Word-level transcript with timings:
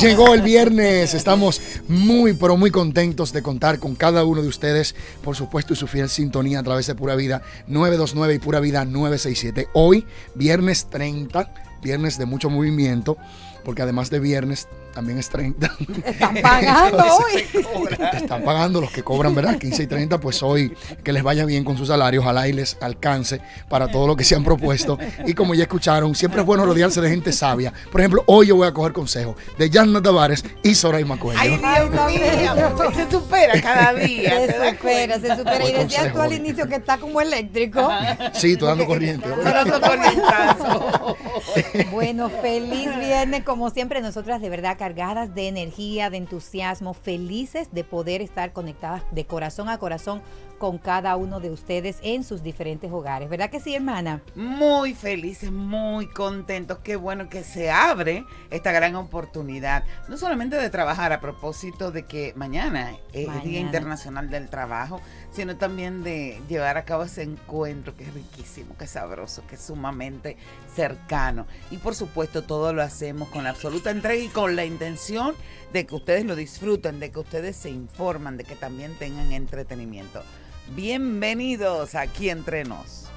Llegó 0.00 0.32
el 0.32 0.40
viernes, 0.40 1.12
estamos 1.12 1.60
muy, 1.86 2.32
pero 2.32 2.56
muy 2.56 2.70
contentos 2.70 3.34
de 3.34 3.42
contar 3.42 3.78
con 3.78 3.94
cada 3.94 4.24
uno 4.24 4.40
de 4.40 4.48
ustedes, 4.48 4.94
por 5.22 5.36
supuesto, 5.36 5.74
y 5.74 5.76
su 5.76 5.86
fiel 5.86 6.08
sintonía 6.08 6.60
a 6.60 6.62
través 6.62 6.86
de 6.86 6.94
Pura 6.94 7.16
Vida 7.16 7.42
929 7.66 8.34
y 8.34 8.38
Pura 8.38 8.60
Vida 8.60 8.86
967. 8.86 9.68
Hoy, 9.74 10.06
viernes 10.34 10.86
30, 10.88 11.52
viernes 11.82 12.16
de 12.16 12.24
mucho 12.24 12.48
movimiento, 12.48 13.18
porque 13.62 13.82
además 13.82 14.08
de 14.08 14.20
viernes, 14.20 14.68
también 14.92 15.18
es 15.18 15.28
30. 15.28 15.70
Están 16.04 16.36
pagando 16.42 17.04
hoy. 17.16 17.44
Están 18.14 18.42
pagando 18.42 18.80
los 18.80 18.90
que 18.90 19.02
cobran, 19.02 19.34
¿verdad? 19.34 19.58
15 19.58 19.82
y 19.82 19.86
30, 19.86 20.18
pues 20.18 20.42
hoy 20.42 20.74
que 21.02 21.12
les 21.12 21.22
vaya 21.22 21.44
bien 21.44 21.64
con 21.64 21.76
sus 21.76 21.88
salarios, 21.88 22.24
ojalá 22.24 22.48
y 22.48 22.52
les 22.52 22.76
alcance 22.80 23.40
para 23.68 23.88
todo 23.88 24.06
lo 24.06 24.16
que 24.16 24.24
se 24.24 24.34
han 24.34 24.44
propuesto. 24.44 24.98
Y 25.26 25.34
como 25.34 25.54
ya 25.54 25.62
escucharon, 25.62 26.14
siempre 26.14 26.40
es 26.40 26.46
bueno 26.46 26.64
rodearse 26.64 27.00
de 27.00 27.08
gente 27.08 27.32
sabia. 27.32 27.72
Por 27.90 28.00
ejemplo, 28.00 28.24
hoy 28.26 28.48
yo 28.48 28.56
voy 28.56 28.68
a 28.68 28.72
coger 28.72 28.92
consejo 28.92 29.36
de 29.58 29.70
Yanna 29.70 30.02
Tavares 30.02 30.44
y 30.62 30.74
Soraima 30.74 31.18
Cuello. 31.18 31.40
Ay, 31.40 31.58
Dios 31.58 32.06
mío, 32.06 32.92
se 32.94 33.10
supera 33.10 33.60
cada 33.60 33.94
día. 33.94 34.46
Se 34.46 34.70
supera, 34.70 35.20
se 35.20 35.36
supera. 35.36 35.68
Y 35.68 35.72
decías 35.72 36.12
tú 36.12 36.20
al 36.20 36.32
inicio 36.32 36.66
que 36.66 36.76
está 36.76 36.98
como 36.98 37.20
eléctrico. 37.20 37.88
Sí, 38.32 38.52
estoy 38.52 38.68
dando 38.68 38.86
corriente. 38.86 39.28
bueno, 41.92 42.28
feliz 42.28 42.88
viernes. 42.98 43.44
Como 43.44 43.70
siempre, 43.70 44.00
nosotras 44.00 44.40
de 44.40 44.48
verdad 44.48 44.76
cargadas 44.80 45.34
de 45.34 45.46
energía, 45.46 46.08
de 46.08 46.16
entusiasmo, 46.16 46.94
felices 46.94 47.68
de 47.70 47.84
poder 47.84 48.22
estar 48.22 48.54
conectadas 48.54 49.02
de 49.10 49.26
corazón 49.26 49.68
a 49.68 49.76
corazón 49.76 50.22
con 50.56 50.78
cada 50.78 51.16
uno 51.16 51.38
de 51.38 51.50
ustedes 51.50 51.98
en 52.02 52.24
sus 52.24 52.42
diferentes 52.42 52.90
hogares. 52.90 53.28
¿Verdad 53.28 53.50
que 53.50 53.60
sí, 53.60 53.74
hermana? 53.74 54.22
Muy 54.34 54.94
felices, 54.94 55.50
muy 55.50 56.06
contentos. 56.06 56.78
Qué 56.82 56.96
bueno 56.96 57.28
que 57.28 57.44
se 57.44 57.70
abre 57.70 58.24
esta 58.50 58.72
gran 58.72 58.94
oportunidad, 58.96 59.84
no 60.08 60.16
solamente 60.16 60.56
de 60.56 60.70
trabajar 60.70 61.12
a 61.12 61.20
propósito 61.20 61.90
de 61.92 62.06
que 62.06 62.32
mañana 62.34 62.92
es 63.12 63.28
el 63.28 63.42
Día 63.42 63.60
Internacional 63.60 64.30
del 64.30 64.48
Trabajo, 64.48 65.02
sino 65.32 65.56
también 65.56 66.02
de 66.02 66.40
llevar 66.48 66.76
a 66.76 66.84
cabo 66.84 67.04
ese 67.04 67.22
encuentro 67.22 67.96
que 67.96 68.04
es 68.04 68.14
riquísimo, 68.14 68.76
que 68.76 68.84
es 68.84 68.90
sabroso, 68.90 69.42
que 69.46 69.54
es 69.54 69.60
sumamente 69.60 70.36
cercano. 70.74 71.46
Y 71.70 71.78
por 71.78 71.94
supuesto 71.94 72.42
todo 72.42 72.72
lo 72.72 72.82
hacemos 72.82 73.28
con 73.28 73.46
absoluta 73.46 73.90
entrega 73.90 74.22
y 74.22 74.28
con 74.28 74.56
la 74.56 74.64
intención 74.64 75.34
de 75.72 75.86
que 75.86 75.94
ustedes 75.94 76.24
lo 76.24 76.36
disfruten, 76.36 77.00
de 77.00 77.10
que 77.10 77.18
ustedes 77.18 77.56
se 77.56 77.70
informan, 77.70 78.36
de 78.36 78.44
que 78.44 78.56
también 78.56 78.94
tengan 78.98 79.32
entretenimiento. 79.32 80.22
Bienvenidos 80.74 81.94
aquí 81.94 82.30
entre 82.30 82.64
nos. 82.64 83.09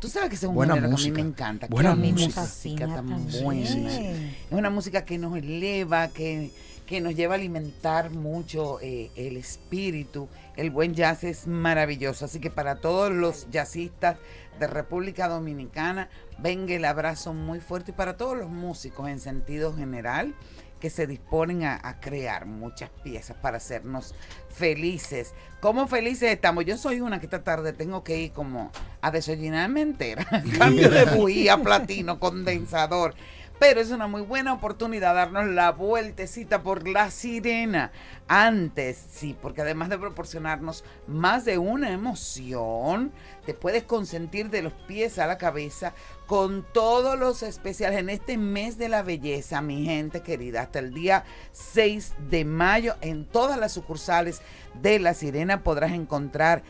Tú 0.00 0.08
sabes 0.08 0.28
que 0.28 0.36
es 0.36 0.42
un 0.44 0.54
buena 0.54 0.76
música. 0.76 1.14
que 1.14 1.20
a 1.20 1.22
mí 1.22 1.22
me 1.22 1.28
encanta. 1.30 1.66
Buena 1.66 1.94
música. 1.94 2.42
música 2.42 2.86
tan 2.86 3.06
también. 3.06 3.44
buena. 3.44 3.66
Sí, 3.66 3.86
sí. 3.88 4.36
Es 4.50 4.52
una 4.52 4.70
música 4.70 5.04
que 5.04 5.18
nos 5.18 5.36
eleva, 5.36 6.08
que, 6.08 6.50
que 6.86 7.00
nos 7.00 7.14
lleva 7.14 7.34
a 7.34 7.38
alimentar 7.38 8.10
mucho 8.10 8.78
eh, 8.82 9.10
el 9.16 9.36
espíritu. 9.38 10.28
El 10.56 10.70
buen 10.70 10.94
jazz 10.94 11.24
es 11.24 11.46
maravilloso. 11.46 12.26
Así 12.26 12.38
que 12.38 12.50
para 12.50 12.76
todos 12.76 13.12
los 13.12 13.48
jazzistas 13.50 14.16
de 14.58 14.66
República 14.66 15.28
Dominicana, 15.28 16.08
venga 16.38 16.74
el 16.74 16.84
abrazo 16.84 17.32
muy 17.32 17.60
fuerte. 17.60 17.92
Y 17.92 17.94
para 17.94 18.16
todos 18.16 18.36
los 18.36 18.50
músicos 18.50 19.08
en 19.08 19.20
sentido 19.20 19.74
general 19.74 20.34
que 20.84 20.90
se 20.90 21.06
disponen 21.06 21.64
a, 21.64 21.80
a 21.82 21.98
crear 21.98 22.44
muchas 22.44 22.90
piezas 23.02 23.34
para 23.38 23.56
hacernos 23.56 24.14
felices. 24.54 25.32
¿Cómo 25.60 25.88
felices 25.88 26.30
estamos? 26.30 26.66
Yo 26.66 26.76
soy 26.76 27.00
una 27.00 27.20
que 27.20 27.24
esta 27.24 27.42
tarde 27.42 27.72
tengo 27.72 28.04
que 28.04 28.18
ir 28.18 28.32
como 28.32 28.70
a 29.00 29.10
desayunarme 29.10 29.80
entera. 29.80 30.26
Cambio 30.58 30.90
de 30.90 31.06
bujía, 31.16 31.56
platino, 31.56 32.20
condensador. 32.20 33.14
Pero 33.58 33.80
es 33.80 33.90
una 33.90 34.08
muy 34.08 34.22
buena 34.22 34.52
oportunidad 34.52 35.14
darnos 35.14 35.46
la 35.46 35.70
vueltecita 35.70 36.62
por 36.62 36.88
la 36.88 37.10
sirena. 37.10 37.92
Antes, 38.26 38.98
sí, 39.10 39.36
porque 39.40 39.62
además 39.62 39.90
de 39.90 39.98
proporcionarnos 39.98 40.84
más 41.06 41.44
de 41.44 41.58
una 41.58 41.92
emoción, 41.92 43.12
te 43.46 43.54
puedes 43.54 43.84
consentir 43.84 44.50
de 44.50 44.62
los 44.62 44.72
pies 44.72 45.18
a 45.18 45.26
la 45.26 45.38
cabeza 45.38 45.94
con 46.26 46.66
todos 46.72 47.18
los 47.18 47.42
especiales 47.42 48.00
en 48.00 48.10
este 48.10 48.38
mes 48.38 48.76
de 48.76 48.88
la 48.88 49.02
belleza, 49.02 49.60
mi 49.60 49.84
gente 49.84 50.22
querida, 50.22 50.62
hasta 50.62 50.80
el 50.80 50.92
día 50.92 51.24
6 51.52 52.14
de 52.30 52.44
mayo 52.44 52.96
en 53.02 53.24
todas 53.24 53.58
las 53.58 53.72
sucursales 53.72 54.42
de 54.80 54.98
La 54.98 55.14
Sirena 55.14 55.62
podrás 55.62 55.92
encontrar 55.92 56.62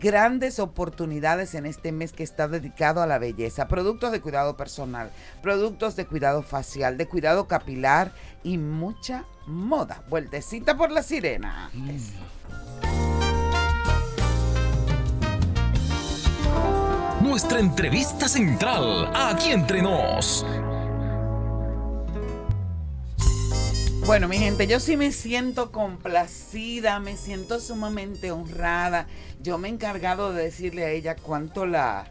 grandes 0.00 0.58
oportunidades 0.58 1.54
en 1.54 1.66
este 1.66 1.92
mes 1.92 2.12
que 2.12 2.22
está 2.22 2.48
dedicado 2.48 3.02
a 3.02 3.06
la 3.06 3.18
belleza. 3.18 3.68
Productos 3.68 4.12
de 4.12 4.20
cuidado 4.20 4.56
personal, 4.56 5.10
productos 5.42 5.96
de 5.96 6.06
cuidado 6.06 6.42
facial, 6.42 6.96
de 6.96 7.06
cuidado 7.06 7.48
capilar 7.48 8.12
y 8.42 8.58
mucha 8.58 9.24
moda. 9.46 10.02
Vueltecita 10.08 10.76
por 10.76 10.90
la 10.90 11.02
sirena. 11.02 11.70
Nuestra 17.20 17.60
entrevista 17.60 18.28
central, 18.28 19.10
aquí 19.14 19.50
entre 19.50 19.82
nos. 19.82 20.46
Bueno, 24.08 24.26
mi 24.26 24.38
gente, 24.38 24.66
yo 24.66 24.80
sí 24.80 24.96
me 24.96 25.12
siento 25.12 25.70
complacida, 25.70 26.98
me 26.98 27.14
siento 27.18 27.60
sumamente 27.60 28.30
honrada. 28.30 29.06
Yo 29.42 29.58
me 29.58 29.68
he 29.68 29.70
encargado 29.70 30.32
de 30.32 30.44
decirle 30.44 30.86
a 30.86 30.90
ella 30.90 31.14
cuánto 31.14 31.66
la, 31.66 32.06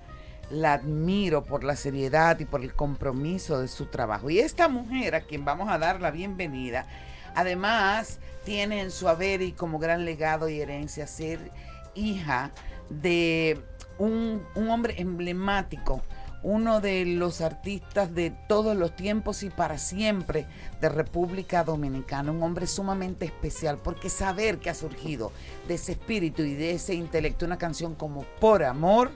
la 0.52 0.74
admiro 0.74 1.44
por 1.44 1.64
la 1.64 1.76
seriedad 1.76 2.40
y 2.40 2.46
por 2.46 2.62
el 2.62 2.76
compromiso 2.76 3.60
de 3.60 3.68
su 3.68 3.88
trabajo. 3.88 4.30
Y 4.30 4.38
esta 4.38 4.68
mujer, 4.68 5.16
a 5.16 5.22
quien 5.22 5.44
vamos 5.44 5.70
a 5.70 5.80
dar 5.80 6.00
la 6.00 6.12
bienvenida, 6.12 6.86
además 7.34 8.20
tiene 8.46 8.82
en 8.82 8.92
su 8.92 9.10
haber 9.10 9.42
y 9.42 9.54
como 9.54 9.80
gran 9.80 10.06
legado 10.06 10.50
y 10.50 10.62
herencia 10.62 11.08
ser 11.08 11.52
hija 11.96 12.52
de 12.92 13.60
un, 13.98 14.44
un 14.54 14.70
hombre 14.70 14.94
emblemático, 15.02 16.04
uno 16.44 16.82
de 16.82 17.06
los 17.06 17.42
artistas 17.42 18.14
de 18.14 18.32
todos 18.32 18.76
los 18.76 18.96
tiempos 18.96 19.44
y 19.44 19.50
para 19.50 19.78
siempre 19.78 20.46
de 20.80 20.90
República 20.90 21.64
Dominicana, 21.64 22.32
un 22.32 22.44
hombre 22.44 22.68
sumamente 22.68 23.26
especial, 23.26 23.78
porque 23.84 24.10
saber 24.10 24.60
que 24.60 24.70
ha 24.70 24.76
surgido 24.76 25.32
de 25.68 25.76
ese 25.76 25.94
espíritu 25.94 26.44
y 26.44 26.54
de 26.54 26.72
ese 26.72 26.94
intelecto 26.94 27.46
una 27.46 27.58
canción 27.58 27.96
como 27.96 28.24
Por 28.40 28.64
Amor, 28.64 29.12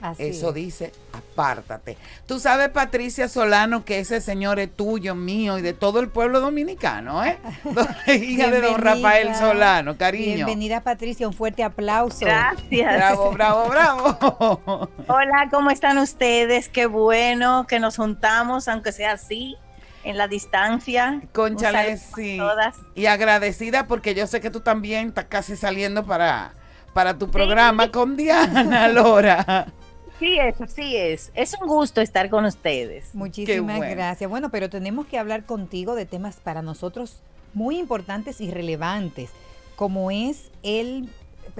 Así 0.00 0.24
eso 0.24 0.50
es. 0.50 0.54
dice, 0.54 0.92
apártate. 1.12 1.96
Tú 2.26 2.38
sabes, 2.38 2.68
Patricia 2.68 3.28
Solano, 3.28 3.84
que 3.84 3.98
ese 3.98 4.20
señor 4.20 4.58
es 4.58 4.70
tuyo, 4.74 5.14
mío 5.14 5.58
y 5.58 5.62
de 5.62 5.72
todo 5.72 6.00
el 6.00 6.08
pueblo 6.08 6.40
dominicano, 6.40 7.24
¿eh? 7.24 7.38
Hija 8.06 8.50
de 8.50 8.60
don. 8.60 8.80
Rafael 8.80 9.34
Solano, 9.34 9.96
cariño. 9.96 10.34
Bienvenida, 10.34 10.82
Patricia. 10.82 11.26
Un 11.26 11.34
fuerte 11.34 11.62
aplauso. 11.62 12.24
Gracias. 12.24 12.94
Bravo, 12.96 13.32
bravo, 13.32 13.68
bravo. 13.68 14.90
Hola, 15.08 15.48
¿cómo 15.50 15.70
están 15.70 15.98
ustedes? 15.98 16.68
Qué 16.68 16.86
bueno 16.86 17.66
que 17.66 17.80
nos 17.80 17.96
juntamos, 17.96 18.68
aunque 18.68 18.92
sea 18.92 19.12
así, 19.12 19.56
en 20.04 20.16
la 20.16 20.28
distancia. 20.28 21.20
Conchale, 21.32 21.98
sí. 21.98 22.36
todas. 22.38 22.76
Y 22.94 23.06
agradecida 23.06 23.86
porque 23.86 24.14
yo 24.14 24.26
sé 24.26 24.40
que 24.40 24.50
tú 24.50 24.60
también 24.60 25.08
estás 25.08 25.26
casi 25.26 25.56
saliendo 25.56 26.04
para, 26.04 26.52
para 26.92 27.18
tu 27.18 27.30
programa 27.30 27.90
con 27.90 28.16
Diana 28.16 28.88
Lora. 28.88 29.66
Sí 30.18 30.38
es, 30.38 30.54
sí 30.72 30.96
es. 30.96 31.30
Es 31.34 31.54
un 31.60 31.68
gusto 31.68 32.00
estar 32.00 32.30
con 32.30 32.44
ustedes. 32.44 33.14
Muchísimas 33.14 33.76
bueno. 33.76 33.94
gracias. 33.94 34.30
Bueno, 34.30 34.50
pero 34.50 34.70
tenemos 34.70 35.06
que 35.06 35.18
hablar 35.18 35.44
contigo 35.44 35.94
de 35.94 36.06
temas 36.06 36.36
para 36.36 36.62
nosotros 36.62 37.20
muy 37.54 37.78
importantes 37.78 38.40
y 38.40 38.50
relevantes, 38.50 39.30
como 39.76 40.10
es 40.10 40.50
el 40.62 41.08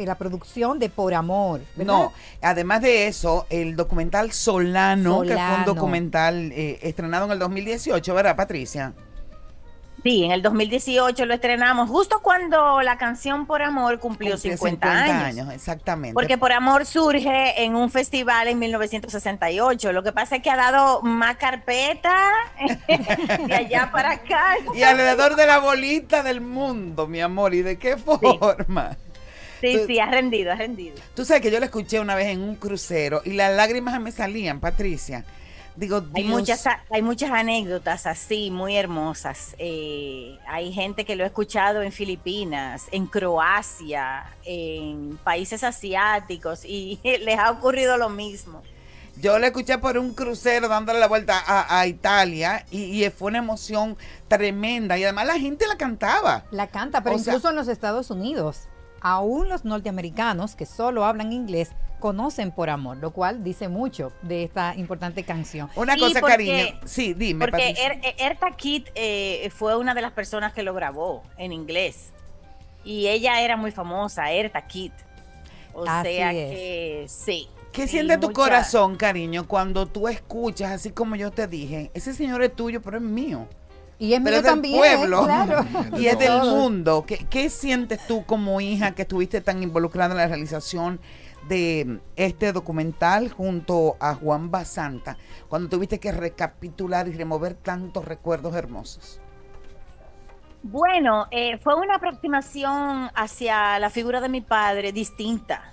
la 0.04 0.16
producción 0.16 0.78
de 0.78 0.90
Por 0.90 1.14
Amor. 1.14 1.62
¿verdad? 1.74 1.94
No, 1.94 2.12
además 2.42 2.82
de 2.82 3.06
eso, 3.06 3.46
el 3.48 3.76
documental 3.76 4.32
Solano, 4.32 5.22
que 5.22 5.28
fue 5.28 5.36
un 5.36 5.42
Solano. 5.48 5.64
documental 5.64 6.52
eh, 6.52 6.78
estrenado 6.82 7.24
en 7.26 7.32
el 7.32 7.38
2018, 7.38 8.14
¿verdad, 8.14 8.36
Patricia? 8.36 8.92
Sí, 10.02 10.24
en 10.24 10.30
el 10.30 10.42
2018 10.42 11.26
lo 11.26 11.34
estrenamos, 11.34 11.88
justo 11.88 12.20
cuando 12.22 12.80
la 12.82 12.96
canción 12.96 13.46
Por 13.46 13.62
Amor 13.62 13.98
cumplió 13.98 14.32
Cumplió 14.32 14.56
50, 14.56 15.26
años. 15.26 15.52
Exactamente. 15.52 16.14
Porque 16.14 16.38
Por 16.38 16.52
Amor 16.52 16.86
surge 16.86 17.64
en 17.64 17.74
un 17.74 17.90
festival 17.90 18.48
en 18.48 18.58
1968. 18.58 19.92
Lo 19.92 20.02
que 20.02 20.12
pasa 20.12 20.36
es 20.36 20.42
que 20.42 20.50
ha 20.50 20.56
dado 20.56 21.02
más 21.02 21.36
carpeta 21.36 22.30
de 23.46 23.54
allá 23.54 23.90
para 23.90 24.12
acá. 24.12 24.56
y 24.74 24.82
alrededor 24.82 25.34
de 25.34 25.46
la 25.46 25.58
bolita 25.58 26.22
del 26.22 26.40
mundo, 26.40 27.06
mi 27.06 27.20
amor. 27.20 27.54
¿Y 27.54 27.62
de 27.62 27.78
qué 27.78 27.96
forma? 27.96 28.96
Sí, 29.60 29.80
sí, 29.86 29.98
ha 29.98 30.06
rendido, 30.06 30.52
ha 30.52 30.56
rendido. 30.56 30.96
Tú 31.14 31.24
sabes 31.24 31.42
que 31.42 31.50
yo 31.50 31.58
la 31.58 31.66
escuché 31.66 31.98
una 31.98 32.14
vez 32.14 32.28
en 32.28 32.42
un 32.42 32.56
crucero 32.56 33.22
y 33.24 33.32
las 33.32 33.54
lágrimas 33.54 34.00
me 34.00 34.12
salían, 34.12 34.60
Patricia. 34.60 35.24
Digo, 35.76 36.02
Hay 36.14 36.24
muchas, 36.24 36.64
hay 36.90 37.02
muchas 37.02 37.30
anécdotas 37.30 38.06
así, 38.06 38.50
muy 38.50 38.76
hermosas. 38.76 39.54
Eh, 39.58 40.38
hay 40.48 40.72
gente 40.72 41.04
que 41.04 41.16
lo 41.16 41.24
ha 41.24 41.26
escuchado 41.26 41.82
en 41.82 41.92
Filipinas, 41.92 42.86
en 42.92 43.06
Croacia, 43.06 44.24
en 44.44 45.18
países 45.22 45.62
asiáticos 45.64 46.64
y 46.64 46.98
les 47.04 47.38
ha 47.38 47.50
ocurrido 47.50 47.98
lo 47.98 48.08
mismo. 48.08 48.62
Yo 49.18 49.38
la 49.38 49.46
escuché 49.46 49.78
por 49.78 49.96
un 49.96 50.12
crucero 50.14 50.68
dándole 50.68 50.98
la 50.98 51.08
vuelta 51.08 51.38
a, 51.46 51.78
a 51.80 51.86
Italia 51.86 52.64
y, 52.70 53.02
y 53.04 53.10
fue 53.10 53.28
una 53.28 53.38
emoción 53.38 53.96
tremenda 54.28 54.98
y 54.98 55.04
además 55.04 55.26
la 55.26 55.38
gente 55.38 55.66
la 55.66 55.76
cantaba. 55.76 56.44
La 56.50 56.66
canta, 56.66 57.02
pero 57.02 57.16
O 57.16 57.18
sea- 57.18 57.32
incluso 57.34 57.48
en 57.50 57.56
los 57.56 57.68
Estados 57.68 58.10
Unidos, 58.10 58.68
aún 59.00 59.48
los 59.48 59.64
norteamericanos 59.64 60.54
que 60.54 60.66
solo 60.66 61.04
hablan 61.04 61.32
inglés 61.32 61.70
conocen 62.00 62.50
por 62.52 62.70
amor, 62.70 62.96
lo 62.98 63.10
cual 63.12 63.42
dice 63.42 63.68
mucho 63.68 64.12
de 64.22 64.44
esta 64.44 64.74
importante 64.76 65.22
canción. 65.24 65.68
Una 65.76 65.94
Sí, 65.94 66.00
cosa, 66.00 66.20
porque- 66.20 66.32
cariño. 66.32 66.80
Sí, 66.84 67.14
dime, 67.14 67.44
Porque. 67.46 67.74
Er- 67.74 68.14
Erta 68.18 68.50
Kitt 68.56 68.88
eh, 68.94 69.50
fue 69.54 69.76
una 69.76 69.94
de 69.94 70.02
las 70.02 70.12
personas 70.12 70.52
que 70.52 70.62
lo 70.62 70.74
grabó 70.74 71.22
en 71.38 71.52
inglés. 71.52 72.10
Y 72.84 73.08
ella 73.08 73.40
era 73.40 73.56
muy 73.56 73.70
famosa, 73.72 74.30
Erta 74.30 74.66
Kitt. 74.66 74.92
O 75.74 75.84
Así 75.86 76.08
sea 76.10 76.32
es. 76.32 76.50
que 76.50 77.04
sí. 77.08 77.48
¿Qué 77.72 77.84
Y 77.84 77.88
siente 77.88 78.16
tu 78.16 78.28
mucha- 78.28 78.40
corazón, 78.40 78.96
cariño, 78.96 79.46
cuando 79.46 79.84
tú 79.86 80.08
escuchas, 80.08 80.70
así 80.72 80.90
como 80.90 81.16
yo 81.16 81.30
te 81.30 81.46
dije, 81.46 81.90
ese 81.92 82.14
señor 82.14 82.42
es 82.42 82.54
tuyo, 82.56 82.80
pero 82.80 82.96
es 82.96 83.02
mío? 83.02 83.46
Y 83.98 84.12
es 84.14 84.20
pero 84.20 84.30
mío 84.30 84.36
es 84.38 84.42
del 84.44 84.52
también, 84.52 84.76
pueblo 84.78 85.24
claro. 85.24 85.64
y 85.98 86.06
es 86.06 86.18
del 86.18 86.38
mundo. 86.42 87.04
¿Qué, 87.06 87.18
qué 87.28 87.50
sientes 87.50 88.06
tú 88.06 88.24
como 88.24 88.60
hija 88.62 88.92
que 88.94 89.02
estuviste 89.02 89.40
tan 89.42 89.62
involucrada 89.62 90.12
en 90.12 90.18
la 90.18 90.26
realización 90.26 91.00
de 91.48 92.00
este 92.16 92.52
documental 92.52 93.30
junto 93.30 93.96
a 94.00 94.14
Juan 94.14 94.50
Basanta, 94.50 95.16
cuando 95.48 95.68
tuviste 95.68 96.00
que 96.00 96.12
recapitular 96.12 97.08
y 97.08 97.12
remover 97.12 97.54
tantos 97.54 98.04
recuerdos 98.04 98.54
hermosos? 98.54 99.20
Bueno, 100.62 101.26
eh, 101.30 101.58
fue 101.58 101.76
una 101.76 101.96
aproximación 101.96 103.10
hacia 103.14 103.78
la 103.78 103.88
figura 103.88 104.20
de 104.20 104.28
mi 104.28 104.40
padre 104.40 104.90
distinta, 104.90 105.72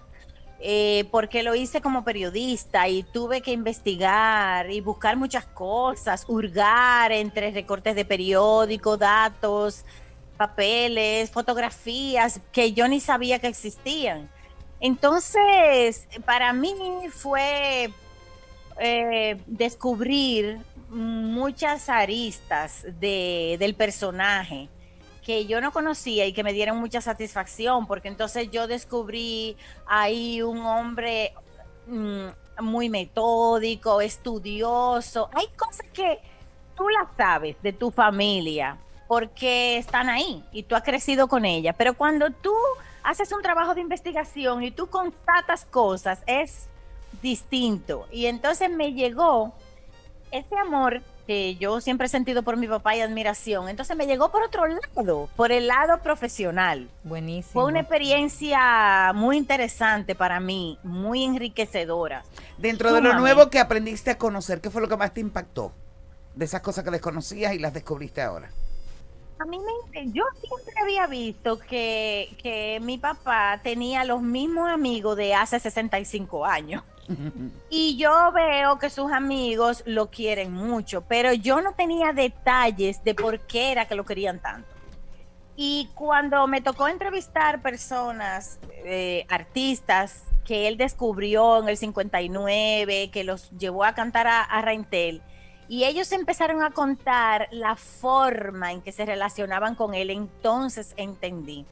eh, 0.60 1.06
porque 1.12 1.42
lo 1.42 1.56
hice 1.56 1.81
como 1.81 2.04
periodista 2.04 2.88
y 2.88 3.02
tuve 3.02 3.42
que 3.42 3.52
investigar 3.52 4.69
y 4.69 4.81
buscar 4.81 5.18
muchas 5.18 5.46
cosas, 5.46 6.26
hurgar 6.28 7.12
entre 7.12 7.50
recortes 7.52 7.96
de 7.96 8.06
periódico, 8.06 8.96
datos, 8.96 9.84
papeles, 10.38 11.31
fotografías 11.31 12.40
que 12.52 12.74
yo 12.74 12.88
ni 12.88 13.00
sabía 13.00 13.40
que 13.40 13.48
existían. 13.48 14.30
Entonces, 14.83 16.09
para 16.25 16.51
mí 16.51 16.75
fue 17.09 17.89
eh, 18.81 19.41
descubrir 19.47 20.59
muchas 20.89 21.88
aristas 21.88 22.85
de, 23.00 23.56
del 23.59 23.75
personaje 23.75 24.68
que 25.25 25.45
yo 25.45 25.62
no 25.62 25.71
conocía 25.71 26.25
y 26.25 26.33
que 26.33 26.44
me 26.44 26.51
dieron 26.51 26.81
mucha 26.81 27.00
satisfacción, 27.00 27.88
porque 27.88 28.09
entonces 28.09 28.51
yo 28.51 28.68
descubrí 28.68 29.56
ahí 29.85 30.41
un 30.41 30.59
hombre 30.65 31.33
mm, 31.88 32.27
muy 32.59 32.89
metódico, 32.89 34.01
estudioso. 34.01 35.30
Hay 35.31 35.47
cosas 35.56 35.85
que 35.94 36.19
tú 36.75 36.89
las 36.89 37.07
sabes 37.15 37.56
de 37.63 37.71
tu 37.71 37.89
familia 37.89 38.77
porque 39.07 39.77
están 39.77 40.09
ahí 40.09 40.44
y 40.51 40.63
tú 40.63 40.75
has 40.75 40.83
crecido 40.83 41.30
con 41.30 41.45
ella, 41.45 41.71
pero 41.71 41.94
cuando 41.94 42.31
tú 42.31 42.53
haces 43.04 43.32
un 43.32 43.42
trabajo 43.42 43.76
de 43.76 43.82
investigación 43.82 44.64
y 44.64 44.72
tú 44.72 44.88
constatas 44.88 45.66
cosas, 45.66 46.24
es 46.26 46.68
distinto. 47.22 48.08
Y 48.12 48.26
entonces 48.26 48.70
me 48.70 48.94
llegó 48.94 49.54
ese 50.32 50.58
amor 50.58 51.02
que 51.28 51.56
yo 51.56 51.80
siempre 51.80 52.08
he 52.08 52.10
sentido 52.10 52.44
por 52.44 52.58
mi 52.58 52.68
papá 52.68 52.96
y 52.96 53.02
admiración, 53.02 53.70
entonces 53.70 53.96
me 53.96 54.08
llegó 54.08 54.30
por 54.30 54.44
otro 54.44 54.66
lado, 54.68 55.30
por 55.36 55.52
el 55.52 55.68
lado 55.68 56.00
profesional. 56.00 56.90
Buenísimo. 57.04 57.62
Fue 57.62 57.66
una 57.66 57.80
experiencia 57.80 59.14
muy 59.14 59.38
interesante 59.38 60.16
para 60.16 60.40
mí, 60.40 60.80
muy 60.84 61.24
enriquecedora. 61.24 62.24
Dentro 62.58 62.92
de 62.94 63.02
lo 63.02 63.14
nuevo 63.14 63.50
que 63.50 63.60
aprendiste 63.60 64.12
a 64.12 64.18
conocer, 64.18 64.60
¿qué 64.60 64.70
fue 64.70 64.82
lo 64.82 64.90
que 64.90 64.98
más 64.98 65.14
te 65.14 65.22
impactó? 65.22 65.72
De 66.36 66.46
esas 66.46 66.62
cosas 66.62 66.84
que 66.84 66.92
desconocías 66.92 67.54
y 67.54 67.60
las 67.60 67.74
descubriste 67.74 68.22
ahora. 68.22 68.50
A 69.44 69.45
mí 69.45 69.60
me, 69.60 70.10
yo 70.13 70.24
siempre 70.40 70.74
había 70.81 71.06
visto 71.06 71.60
que, 71.60 72.34
que 72.42 72.80
mi 72.81 72.98
papá 72.98 73.60
tenía 73.62 74.06
los 74.06 74.22
mismos 74.22 74.69
amigos 74.69 75.18
de 75.18 75.36
hace 75.36 75.60
65 75.60 76.45
años. 76.45 76.81
Y 77.69 77.98
yo 77.98 78.31
veo 78.31 78.80
que 78.80 78.90
sus 78.90 79.12
amigos 79.12 79.84
lo 79.86 80.10
quieren 80.10 80.54
mucho, 80.54 81.01
pero 81.01 81.34
yo 81.34 81.60
no 81.60 81.74
tenía 81.74 82.13
detalles 82.13 83.04
de 83.04 83.16
por 83.16 83.42
qué 83.42 83.74
era 83.74 83.86
que 83.86 83.95
lo 83.95 84.06
querían 84.06 84.40
tanto. 84.40 84.69
Y 85.57 85.90
cuando 85.94 86.48
me 86.48 86.62
tocó 86.62 86.88
entrevistar 86.88 87.62
personas, 87.62 88.60
eh, 88.86 89.25
artistas 89.28 90.24
que 90.45 90.69
él 90.69 90.78
descubrió 90.78 91.60
en 91.60 91.68
el 91.68 91.75
59, 91.75 93.10
que 93.12 93.24
los 93.25 93.51
llevó 93.51 93.84
a 93.84 93.94
cantar 93.94 94.28
a, 94.28 94.42
a 94.42 94.62
y 95.68 95.86
ellos 95.86 96.12
empezaron 96.12 96.62
a 96.62 96.71
contar 96.71 97.48
la 97.51 97.75
forma 97.75 98.71
en 98.71 98.81
que 98.81 98.92
se 98.92 99.06
relacionaban 99.06 99.75
con 99.75 99.94
él, 99.94 100.10
entonces 100.10 100.94
entendí. 100.98 101.65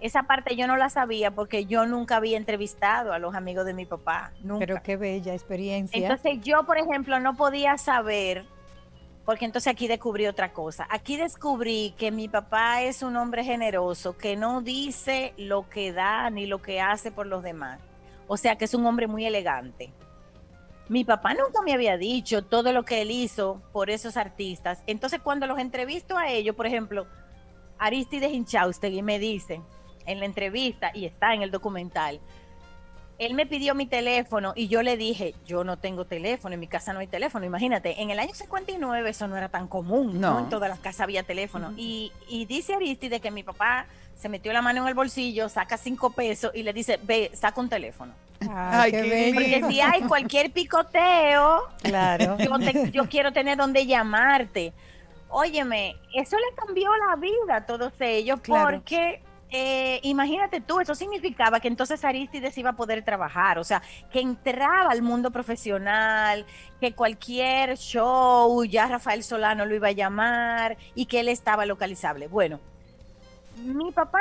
Esa 0.00 0.24
parte 0.24 0.54
yo 0.54 0.66
no 0.66 0.76
la 0.76 0.90
sabía 0.90 1.32
porque 1.32 1.66
yo 1.66 1.84
nunca 1.86 2.16
había 2.16 2.36
entrevistado 2.36 3.12
a 3.12 3.18
los 3.18 3.34
amigos 3.34 3.66
de 3.66 3.74
mi 3.74 3.84
papá, 3.84 4.32
nunca. 4.42 4.66
Pero 4.66 4.82
qué 4.82 4.96
bella 4.96 5.34
experiencia. 5.34 5.98
Entonces 5.98 6.40
yo, 6.42 6.64
por 6.64 6.78
ejemplo, 6.78 7.18
no 7.18 7.36
podía 7.36 7.76
saber, 7.78 8.44
porque 9.24 9.44
entonces 9.44 9.72
aquí 9.72 9.88
descubrí 9.88 10.26
otra 10.26 10.52
cosa. 10.52 10.86
Aquí 10.88 11.16
descubrí 11.16 11.94
que 11.98 12.12
mi 12.12 12.28
papá 12.28 12.82
es 12.82 13.02
un 13.02 13.16
hombre 13.16 13.42
generoso, 13.42 14.16
que 14.16 14.36
no 14.36 14.60
dice 14.60 15.34
lo 15.36 15.68
que 15.68 15.92
da 15.92 16.30
ni 16.30 16.46
lo 16.46 16.62
que 16.62 16.80
hace 16.80 17.10
por 17.10 17.26
los 17.26 17.42
demás. 17.42 17.80
O 18.28 18.36
sea, 18.36 18.56
que 18.56 18.66
es 18.66 18.74
un 18.74 18.86
hombre 18.86 19.08
muy 19.08 19.26
elegante. 19.26 19.92
Mi 20.88 21.04
papá 21.04 21.34
nunca 21.34 21.60
me 21.62 21.74
había 21.74 21.96
dicho 21.96 22.44
todo 22.44 22.72
lo 22.72 22.84
que 22.84 23.02
él 23.02 23.10
hizo 23.10 23.60
por 23.72 23.90
esos 23.90 24.16
artistas. 24.16 24.82
Entonces, 24.86 25.20
cuando 25.22 25.46
los 25.46 25.58
entrevisto 25.58 26.16
a 26.16 26.28
ellos, 26.28 26.56
por 26.56 26.66
ejemplo, 26.66 27.06
Aristides 27.78 28.32
Inchaustegui 28.32 29.02
me 29.02 29.18
dice 29.18 29.60
en 30.06 30.20
la 30.20 30.24
entrevista, 30.24 30.90
y 30.94 31.04
está 31.04 31.34
en 31.34 31.42
el 31.42 31.50
documental, 31.50 32.18
él 33.18 33.34
me 33.34 33.46
pidió 33.46 33.74
mi 33.74 33.84
teléfono 33.84 34.52
y 34.56 34.68
yo 34.68 34.82
le 34.82 34.96
dije, 34.96 35.34
yo 35.44 35.64
no 35.64 35.76
tengo 35.76 36.06
teléfono, 36.06 36.54
en 36.54 36.60
mi 36.60 36.68
casa 36.68 36.92
no 36.92 37.00
hay 37.00 37.08
teléfono. 37.08 37.44
Imagínate, 37.44 38.00
en 38.00 38.10
el 38.10 38.18
año 38.18 38.32
59 38.32 39.10
eso 39.10 39.28
no 39.28 39.36
era 39.36 39.48
tan 39.48 39.68
común, 39.68 40.20
¿no? 40.20 40.34
No. 40.34 40.38
En 40.38 40.48
todas 40.48 40.70
las 40.70 40.78
casas 40.78 41.02
había 41.02 41.24
teléfono. 41.24 41.74
y, 41.76 42.12
y 42.28 42.46
dice 42.46 42.74
Aristide 42.74 43.20
que 43.20 43.30
mi 43.30 43.42
papá 43.42 43.86
se 44.16 44.28
metió 44.28 44.52
la 44.52 44.62
mano 44.62 44.82
en 44.82 44.88
el 44.88 44.94
bolsillo, 44.94 45.48
saca 45.48 45.76
cinco 45.76 46.10
pesos 46.10 46.52
y 46.54 46.62
le 46.62 46.72
dice, 46.72 46.98
ve, 47.02 47.30
saca 47.34 47.60
un 47.60 47.68
teléfono. 47.68 48.14
Ay, 48.50 48.90
qué 48.92 49.02
bello. 49.02 49.34
Porque 49.34 49.62
si 49.72 49.80
hay 49.80 50.02
cualquier 50.02 50.52
picoteo, 50.52 51.62
Claro. 51.82 52.36
yo, 52.38 52.58
te- 52.58 52.90
yo 52.90 53.08
quiero 53.08 53.32
tener 53.32 53.56
donde 53.56 53.86
llamarte. 53.86 54.72
Óyeme, 55.30 55.96
eso 56.14 56.36
le 56.36 56.54
cambió 56.56 56.90
la 57.08 57.16
vida 57.16 57.56
a 57.56 57.66
todos 57.66 57.92
ellos 58.00 58.40
Claro. 58.40 58.78
porque 58.78 59.20
eh, 59.50 59.98
imagínate 60.02 60.60
tú, 60.60 60.80
eso 60.80 60.94
significaba 60.94 61.58
que 61.60 61.68
entonces 61.68 62.04
Aristides 62.04 62.56
iba 62.58 62.70
a 62.70 62.76
poder 62.76 63.02
trabajar, 63.02 63.58
o 63.58 63.64
sea, 63.64 63.82
que 64.12 64.20
entraba 64.20 64.90
al 64.90 65.00
mundo 65.02 65.30
profesional, 65.30 66.44
que 66.80 66.92
cualquier 66.92 67.76
show, 67.78 68.62
ya 68.64 68.86
Rafael 68.88 69.22
Solano 69.22 69.64
lo 69.66 69.74
iba 69.74 69.88
a 69.88 69.92
llamar 69.92 70.76
y 70.94 71.06
que 71.06 71.20
él 71.20 71.28
estaba 71.28 71.64
localizable. 71.66 72.28
Bueno, 72.28 72.60
mi 73.58 73.92
papá 73.92 74.20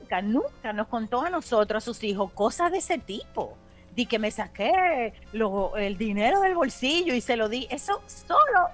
nunca, 0.00 0.22
nunca 0.22 0.72
nos 0.72 0.88
contó 0.88 1.22
a 1.22 1.30
nosotros, 1.30 1.82
a 1.82 1.84
sus 1.84 2.02
hijos, 2.04 2.30
cosas 2.32 2.70
de 2.72 2.78
ese 2.78 2.98
tipo. 2.98 3.56
Di 3.94 4.06
que 4.06 4.18
me 4.18 4.30
saqué 4.30 5.12
lo- 5.32 5.76
el 5.76 5.98
dinero 5.98 6.40
del 6.40 6.54
bolsillo 6.54 7.14
y 7.14 7.20
se 7.20 7.36
lo 7.36 7.48
di. 7.48 7.66
Eso 7.70 8.00
solo 8.06 8.68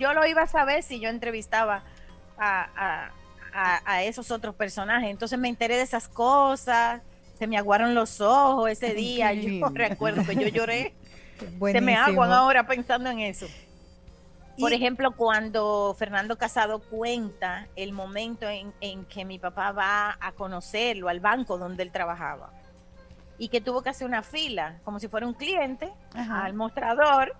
yo 0.00 0.12
lo 0.14 0.26
iba 0.26 0.42
a 0.42 0.46
saber 0.46 0.82
si 0.82 1.00
yo 1.00 1.08
entrevistaba 1.10 1.84
a, 2.38 2.68
a- 2.76 3.10
a- 3.52 3.82
a 3.84 4.02
esos 4.02 4.30
otros 4.30 4.54
personajes. 4.54 5.10
Entonces 5.10 5.38
me 5.38 5.48
enteré 5.48 5.76
de 5.76 5.82
esas 5.82 6.08
cosas, 6.08 7.02
se 7.38 7.46
me 7.46 7.56
aguaron 7.58 7.94
los 7.94 8.20
ojos 8.20 8.70
ese 8.70 8.94
día. 8.94 9.32
Yo 9.60 9.68
recuerdo 9.74 10.24
que 10.24 10.34
yo 10.36 10.48
lloré. 10.48 10.94
Se 11.78 11.80
me 11.80 11.94
aguan 11.96 12.30
ahora 12.32 12.64
pensando 12.66 13.10
en 13.10 13.18
eso. 13.18 13.46
Por 14.58 14.72
ejemplo, 14.72 15.12
cuando 15.16 15.94
Fernando 15.98 16.38
Casado 16.38 16.80
cuenta 16.80 17.66
el 17.76 17.92
momento 17.92 18.48
en, 18.48 18.72
en, 18.80 19.04
que 19.04 19.24
mi 19.24 19.38
papá 19.38 19.72
va 19.72 20.16
a 20.20 20.32
conocerlo 20.32 21.08
al 21.08 21.20
banco 21.20 21.58
donde 21.58 21.82
él 21.82 21.90
trabajaba 21.90 22.52
y 23.38 23.48
que 23.48 23.60
tuvo 23.60 23.82
que 23.82 23.90
hacer 23.90 24.06
una 24.06 24.22
fila, 24.22 24.78
como 24.84 25.00
si 25.00 25.08
fuera 25.08 25.26
un 25.26 25.34
cliente, 25.34 25.92
al 26.14 26.54
mostrador 26.54 27.34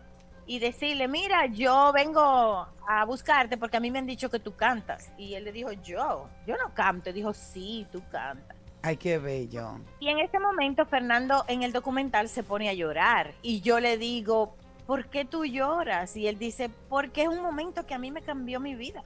y 0.47 0.59
decirle, 0.59 1.09
mira, 1.09 1.47
yo 1.47 1.92
vengo 1.92 2.66
a 2.87 3.04
buscarte 3.06 3.56
porque 3.56 3.76
a 3.76 3.80
mí 3.80 3.90
me 3.90 4.00
han 4.00 4.06
dicho 4.06 4.30
que 4.30 4.38
tú 4.38 4.54
cantas. 4.54 5.11
Y 5.16 5.35
él 5.35 5.44
le 5.44 5.52
dijo, 5.52 5.73
yo, 5.73 6.28
yo 6.47 6.56
no 6.56 6.75
canto. 6.75 7.11
Y 7.11 7.12
dijo, 7.14 7.33
sí, 7.33 7.87
tú 7.90 8.02
cantas. 8.11 8.56
Ay, 8.83 8.99
qué 8.99 9.18
bello. 9.18 9.78
Y 9.99 10.09
en 10.09 10.18
ese 10.18 10.38
momento 10.38 10.85
Fernando 10.85 11.44
en 11.49 11.62
el 11.62 11.73
documental 11.73 12.28
se 12.28 12.42
pone 12.42 12.68
a 12.68 12.75
llorar 12.75 13.33
y 13.40 13.62
yo 13.62 13.80
le 13.80 13.97
digo, 13.97 14.56
¿por 14.86 15.06
qué 15.06 15.24
tú 15.24 15.44
lloras? 15.44 16.16
Y 16.16 16.26
él 16.26 16.38
dice, 16.38 16.70
porque 16.88 17.22
es 17.22 17.28
un 17.28 17.42
momento 17.42 17.86
que 17.86 17.94
a 17.94 17.98
mí 17.98 18.10
me 18.10 18.22
cambió 18.22 18.60
mi 18.60 18.74
vida. 18.74 19.02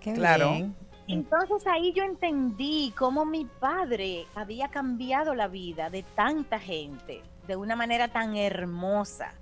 Qué 0.00 0.12
Claro. 0.12 0.52
bien. 0.52 0.76
Entonces 1.08 1.66
ahí 1.66 1.92
yo 1.92 2.04
entendí 2.04 2.94
cómo 2.96 3.24
mi 3.24 3.44
padre 3.44 4.26
había 4.34 4.68
cambiado 4.68 5.34
la 5.34 5.48
vida 5.48 5.90
de 5.90 6.04
tanta 6.04 6.60
gente 6.60 7.22
de 7.48 7.56
una 7.56 7.74
manera 7.74 8.08
tan 8.08 8.36
hermosa, 8.36 9.32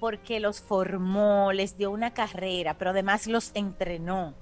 porque 0.00 0.40
los 0.40 0.62
formó, 0.62 1.52
les 1.52 1.76
dio 1.76 1.90
una 1.90 2.14
carrera, 2.14 2.74
pero 2.78 2.92
además 2.92 3.26
los 3.26 3.50
entrenó. 3.54 4.34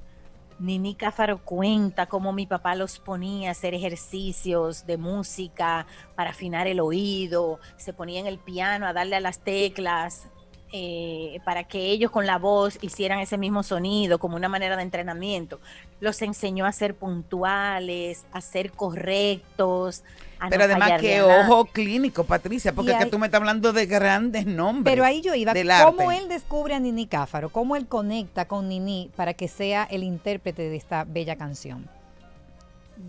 Nini 0.60 0.94
Cáfaro 0.94 1.38
cuenta 1.42 2.06
cómo 2.06 2.32
mi 2.32 2.46
papá 2.46 2.74
los 2.76 2.98
ponía 3.00 3.48
a 3.48 3.52
hacer 3.52 3.74
ejercicios 3.74 4.86
de 4.86 4.96
música 4.96 5.86
para 6.14 6.30
afinar 6.30 6.68
el 6.68 6.78
oído, 6.80 7.58
se 7.78 7.92
ponía 7.92 8.20
en 8.20 8.26
el 8.26 8.38
piano 8.38 8.86
a 8.86 8.92
darle 8.92 9.16
a 9.16 9.20
las 9.20 9.40
teclas 9.40 10.28
eh, 10.72 11.40
para 11.44 11.64
que 11.64 11.86
ellos 11.86 12.12
con 12.12 12.26
la 12.26 12.38
voz 12.38 12.78
hicieran 12.80 13.18
ese 13.18 13.36
mismo 13.36 13.64
sonido 13.64 14.18
como 14.18 14.36
una 14.36 14.48
manera 14.48 14.76
de 14.76 14.82
entrenamiento. 14.82 15.58
Los 15.98 16.22
enseñó 16.22 16.64
a 16.64 16.72
ser 16.72 16.94
puntuales, 16.94 18.24
a 18.32 18.40
ser 18.40 18.70
correctos. 18.70 20.04
A 20.38 20.48
Pero 20.48 20.60
no 20.60 20.64
además 20.72 21.00
que 21.00 21.22
ojo 21.22 21.64
clínico, 21.66 22.22
Patricia, 22.24 22.72
porque 22.72 22.92
es 22.92 22.98
que 22.98 23.06
tú 23.06 23.18
me 23.18 23.26
estás 23.26 23.40
hablando 23.40 23.72
de 23.72 23.86
grandes 23.86 24.46
nombres. 24.46 24.92
Pero 24.92 25.04
ahí 25.04 25.20
yo 25.20 25.34
iba, 25.34 25.52
del 25.52 25.70
¿cómo 25.84 26.10
arte. 26.10 26.22
él 26.22 26.28
descubre 26.28 26.74
a 26.74 26.78
Nini 26.78 27.06
Cáfaro? 27.06 27.50
¿Cómo 27.50 27.74
él 27.74 27.88
conecta 27.88 28.46
con 28.46 28.68
Nini 28.68 29.10
para 29.16 29.34
que 29.34 29.48
sea 29.48 29.84
el 29.90 30.04
intérprete 30.04 30.62
de 30.62 30.76
esta 30.76 31.04
bella 31.04 31.34
canción? 31.36 31.88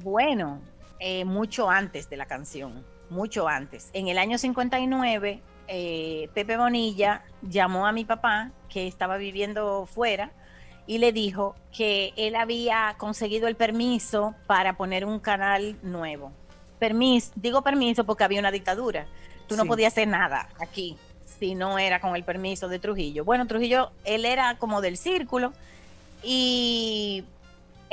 Bueno, 0.03 0.59
eh, 0.99 1.25
mucho 1.25 1.69
antes 1.69 2.09
de 2.09 2.17
la 2.17 2.25
canción, 2.25 2.83
mucho 3.09 3.47
antes. 3.47 3.91
En 3.93 4.07
el 4.07 4.17
año 4.17 4.37
59, 4.37 5.41
eh, 5.73 6.29
Pepe 6.33 6.57
Bonilla 6.57 7.23
llamó 7.41 7.87
a 7.87 7.93
mi 7.93 8.03
papá, 8.03 8.51
que 8.67 8.87
estaba 8.87 9.15
viviendo 9.15 9.85
fuera, 9.85 10.31
y 10.85 10.97
le 10.97 11.13
dijo 11.13 11.55
que 11.71 12.11
él 12.17 12.35
había 12.35 12.95
conseguido 12.97 13.47
el 13.47 13.55
permiso 13.55 14.35
para 14.47 14.75
poner 14.75 15.05
un 15.05 15.19
canal 15.19 15.77
nuevo. 15.81 16.33
Permiso, 16.77 17.31
digo 17.35 17.61
permiso 17.61 18.03
porque 18.03 18.25
había 18.25 18.41
una 18.41 18.51
dictadura. 18.51 19.07
Tú 19.47 19.55
no 19.55 19.65
podías 19.65 19.93
hacer 19.93 20.09
nada 20.09 20.49
aquí 20.59 20.97
si 21.39 21.55
no 21.55 21.79
era 21.79 22.01
con 22.01 22.17
el 22.17 22.23
permiso 22.23 22.67
de 22.67 22.77
Trujillo. 22.77 23.23
Bueno, 23.23 23.47
Trujillo, 23.47 23.91
él 24.03 24.25
era 24.25 24.57
como 24.57 24.81
del 24.81 24.97
círculo 24.97 25.53
y 26.21 27.23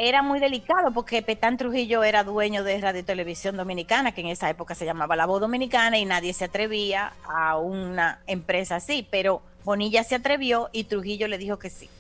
era 0.01 0.23
muy 0.23 0.39
delicado 0.39 0.93
porque 0.93 1.23
Petán 1.23 1.57
Trujillo 1.57 2.05
era 2.05 2.23
dueño 2.23 2.63
de 2.63 2.81
Radio 2.81 3.05
Televisión 3.05 3.57
Dominicana, 3.57 4.13
que 4.13 4.21
en 4.21 4.29
esa 4.29 4.49
época 4.49 4.77
se 4.77 4.85
llamaba 4.85 5.17
La 5.17 5.27
Voz 5.27 5.41
Dominicana 5.41 5.99
y 5.99 6.05
nadie 6.05 6.33
se 6.33 6.45
atrevía 6.45 7.15
a 7.25 7.59
una 7.59 8.21
empresa 8.29 8.77
así, 8.77 9.07
pero 9.11 9.43
Bonilla 9.65 10.05
se 10.05 10.15
atrevió 10.15 10.71
y 10.73 10.85
Trujillo 10.85 11.27
le 11.27 11.37
dijo 11.37 11.59
que 11.59 11.69
sí. 11.69 11.91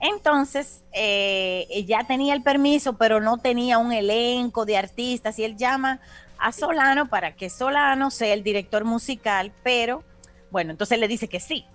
Entonces, 0.00 0.82
eh, 0.92 1.84
ya 1.86 2.04
tenía 2.04 2.32
el 2.32 2.42
permiso, 2.42 2.94
pero 2.94 3.20
no 3.20 3.36
tenía 3.36 3.76
un 3.76 3.92
elenco 3.92 4.64
de 4.64 4.78
artistas 4.78 5.38
y 5.38 5.44
él 5.44 5.58
llama 5.58 6.00
a 6.38 6.50
Solano 6.50 7.10
para 7.10 7.36
que 7.36 7.50
Solano 7.50 8.10
sea 8.10 8.32
el 8.32 8.42
director 8.42 8.84
musical, 8.84 9.52
pero 9.62 10.02
bueno, 10.50 10.70
entonces 10.70 10.98
le 10.98 11.08
dice 11.08 11.28
que 11.28 11.40
sí. 11.40 11.66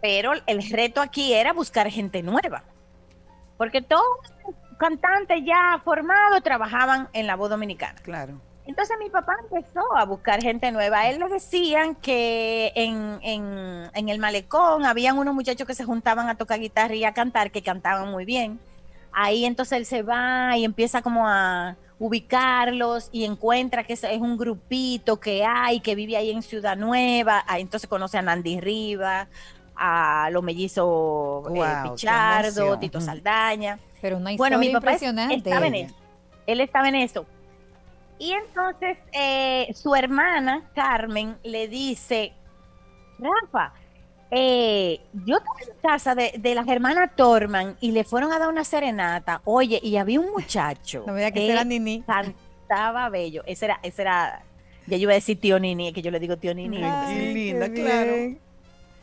Pero 0.00 0.32
el 0.46 0.70
reto 0.70 1.02
aquí 1.02 1.34
era 1.34 1.52
buscar 1.52 1.90
gente 1.90 2.22
nueva 2.22 2.64
porque 3.60 3.82
todos 3.82 4.02
los 4.46 4.78
cantantes 4.78 5.42
ya 5.44 5.82
formados 5.84 6.42
trabajaban 6.42 7.10
en 7.12 7.26
la 7.26 7.36
voz 7.36 7.50
dominicana. 7.50 7.94
Claro. 8.02 8.40
Entonces 8.64 8.96
mi 8.98 9.10
papá 9.10 9.36
empezó 9.42 9.82
a 9.98 10.06
buscar 10.06 10.40
gente 10.40 10.72
nueva. 10.72 11.00
A 11.00 11.10
él 11.10 11.20
le 11.20 11.28
decían 11.28 11.94
que 11.94 12.72
en, 12.74 13.18
en, 13.20 13.90
en 13.92 14.08
el 14.08 14.18
malecón 14.18 14.86
habían 14.86 15.18
unos 15.18 15.34
muchachos 15.34 15.66
que 15.66 15.74
se 15.74 15.84
juntaban 15.84 16.30
a 16.30 16.36
tocar 16.36 16.58
guitarra 16.58 16.94
y 16.94 17.04
a 17.04 17.12
cantar, 17.12 17.50
que 17.50 17.62
cantaban 17.62 18.10
muy 18.10 18.24
bien. 18.24 18.58
Ahí 19.12 19.44
entonces 19.44 19.76
él 19.76 19.84
se 19.84 20.00
va 20.00 20.56
y 20.56 20.64
empieza 20.64 21.02
como 21.02 21.28
a 21.28 21.76
ubicarlos 21.98 23.10
y 23.12 23.26
encuentra 23.26 23.84
que 23.84 23.92
es 23.92 24.04
es 24.04 24.22
un 24.22 24.38
grupito 24.38 25.20
que 25.20 25.44
hay, 25.44 25.80
que 25.80 25.94
vive 25.94 26.16
ahí 26.16 26.30
en 26.30 26.40
Ciudad 26.40 26.78
Nueva. 26.78 27.44
Ahí 27.46 27.60
entonces 27.60 27.90
conoce 27.90 28.16
a 28.16 28.22
Nandy 28.22 28.58
Rivas, 28.58 29.28
a 29.80 30.28
los 30.30 30.42
mellizos 30.42 31.46
eh, 31.46 31.48
Wow, 31.50 31.54
qué 31.84 31.90
Pichardo. 31.90 32.78
Tito. 32.78 33.00
Saldaña. 33.00 33.78
Pero 34.02 34.18
una 34.18 34.32
historia 34.32 34.56
Bueno, 34.56 34.58
mi 34.58 34.72
papá 34.72 34.92
es- 34.92 35.02
impresionante. 35.02 35.34
estaba 35.36 35.66
en 35.66 35.74
eso. 35.74 35.94
Él 36.46 36.60
estaba 36.60 36.88
en 36.88 36.94
eso. 36.96 37.26
Y 38.18 38.32
entonces 38.32 38.98
eh, 39.12 39.72
su 39.74 39.94
hermana, 39.94 40.68
Carmen, 40.74 41.36
le 41.42 41.68
dice, 41.68 42.34
Rafa, 43.18 43.72
eh, 44.30 45.00
yo 45.24 45.38
estaba 45.38 45.60
en 45.72 45.80
casa 45.82 46.14
de, 46.14 46.34
de 46.38 46.54
las 46.54 46.68
hermanas 46.68 47.10
Torman 47.16 47.76
y 47.80 47.92
le 47.92 48.04
fueron 48.04 48.32
a 48.32 48.38
dar 48.38 48.48
una 48.48 48.64
serenata. 48.64 49.40
Oye, 49.44 49.80
y 49.82 49.96
había 49.96 50.20
un 50.20 50.30
muchacho 50.32 51.04
No 51.06 51.12
me 51.14 51.32
que 51.32 51.50
era 51.50 51.64
Nini. 51.64 52.02
cantaba 52.06 53.08
bello. 53.08 53.42
Ese 53.46 53.64
era, 53.64 53.80
ese 53.82 54.02
era, 54.02 54.42
ya 54.86 54.96
yo 54.98 55.02
iba 55.04 55.12
a 55.12 55.14
decir 55.14 55.40
tío 55.40 55.58
Nini, 55.58 55.88
es 55.88 55.94
que 55.94 56.02
yo 56.02 56.10
le 56.10 56.20
digo 56.20 56.36
tío 56.36 56.54
Nini. 56.54 56.82
Ay, 56.84 57.16
qué 57.16 57.32
linda, 57.32 57.68
qué 57.70 57.82
claro. 57.82 58.12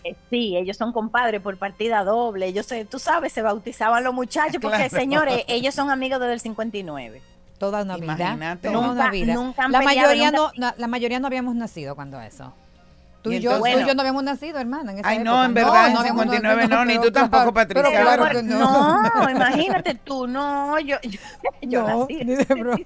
Eh, 0.04 0.16
Sí, 0.30 0.56
ellos 0.58 0.78
son 0.78 0.94
compadres 0.94 1.42
por 1.42 1.58
partida 1.58 2.04
doble. 2.04 2.46
Ellos, 2.48 2.66
se- 2.66 2.86
tú 2.86 3.00
sabes, 3.00 3.34
se 3.34 3.42
bautizaban 3.42 4.04
los 4.04 4.14
muchachos 4.14 4.58
porque, 4.62 4.78
Claro. 4.90 4.98
señores, 4.98 5.44
ellos 5.48 5.74
son 5.76 5.90
amigos 5.90 6.20
desde 6.20 6.34
el 6.34 6.40
59. 6.40 7.22
Toda 7.58 7.82
una 7.82 7.96
vida. 7.98 8.14
Imagínate. 8.14 8.68
Toda 8.70 8.80
una 8.80 8.88
Nunca- 8.90 9.10
vida. 9.12 9.34
nunca 9.34 9.64
han 9.64 9.72
la 9.72 9.80
peleado, 9.80 10.08
mayoría 10.10 10.32
nunca- 10.32 10.52
no, 10.58 10.74
la 10.78 10.88
mayoría 10.88 11.20
no 11.20 11.28
habíamos 11.28 11.56
nacido 11.56 11.96
cuando 11.96 12.22
eso. 12.22 12.54
Tú 13.28 13.34
Y 13.34 13.36
y, 13.38 13.40
yo, 13.40 13.58
tú 13.60 13.68
y 13.68 13.86
yo 13.86 13.94
no 13.94 14.02
habíamos 14.02 14.24
nacido, 14.24 14.60
hermana. 14.60 14.92
En 14.94 15.00
esa 15.00 15.08
Ay, 15.10 15.20
no, 15.20 15.32
época. 15.32 15.46
en 15.46 15.54
verdad, 15.54 15.88
en 15.92 15.98
habíamos 15.98 16.24
59 16.24 16.68
no, 16.68 16.86
ni 16.86 17.00
tú 17.00 17.12
tampoco, 17.12 17.54
Patricia. 17.54 17.90
Pero 17.90 18.02
claro 18.04 18.24
Pero 18.28 18.40
que 18.40 18.44
no. 18.46 19.02
no, 19.04 19.30
imagínate 19.30 19.96
tú, 19.96 20.28
no, 20.28 20.80
yo, 20.80 20.98
yo, 21.04 21.20
yo 21.62 21.82
No, 21.88 22.00
nací. 22.02 22.16
ni 22.24 22.36
de 22.36 22.46
broma. 22.56 22.78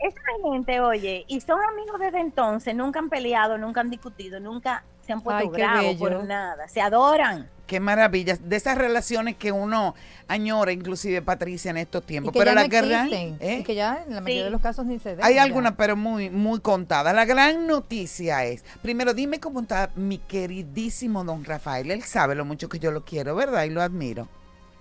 Esa 0.00 0.20
gente, 0.42 0.80
oye, 0.80 1.24
y 1.28 1.40
son 1.40 1.58
amigos 1.72 1.98
desde 1.98 2.20
entonces, 2.20 2.74
nunca 2.74 2.98
han 2.98 3.08
peleado, 3.08 3.56
nunca 3.56 3.80
han 3.80 3.88
discutido, 3.90 4.38
nunca 4.38 4.84
se 5.00 5.12
han 5.12 5.22
puesto 5.22 5.48
bravos 5.50 5.94
por 5.96 6.24
nada, 6.24 6.68
se 6.68 6.80
adoran. 6.82 7.48
Qué 7.66 7.80
maravilla. 7.80 8.36
De 8.36 8.56
esas 8.56 8.76
relaciones 8.76 9.36
que 9.36 9.50
uno 9.50 9.94
añora, 10.28 10.70
inclusive 10.72 11.22
Patricia, 11.22 11.70
en 11.70 11.78
estos 11.78 12.02
Y 12.04 12.06
tiempos. 12.06 12.32
que 12.32 12.38
Pero 12.38 12.50
ya 12.50 12.54
la 12.54 12.62
no 12.64 12.68
gran. 12.68 13.06
existen. 13.12 13.38
¿eh? 13.40 13.58
Y 13.60 13.62
que 13.64 13.74
ya 13.74 14.04
en 14.06 14.14
la 14.14 14.20
mayoría 14.20 14.42
Sí. 14.42 14.44
de 14.44 14.50
los 14.50 14.60
casos 14.60 14.84
ni 14.86 14.98
se 14.98 15.14
ven. 15.14 15.24
Hay 15.24 15.38
algunas, 15.38 15.72
pero 15.74 15.96
muy, 15.96 16.28
muy 16.28 16.60
contadas. 16.60 17.14
La 17.14 17.24
gran 17.24 17.66
noticia 17.66 18.44
es, 18.44 18.64
primero 18.82 19.14
dime 19.14 19.40
cómo 19.40 19.60
está 19.60 19.90
mi 19.96 20.18
queridísimo 20.18 21.24
don 21.24 21.42
Rafael. 21.44 21.90
Él 21.90 22.02
sabe 22.02 22.34
lo 22.34 22.44
mucho 22.44 22.68
que 22.68 22.78
yo 22.78 22.90
lo 22.90 23.04
quiero, 23.04 23.34
¿verdad? 23.34 23.64
Y 23.64 23.70
lo 23.70 23.80
admiro. 23.80 24.28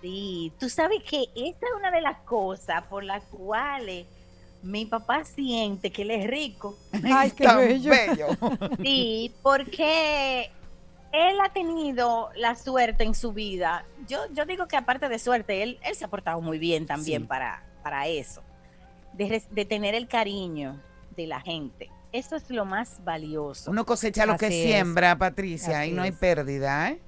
Sí, 0.01 0.51
tú 0.59 0.67
sabes 0.69 1.01
que 1.09 1.21
esa 1.35 1.65
es 1.65 1.73
una 1.79 1.89
de 1.89 2.01
las 2.01 2.17
cosas 2.25 2.83
por 2.89 3.05
las 3.05 3.23
cuales 3.25 4.05
mi 4.61 4.85
papá 4.85 5.23
siente 5.23 5.91
que 5.91 6.01
él 6.01 6.11
es 6.11 6.27
rico. 6.29 6.77
Ay, 7.09 7.31
qué 7.31 7.47
bello. 7.55 8.27
Sí, 8.81 9.33
porque 9.41 10.51
él 11.13 11.38
ha 11.46 11.50
tenido 11.53 12.32
la 12.36 12.55
suerte 12.55 13.03
en 13.03 13.13
su 13.13 13.32
vida. 13.34 13.86
Yo, 14.08 14.20
yo 14.34 14.46
digo 14.46 14.67
que 14.67 14.75
aparte 14.75 15.08
de 15.08 15.20
suerte, 15.20 15.62
él, 15.63 15.79
él 15.84 15.96
se 15.96 16.05
ha 16.05 16.08
portado 16.10 16.41
muy 16.41 16.58
bien 16.60 16.86
también 16.88 17.22
Sí. 17.22 17.27
para, 17.27 17.63
para 17.84 18.08
eso. 18.08 18.41
De, 19.13 19.65
tener 19.65 19.93
el 19.93 20.08
cariño 20.08 20.82
de 21.15 21.27
la 21.27 21.39
gente. 21.39 21.91
Eso 22.12 22.36
es 22.36 22.50
lo 22.50 22.65
más 22.65 23.03
valioso. 23.03 23.70
Uno 23.70 23.86
cosecha 23.86 24.25
lo 24.25 24.38
que 24.38 24.48
es. 24.48 24.53
siembra, 24.53 25.15
Patricia, 25.15 25.82
Así 25.82 25.91
y 25.91 25.93
no 25.93 26.01
hay 26.01 26.12
pérdida, 26.12 26.89
¿eh? 26.89 27.00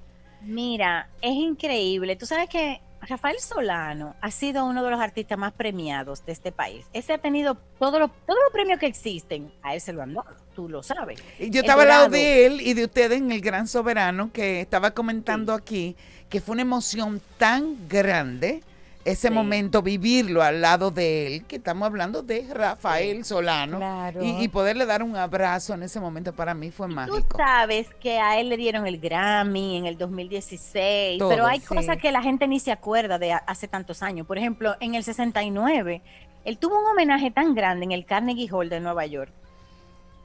Mira, 0.42 1.08
es 1.20 1.32
increíble. 1.32 2.14
Tú 2.14 2.26
sabes 2.26 2.48
que 2.48 2.80
Rafael 3.02 3.38
Solano 3.38 4.16
ha 4.20 4.30
sido 4.30 4.64
uno 4.64 4.82
de 4.82 4.90
los 4.90 5.00
artistas 5.00 5.38
más 5.38 5.52
premiados 5.52 6.24
de 6.26 6.32
este 6.32 6.52
país. 6.52 6.86
Ese 6.92 7.12
ha 7.12 7.18
tenido 7.18 7.56
todos 7.78 8.00
los, 8.00 8.10
todos 8.26 8.38
los 8.44 8.52
premios 8.52 8.78
que 8.78 8.86
existen. 8.86 9.52
A 9.62 9.74
él 9.74 9.80
se 9.80 9.92
lo 9.92 10.02
han 10.02 10.14
dado, 10.14 10.34
tú 10.54 10.68
lo 10.68 10.82
sabes. 10.82 11.22
Yo 11.38 11.60
estaba 11.60 11.82
al 11.82 11.88
lado 11.88 12.08
de 12.08 12.46
él 12.46 12.60
y 12.60 12.74
de 12.74 12.84
ustedes 12.84 13.18
en 13.18 13.30
el 13.30 13.40
Gran 13.40 13.68
Soberano, 13.68 14.30
que 14.32 14.60
estaba 14.60 14.92
comentando 14.92 15.52
aquí 15.52 15.96
que 16.28 16.40
fue 16.40 16.54
una 16.54 16.62
emoción 16.62 17.20
tan 17.38 17.88
grande 17.88 18.62
ese 19.06 19.28
Sí. 19.28 19.34
momento, 19.34 19.82
vivirlo 19.82 20.42
al 20.42 20.60
lado 20.60 20.90
de 20.90 21.26
él, 21.26 21.44
que 21.46 21.56
estamos 21.56 21.86
hablando 21.86 22.22
de 22.22 22.46
Rafael 22.52 23.24
Solano, 23.24 23.78
Claro. 23.78 24.22
y, 24.24 24.42
y 24.44 24.48
poderle 24.48 24.84
dar 24.84 25.02
un 25.02 25.16
abrazo 25.16 25.74
en 25.74 25.82
ese 25.84 26.00
momento 26.00 26.32
para 26.34 26.54
mí 26.54 26.70
fue 26.70 26.88
Tú 26.88 26.94
mágico. 26.94 27.36
sabes 27.38 27.88
que 28.00 28.18
a 28.18 28.38
él 28.38 28.48
le 28.48 28.56
dieron 28.56 28.86
el 28.86 28.98
Grammy 28.98 29.76
en 29.76 29.86
el 29.86 29.96
2016, 29.96 31.18
Todo, 31.18 31.28
pero 31.30 31.46
hay 31.46 31.60
sí. 31.60 31.66
cosas 31.66 31.96
que 31.98 32.10
la 32.12 32.20
gente 32.22 32.46
ni 32.48 32.60
se 32.60 32.72
acuerda 32.72 33.18
de 33.18 33.32
hace 33.32 33.68
tantos 33.68 34.02
años. 34.02 34.26
Por 34.26 34.38
ejemplo, 34.38 34.74
en 34.80 34.94
el 34.94 35.04
69, 35.04 36.02
él 36.44 36.58
tuvo 36.58 36.78
un 36.78 36.86
homenaje 36.86 37.30
tan 37.30 37.54
grande 37.54 37.84
en 37.84 37.92
el 37.92 38.04
Carnegie 38.04 38.48
Hall 38.50 38.68
de 38.68 38.80
Nueva 38.80 39.06
York. 39.06 39.32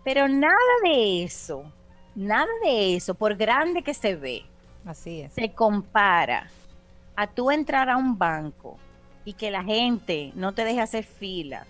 Pero 0.03 0.27
nada 0.27 0.55
de 0.83 1.23
eso, 1.23 1.63
nada 2.15 2.47
de 2.63 2.95
eso, 2.95 3.13
por 3.13 3.35
grande 3.35 3.83
que 3.83 3.93
se 3.93 4.15
ve, 4.15 4.43
Así 4.85 5.21
es. 5.21 5.33
se 5.33 5.51
compara 5.53 6.49
a 7.21 7.27
tú 7.27 7.51
entrar 7.51 7.89
a 7.89 7.97
un 7.97 8.17
banco 8.17 8.79
y 9.25 9.33
que 9.33 9.51
la 9.51 9.63
gente 9.63 10.31
no 10.33 10.53
te 10.53 10.65
deje 10.65 10.81
hacer 10.81 11.03
fila 11.03 11.67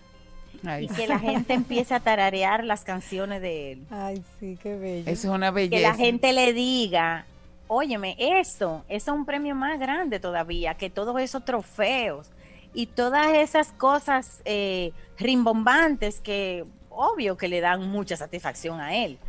Ay, 0.65 0.86
y 0.86 0.88
que 0.88 1.08
la 1.08 1.20
gente 1.20 1.53
empiece 1.53 1.93
a 1.93 2.00
tararear 2.00 2.63
las 2.63 2.86
canciones 2.86 3.41
de 3.41 3.74
él. 3.74 3.84
Ay, 3.89 4.24
sí, 4.39 4.58
qué 4.62 4.77
bello. 4.77 5.12
eso 5.12 5.27
es 5.27 5.34
una 5.36 5.50
que 5.50 5.55
belleza. 5.55 5.89
la 5.89 5.96
gente 5.96 6.31
le 6.31 6.53
diga, 6.53 7.25
óyeme, 7.67 8.15
eso, 8.17 8.86
eso 8.88 9.12
es 9.12 9.17
un 9.17 9.25
premio 9.25 9.55
más 9.55 9.77
grande 9.77 10.22
todavía 10.22 10.75
que 10.75 10.89
todos 10.89 11.20
esos 11.20 11.43
trofeos 11.43 12.29
y 12.74 12.86
todas 12.86 13.34
esas 13.36 13.74
cosas 13.74 14.41
eh, 14.46 14.93
rimbombantes 15.17 16.22
que 16.22 16.63
obvio 16.89 17.36
que 17.36 17.50
le 17.50 17.60
dan 17.60 17.89
mucha 17.89 18.15
satisfacción 18.15 18.79
a 18.79 18.96
él. 18.96 19.20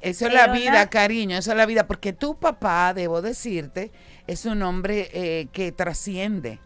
Eso 0.00 0.26
es 0.26 0.32
la 0.32 0.46
vida, 0.48 0.88
cariño, 0.88 1.36
eso 1.36 1.50
es 1.50 1.56
la 1.56 1.66
vida, 1.66 1.86
porque 1.86 2.12
tu 2.12 2.36
papá, 2.36 2.94
debo 2.94 3.22
decirte, 3.22 3.90
es 4.26 4.44
un 4.46 4.62
hombre 4.62 5.08
eh, 5.12 5.48
que 5.52 5.72
trasciende. 5.72 6.58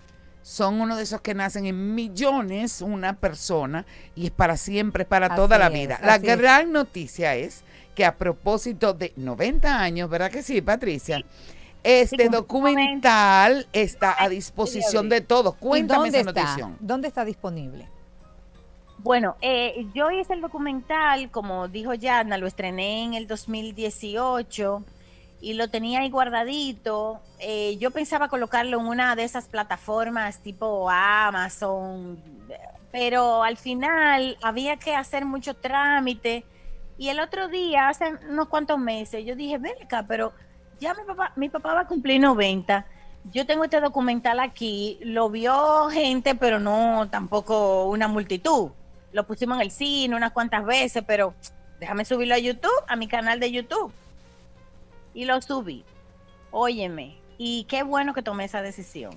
Son 0.43 0.81
uno 0.81 0.97
de 0.97 1.03
esos 1.03 1.21
que 1.21 1.35
nacen 1.35 1.67
en 1.67 1.95
millones 1.95 2.81
una 2.81 3.15
persona 3.15 3.85
y 4.15 4.27
es 4.27 4.31
para 4.31 4.57
siempre, 4.57 5.05
para 5.05 5.27
Así 5.27 5.37
toda 5.37 5.59
la 5.59 5.67
es, 5.67 5.73
vida. 5.73 6.01
La 6.03 6.17
es. 6.17 6.23
gran 6.23 6.73
noticia 6.73 7.35
es 7.35 7.63
que 7.95 8.05
a 8.05 8.17
propósito 8.17 8.95
de 8.95 9.13
90 9.17 9.81
años, 9.81 10.09
¿verdad 10.09 10.31
que 10.31 10.43
sí, 10.43 10.63
Patricia? 10.63 11.23
Este 11.83 12.29
documental 12.29 13.67
está 13.73 14.23
a 14.23 14.29
disposición 14.29 15.09
de 15.09 15.21
todos. 15.21 15.55
¿Y 15.57 15.59
Cuéntame 15.59 16.05
dónde 16.05 16.21
esa 16.21 16.31
está? 16.31 16.43
noticia. 16.43 16.77
¿Dónde 16.81 17.09
está 17.09 17.25
disponible? 17.25 17.89
Bueno, 18.99 19.37
eh, 19.41 19.87
yo 19.95 20.11
hice 20.11 20.35
el 20.35 20.43
documental, 20.43 21.31
como 21.31 21.69
dijo 21.69 21.95
Yadna, 21.95 22.37
lo 22.37 22.47
estrené 22.47 23.05
en 23.05 23.15
el 23.15 23.27
2018 23.27 24.85
y 25.41 25.55
lo 25.55 25.69
tenía 25.69 26.01
ahí 26.01 26.11
guardadito. 26.11 27.21
Eh, 27.39 27.77
yo 27.79 27.91
pensaba 27.91 28.29
colocarlo 28.29 28.79
en 28.79 28.87
una 28.87 29.17
de 29.17 29.25
esas 29.25 29.47
plataformas 29.47 30.39
tipo 30.39 30.91
Amazon, 30.91 32.19
pero 32.93 33.43
al 33.43 33.57
final 33.57 34.37
había 34.43 34.77
que 34.77 34.95
hacer 34.95 35.25
mucho 35.25 35.55
trámite. 35.55 36.45
Y 36.99 37.09
el 37.09 37.21
otro 37.21 37.49
día, 37.49 37.89
hace 37.89 38.13
unos 38.29 38.49
cuantos 38.49 38.79
meses, 38.79 39.25
yo 39.25 39.35
dije, 39.35 39.57
ven 39.57 39.73
pero 40.07 40.33
ya 40.79 40.93
mi 40.95 41.05
papá, 41.05 41.33
mi 41.37 41.49
papá 41.49 41.75
va 41.75 41.81
a 41.81 41.87
cumplir 41.87 42.21
90. 42.21 42.87
Yo 43.33 43.47
tengo 43.47 43.65
este 43.65 43.81
documental 43.81 44.41
aquí, 44.41 44.99
lo 45.03 45.31
vio 45.31 45.89
gente, 45.91 46.35
pero 46.35 46.59
no 46.59 47.09
tampoco 47.11 47.87
una 47.87 48.09
multitud. 48.09 48.71
Lo 49.13 49.27
pusimos 49.27 49.57
en 49.57 49.63
el 49.63 49.71
cine 49.71 50.17
unas 50.17 50.33
cuantas 50.33 50.65
veces, 50.65 51.03
pero 51.07 51.35
déjame 51.79 52.05
subirlo 52.05 52.35
a 52.35 52.39
YouTube, 52.39 52.71
a 52.87 52.97
mi 52.97 53.09
canal 53.09 53.41
de 53.41 53.51
YouTube. 53.51 53.93
Y 55.15 55.25
lo 55.25 55.41
subí. 55.43 55.85
Óyeme, 56.51 57.17
y 57.39 57.65
qué 57.65 57.83
bueno 57.83 58.15
que 58.15 58.23
tomé 58.23 58.45
esa 58.45 58.63
decisión. 58.63 59.13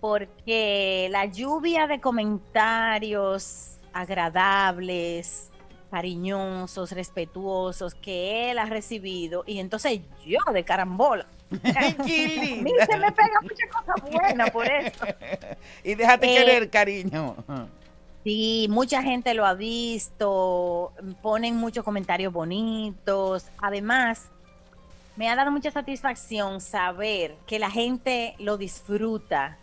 Porque 0.00 1.08
la 1.10 1.24
lluvia 1.26 1.86
de 1.86 2.00
comentarios 2.00 3.78
agradables, 3.92 5.50
cariñosos, 5.90 6.92
respetuosos 6.92 7.94
que 7.94 8.50
él 8.50 8.58
ha 8.58 8.66
recibido, 8.66 9.44
y 9.46 9.60
entonces 9.60 10.00
yo 10.26 10.38
de 10.52 10.64
carambola. 10.64 11.26
Qué 11.50 11.68
A 11.98 12.02
mí 12.04 12.26
linda. 12.64 12.86
se 12.86 12.96
me 12.98 13.12
pega 13.12 13.40
muchas 13.42 13.70
cosas 13.70 14.10
buenas 14.10 14.50
por 14.50 14.66
eso. 14.66 15.04
Y 15.84 15.94
déjate 15.94 16.26
Eh, 16.32 16.36
querer, 16.36 16.70
cariño. 16.70 17.36
Sí, 18.24 18.66
mucha 18.70 19.02
gente 19.02 19.34
lo 19.34 19.44
ha 19.46 19.54
visto, 19.54 20.92
ponen 21.22 21.56
muchos 21.56 21.84
comentarios 21.84 22.32
bonitos. 22.32 23.46
Además, 23.58 24.28
me 25.16 25.28
ha 25.28 25.36
dado 25.36 25.50
mucha 25.50 25.70
satisfacción 25.70 26.60
saber 26.60 27.36
que 27.46 27.58
la 27.58 27.70
gente 27.70 28.34
lo 28.38 28.56
disfruta, 28.56 29.58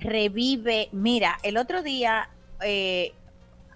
revive. 0.00 0.88
Mira, 0.92 1.38
el 1.42 1.56
otro 1.56 1.82
día, 1.82 2.28
eh, 2.60 3.12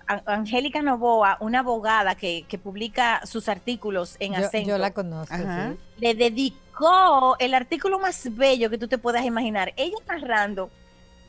An- 0.06 0.22
Angélica 0.26 0.82
Novoa, 0.82 1.36
una 1.40 1.60
abogada 1.60 2.14
que, 2.14 2.44
que 2.48 2.58
publica 2.58 3.20
sus 3.24 3.48
artículos 3.48 4.16
en 4.20 4.34
Yo, 4.34 4.46
acento, 4.46 4.68
yo 4.70 4.78
la 4.78 4.92
conozco. 4.92 5.34
Sí. 5.36 5.78
le 5.98 6.14
dedicó 6.14 7.36
el 7.38 7.54
artículo 7.54 7.98
más 7.98 8.28
bello 8.36 8.68
que 8.70 8.78
tú 8.78 8.86
te 8.88 8.98
puedas 8.98 9.24
imaginar. 9.24 9.72
Ella 9.76 9.96
narrando 10.06 10.70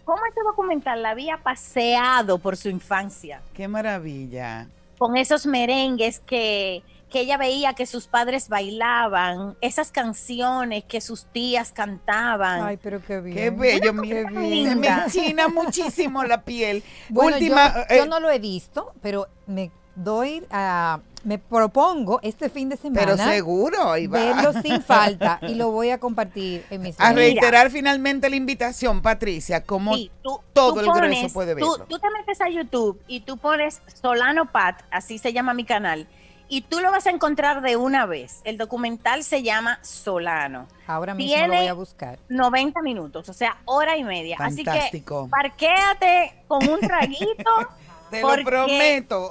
cómo 0.03 0.19
este 0.27 0.41
documental 0.43 1.01
la 1.01 1.09
había 1.11 1.37
paseado 1.37 2.37
por 2.37 2.55
su 2.57 2.69
infancia, 2.69 3.41
Qué 3.53 3.67
maravilla. 3.67 4.67
con 4.97 5.17
esos 5.17 5.45
merengues 5.45 6.19
que, 6.19 6.83
que 7.09 7.21
ella 7.21 7.37
veía 7.37 7.73
que 7.73 7.85
sus 7.85 8.07
padres 8.07 8.49
bailaban, 8.49 9.55
esas 9.61 9.91
canciones 9.91 10.83
que 10.83 10.99
sus 11.01 11.25
tías 11.25 11.71
cantaban. 11.71 12.63
Ay, 12.63 12.77
pero 12.81 13.01
qué 13.01 13.21
bien. 13.21 13.35
Qué 13.37 13.49
bello, 13.49 13.93
mira, 13.93 14.27
Qué 14.29 14.65
se 14.69 14.75
me 14.75 14.87
enchina 14.87 15.47
muchísimo 15.47 16.23
la 16.23 16.41
piel. 16.43 16.83
Bueno, 17.09 17.37
Última, 17.37 17.73
yo, 17.73 17.81
eh, 17.95 17.97
yo 17.99 18.05
no 18.07 18.19
lo 18.19 18.29
he 18.29 18.39
visto, 18.39 18.93
pero 19.01 19.27
me 19.45 19.71
doy 19.95 20.43
a, 20.51 20.99
me 21.23 21.39
propongo 21.39 22.19
este 22.21 22.49
fin 22.49 22.69
de 22.69 22.77
semana 22.77 23.03
pero 23.15 23.17
seguro, 23.17 23.77
va. 23.85 23.95
verlo 23.95 24.53
sin 24.61 24.81
falta 24.83 25.39
y 25.41 25.55
lo 25.55 25.71
voy 25.71 25.89
a 25.89 25.99
compartir 25.99 26.63
en 26.69 26.81
mis 26.83 26.99
A 26.99 27.13
redes. 27.13 27.33
reiterar 27.33 27.71
finalmente 27.71 28.29
la 28.29 28.35
invitación, 28.35 29.01
Patricia, 29.01 29.63
como 29.63 29.95
Sí, 29.95 30.11
tú- 30.21 30.39
todo 30.53 30.73
tú 30.73 30.79
el 30.81 30.85
grueso 30.85 31.01
pones- 31.21 31.33
puede 31.33 31.55
tú- 31.55 31.71
verlo. 31.71 31.85
Tú, 31.89 31.97
te 31.99 32.07
metes 32.11 32.39
a 32.41 32.49
YouTube 32.49 33.01
y 33.07 33.21
tú 33.21 33.37
pones 33.37 33.81
Solano 34.01 34.51
Pat, 34.51 34.83
así 34.91 35.17
se 35.17 35.33
llama 35.33 35.53
mi 35.55 35.63
canal, 35.65 36.07
y 36.49 36.61
tú 36.61 36.79
lo 36.79 36.91
vas 36.91 37.05
a 37.07 37.09
encontrar 37.09 37.61
de 37.61 37.75
una 37.75 38.05
vez. 38.05 38.41
El 38.43 38.57
documental 38.57 39.23
se 39.23 39.43
llama 39.43 39.79
Solano. 39.83 40.67
Ahora 40.87 41.13
mismo 41.13 41.47
lo 41.47 41.53
voy 41.53 41.67
a 41.67 41.73
buscar. 41.73 42.19
90 42.29 42.81
minutos, 42.81 43.27
o 43.29 43.33
sea, 43.33 43.57
hora 43.65 43.97
y 43.97 44.03
media. 44.03 44.37
Así 44.39 44.63
que 44.63 44.69
Fantástico. 44.71 45.29
parquéate 45.29 46.43
con 46.47 46.67
un 46.67 46.79
traguito, 46.79 47.51
Te 48.09 48.21
lo 48.21 48.27
porque 48.29 48.45
prometo. 48.45 49.29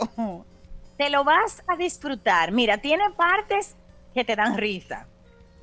te 0.99 1.09
lo 1.11 1.25
vas 1.25 1.63
a 1.67 1.77
disfrutar. 1.77 2.53
Mira, 2.53 2.79
tiene 2.79 3.05
partes 3.17 3.75
que 4.13 4.25
te 4.25 4.37
dan 4.37 4.57
risa. 4.59 5.07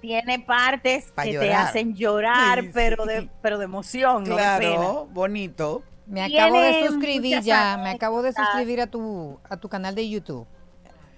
Tiene 0.02 0.40
partes 0.40 1.12
Pa' 1.16 1.24
que 1.24 1.38
te 1.40 1.54
hacen 1.54 1.96
llorar, 1.96 2.66
pero 2.74 3.04
sí. 3.04 3.10
de 3.10 3.30
pero 3.42 3.58
de 3.58 3.66
emoción, 3.66 4.24
no 4.24 4.36
de. 4.36 4.42
Claro, 4.42 5.08
bonito. 5.12 5.84
Me 6.06 6.22
acabo 6.24 6.60
de 6.60 6.88
suscribir 6.88 7.40
ya, 7.42 7.78
me 7.78 7.92
acabo 7.92 8.22
de 8.22 8.34
suscribir 8.34 8.82
a 8.82 8.88
tu 8.88 9.40
a 9.50 9.56
tu 9.56 9.70
canal 9.70 9.96
de 9.96 10.10
YouTube. 10.10 10.46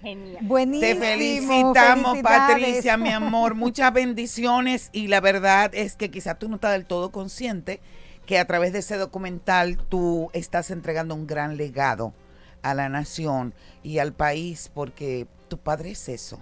Genial. 0.02 0.38
Buenísimo. 0.42 0.92
Te 0.92 0.96
felicitamos. 0.96 2.18
Patricia, 2.18 2.96
mi 2.96 3.10
amor. 3.10 3.54
Muchas 3.56 3.92
bendiciones. 3.92 4.90
Y 4.92 5.08
la 5.08 5.20
verdad 5.20 5.70
es 5.74 5.96
que 5.96 6.10
quizá 6.10 6.34
tú 6.36 6.48
no 6.48 6.56
estás 6.56 6.72
del 6.72 6.86
todo 6.86 7.10
consciente 7.10 7.80
que 8.26 8.38
a 8.38 8.46
través 8.46 8.72
de 8.72 8.80
ese 8.80 8.96
documental 8.96 9.78
tú 9.78 10.30
estás 10.32 10.70
entregando 10.70 11.14
un 11.14 11.26
gran 11.26 11.56
legado 11.56 12.12
a 12.62 12.74
la 12.74 12.88
nación 12.88 13.54
y 13.84 13.98
al 13.98 14.12
país, 14.12 14.70
porque 14.74 15.28
tu 15.48 15.58
padre 15.58 15.92
es 15.92 16.08
eso. 16.08 16.40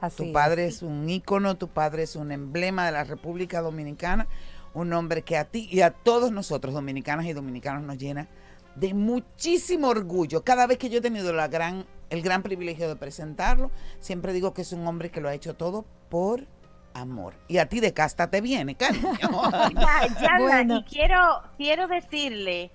Así 0.00 0.16
Tu 0.18 0.24
es. 0.24 0.30
padre 0.32 0.66
es 0.66 0.82
un 0.82 1.08
ícono, 1.10 1.56
tu 1.56 1.68
padre 1.68 2.04
es 2.04 2.14
un 2.16 2.30
emblema 2.30 2.86
de 2.86 2.92
la 2.92 3.04
República 3.04 3.60
Dominicana, 3.60 4.28
un 4.72 4.92
hombre 4.92 5.22
que 5.22 5.36
a 5.36 5.44
ti 5.44 5.68
y 5.70 5.80
a 5.80 5.90
todos 5.90 6.30
nosotros, 6.30 6.72
dominicanas 6.72 7.26
y 7.26 7.32
dominicanos, 7.32 7.82
nos 7.82 7.98
llena 7.98 8.28
de 8.76 8.94
muchísimo 8.94 9.88
orgullo. 9.88 10.44
Cada 10.44 10.66
vez 10.68 10.78
que 10.78 10.88
yo 10.88 10.98
he 10.98 11.02
tenido 11.02 11.32
la 11.32 11.48
gran, 11.48 11.84
el 12.10 12.22
gran 12.22 12.42
privilegio 12.42 12.88
de 12.88 12.96
presentarlo, 12.96 13.70
siempre 14.00 14.32
digo 14.32 14.52
que 14.52 14.62
es 14.62 14.72
un 14.72 14.86
hombre 14.86 15.10
que 15.10 15.20
lo 15.20 15.28
ha 15.28 15.34
hecho 15.34 15.54
todo 15.54 15.84
por 16.08 16.46
amor. 16.92 17.34
Y 17.48 17.58
a 17.58 17.66
ti 17.68 17.80
de 17.80 17.92
casta 17.94 18.28
te 18.30 18.40
viene, 18.40 18.74
cariño. 18.74 19.08
Ya, 19.74 20.06
Yana, 20.20 20.38
Bueno. 20.40 20.76
y 20.78 20.84
quiero, 20.84 21.42
quiero 21.56 21.86
decirle 21.86 22.70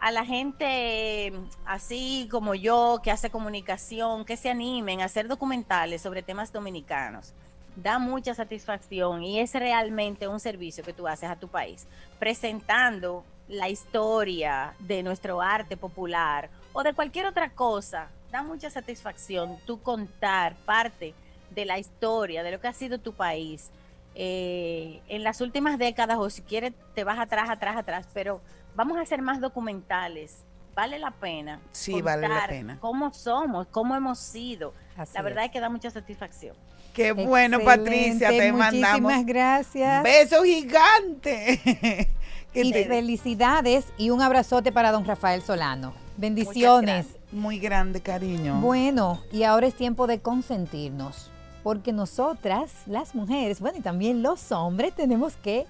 a 0.00 0.10
la 0.10 0.24
gente 0.24 1.32
así 1.66 2.28
como 2.30 2.54
yo 2.54 3.00
que 3.02 3.10
hace 3.10 3.30
comunicación, 3.30 4.24
que 4.24 4.36
se 4.36 4.48
animen 4.50 5.00
a 5.02 5.04
hacer 5.06 5.28
documentales 5.28 6.00
sobre 6.02 6.22
temas 6.22 6.52
dominicanos. 6.52 7.34
Da 7.76 7.98
mucha 7.98 8.34
satisfacción 8.34 9.22
y 9.22 9.38
es 9.40 9.52
realmente 9.52 10.26
un 10.26 10.40
servicio 10.40 10.82
que 10.82 10.92
tú 10.92 11.06
haces 11.06 11.30
a 11.30 11.36
tu 11.36 11.48
país, 11.48 11.86
presentando 12.18 13.24
la 13.48 13.68
historia 13.68 14.74
de 14.78 15.02
nuestro 15.02 15.40
arte 15.40 15.76
popular 15.76 16.50
o 16.72 16.82
de 16.82 16.92
cualquier 16.94 17.26
otra 17.26 17.50
cosa. 17.50 18.08
Da 18.30 18.42
mucha 18.42 18.70
satisfacción 18.70 19.56
tú 19.66 19.80
contar 19.80 20.54
parte 20.64 21.14
de 21.50 21.64
la 21.64 21.78
historia, 21.78 22.42
de 22.42 22.52
lo 22.52 22.60
que 22.60 22.68
ha 22.68 22.72
sido 22.72 22.98
tu 22.98 23.12
país 23.12 23.70
eh, 24.14 25.00
en 25.08 25.22
las 25.22 25.40
últimas 25.40 25.78
décadas, 25.78 26.18
o 26.18 26.28
si 26.28 26.42
quieres, 26.42 26.72
te 26.94 27.04
vas 27.04 27.18
atrás, 27.18 27.48
atrás, 27.48 27.76
atrás, 27.76 28.08
pero 28.12 28.40
vamos 28.74 28.98
a 28.98 29.02
hacer 29.02 29.22
más 29.22 29.40
documentales. 29.40 30.38
Vale 30.74 30.98
la 30.98 31.10
pena. 31.10 31.60
Sí, 31.72 32.02
vale 32.02 32.28
la 32.28 32.46
pena. 32.46 32.78
¿Cómo 32.80 33.12
somos? 33.12 33.66
¿Cómo 33.68 33.96
hemos 33.96 34.18
sido? 34.18 34.74
Así 34.96 35.12
la 35.14 35.22
verdad 35.22 35.44
es. 35.44 35.48
es 35.48 35.52
que 35.52 35.60
da 35.60 35.68
mucha 35.68 35.90
satisfacción. 35.90 36.56
Qué 36.94 37.12
bueno, 37.12 37.58
Excelente, 37.58 37.84
Patricia, 37.84 38.28
te 38.30 38.52
mandamos 38.52 39.02
Muchísimas 39.02 39.26
gracias. 39.26 40.02
besos 40.02 40.44
gigantes. 40.44 41.60
Y 42.66 42.84
felicidades 42.84 43.86
y 43.96 44.10
un 44.10 44.20
abrazote 44.20 44.72
para 44.72 44.92
don 44.92 45.04
Rafael 45.04 45.42
Solano. 45.42 45.92
Bendiciones. 46.16 47.06
Muy 47.30 47.58
grande 47.58 48.00
cariño. 48.00 48.60
Bueno, 48.60 49.20
y 49.32 49.42
ahora 49.42 49.66
es 49.66 49.74
tiempo 49.74 50.06
de 50.06 50.20
consentirnos, 50.20 51.30
porque 51.62 51.92
nosotras, 51.92 52.72
las 52.86 53.14
mujeres, 53.14 53.60
bueno, 53.60 53.78
y 53.78 53.82
también 53.82 54.22
los 54.22 54.50
hombres, 54.50 54.94
tenemos 54.94 55.36
que 55.36 55.66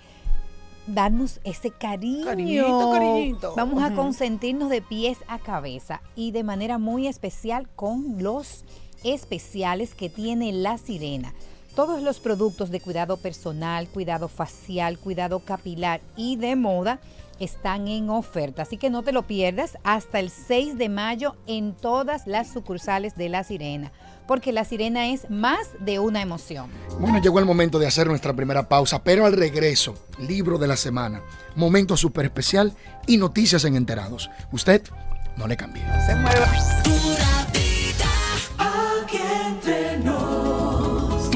darnos 0.86 1.40
ese 1.44 1.70
cariño. 1.70 2.24
Cariñito, 2.24 2.90
cariñito. 2.92 3.54
Vamos 3.56 3.82
a 3.82 3.94
consentirnos 3.94 4.70
de 4.70 4.80
pies 4.82 5.18
a 5.28 5.38
cabeza 5.38 6.00
y 6.16 6.30
de 6.30 6.44
manera 6.44 6.78
muy 6.78 7.08
especial 7.08 7.68
con 7.76 8.22
los 8.22 8.64
especiales 9.04 9.94
que 9.94 10.08
tiene 10.08 10.52
la 10.52 10.78
sirena. 10.78 11.34
Todos 11.78 12.02
los 12.02 12.18
productos 12.18 12.72
de 12.72 12.80
cuidado 12.80 13.18
personal, 13.18 13.86
cuidado 13.86 14.26
facial, 14.26 14.98
cuidado 14.98 15.38
capilar 15.38 16.00
y 16.16 16.34
de 16.34 16.56
moda 16.56 16.98
están 17.38 17.86
en 17.86 18.10
oferta. 18.10 18.62
Así 18.62 18.78
que 18.78 18.90
no 18.90 19.04
te 19.04 19.12
lo 19.12 19.28
pierdas 19.28 19.78
hasta 19.84 20.18
el 20.18 20.30
6 20.30 20.76
de 20.76 20.88
mayo 20.88 21.36
en 21.46 21.74
todas 21.74 22.26
las 22.26 22.52
sucursales 22.52 23.14
de 23.14 23.28
La 23.28 23.44
Sirena, 23.44 23.92
porque 24.26 24.50
La 24.50 24.64
Sirena 24.64 25.06
es 25.10 25.30
más 25.30 25.68
de 25.78 26.00
una 26.00 26.20
emoción. 26.20 26.68
Bueno, 26.98 27.20
llegó 27.20 27.38
el 27.38 27.44
momento 27.44 27.78
de 27.78 27.86
hacer 27.86 28.08
nuestra 28.08 28.34
primera 28.34 28.68
pausa, 28.68 29.04
pero 29.04 29.24
al 29.24 29.34
regreso, 29.34 29.94
libro 30.18 30.58
de 30.58 30.66
la 30.66 30.76
semana, 30.76 31.22
momento 31.54 31.96
súper 31.96 32.24
especial 32.24 32.74
y 33.06 33.18
noticias 33.18 33.64
en 33.64 33.76
enterados. 33.76 34.28
Usted 34.50 34.82
no 35.36 35.46
le 35.46 35.56
cambie. 35.56 35.84
Se 36.04 36.16
mueve. 36.16 37.17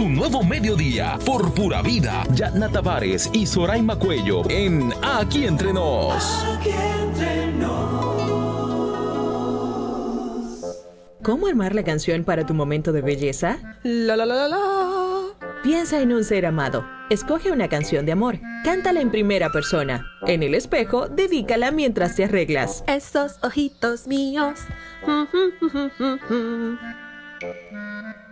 Tu 0.02 0.08
nuevo 0.08 0.42
mediodía 0.42 1.16
por 1.24 1.54
pura 1.54 1.80
vida. 1.80 2.24
Yatna 2.34 2.68
Tavares 2.68 3.30
y 3.32 3.46
Soraima 3.46 3.96
Cuello 3.96 4.42
en 4.50 4.92
Aquí 5.00 5.46
Entre 5.46 5.72
Nos. 5.72 6.44
¿Cómo 11.22 11.46
armar 11.46 11.76
la 11.76 11.84
canción 11.84 12.24
para 12.24 12.44
tu 12.44 12.52
momento 12.52 12.90
de 12.90 13.00
belleza? 13.00 13.78
La 13.84 14.16
la 14.16 14.26
la 14.26 14.34
la 14.34 14.48
la. 14.48 15.60
Piensa 15.62 16.00
en 16.00 16.12
un 16.12 16.24
ser 16.24 16.46
amado. 16.46 16.84
Escoge 17.08 17.52
una 17.52 17.68
canción 17.68 18.04
de 18.04 18.10
amor. 18.10 18.40
Cántala 18.64 19.00
en 19.00 19.12
primera 19.12 19.52
persona. 19.52 20.04
En 20.26 20.42
el 20.42 20.56
espejo, 20.56 21.06
dedícala 21.06 21.70
mientras 21.70 22.16
te 22.16 22.24
arreglas. 22.24 22.82
Esos 22.88 23.38
ojitos 23.40 24.08
míos. 24.08 24.58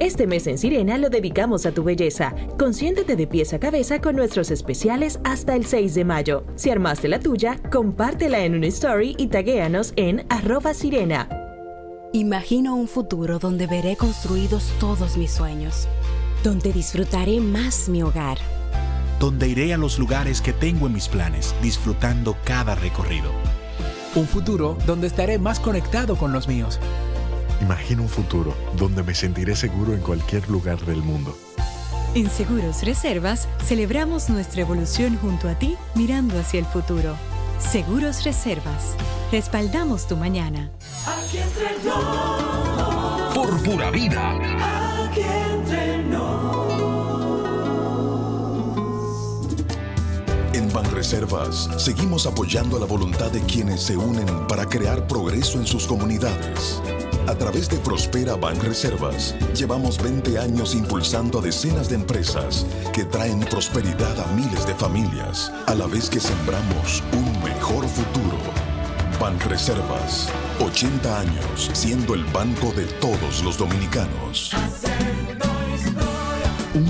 Este 0.00 0.26
mes 0.26 0.46
en 0.46 0.56
Sirena 0.56 0.96
lo 0.96 1.10
dedicamos 1.10 1.66
a 1.66 1.72
tu 1.72 1.84
belleza. 1.84 2.34
Consiéntete 2.58 3.16
de 3.16 3.26
pies 3.26 3.52
a 3.52 3.60
cabeza 3.60 4.00
con 4.00 4.16
nuestros 4.16 4.50
especiales 4.50 5.20
hasta 5.24 5.54
el 5.54 5.66
6 5.66 5.94
de 5.94 6.04
mayo. 6.04 6.44
Si 6.56 6.70
armaste 6.70 7.06
la 7.08 7.20
tuya, 7.20 7.58
compártela 7.70 8.44
en 8.44 8.54
una 8.54 8.66
story 8.68 9.14
y 9.18 9.26
taguéanos 9.26 9.92
en 9.96 10.24
arroba 10.30 10.72
sirena. 10.72 11.28
Imagino 12.12 12.74
un 12.74 12.88
futuro 12.88 13.38
donde 13.38 13.66
veré 13.66 13.96
construidos 13.96 14.72
todos 14.80 15.16
mis 15.16 15.30
sueños, 15.32 15.86
donde 16.42 16.72
disfrutaré 16.72 17.38
más 17.40 17.88
mi 17.88 18.02
hogar. 18.02 18.38
donde 19.20 19.48
iré 19.48 19.74
a 19.74 19.76
los 19.76 19.98
lugares 19.98 20.40
que 20.40 20.54
tengo 20.54 20.86
en 20.86 20.94
mis 20.94 21.06
planes, 21.06 21.54
disfrutando 21.60 22.38
cada 22.42 22.74
recorrido. 22.74 23.30
Un 24.14 24.26
futuro 24.26 24.78
donde 24.86 25.06
estaré 25.08 25.38
más 25.38 25.60
conectado 25.60 26.16
con 26.16 26.32
los 26.32 26.48
míos. 26.48 26.80
Imagino 27.60 28.02
un 28.02 28.08
futuro 28.08 28.54
donde 28.76 29.02
me 29.02 29.14
sentiré 29.14 29.54
seguro 29.54 29.94
en 29.94 30.00
cualquier 30.00 30.48
lugar 30.48 30.78
del 30.84 31.02
mundo. 31.02 31.36
En 32.14 32.28
Seguros 32.28 32.82
Reservas 32.82 33.46
celebramos 33.64 34.28
nuestra 34.30 34.62
evolución 34.62 35.16
junto 35.18 35.48
a 35.48 35.54
ti 35.54 35.76
mirando 35.94 36.38
hacia 36.38 36.58
el 36.58 36.66
futuro. 36.66 37.14
Seguros 37.60 38.24
Reservas. 38.24 38.96
Respaldamos 39.30 40.08
tu 40.08 40.16
mañana. 40.16 40.70
Por 43.34 43.62
pura 43.62 43.90
vida. 43.90 44.38
En 50.52 50.72
Banreservas 50.72 51.68
seguimos 51.76 52.26
apoyando 52.26 52.78
la 52.80 52.86
voluntad 52.86 53.30
de 53.30 53.40
quienes 53.42 53.82
se 53.82 53.96
unen 53.96 54.48
para 54.48 54.66
crear 54.66 55.06
progreso 55.06 55.58
en 55.60 55.66
sus 55.66 55.86
comunidades. 55.86 56.82
A 57.30 57.34
través 57.36 57.68
de 57.68 57.76
Prospera 57.76 58.34
Banreservas, 58.34 59.36
llevamos 59.54 60.02
20 60.02 60.36
años 60.36 60.74
impulsando 60.74 61.38
a 61.38 61.42
decenas 61.42 61.88
de 61.88 61.94
empresas 61.94 62.66
que 62.92 63.04
traen 63.04 63.38
prosperidad 63.38 64.18
a 64.18 64.26
miles 64.34 64.66
de 64.66 64.74
familias, 64.74 65.52
a 65.68 65.76
la 65.76 65.86
vez 65.86 66.10
que 66.10 66.18
sembramos 66.18 67.04
un 67.12 67.44
mejor 67.44 67.86
futuro. 67.86 68.36
Banreservas, 69.20 70.28
80 70.58 71.20
años 71.20 71.70
siendo 71.72 72.14
el 72.14 72.24
banco 72.24 72.72
de 72.72 72.86
todos 72.98 73.44
los 73.44 73.56
dominicanos. 73.56 74.50
Un 76.74 76.89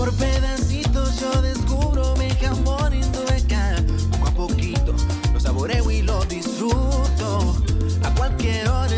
Por 0.00 0.14
pedacitos 0.14 1.20
yo 1.20 1.42
descubro 1.42 2.16
mi 2.16 2.30
jamón 2.30 2.94
indueca. 2.94 3.76
Poco 4.10 4.28
a 4.28 4.30
poquito 4.30 4.94
lo 5.30 5.38
saboreo 5.38 5.90
y 5.90 6.00
lo 6.00 6.24
disfruto. 6.24 7.54
A 8.02 8.14
cualquier 8.14 8.66
hora 8.66 8.96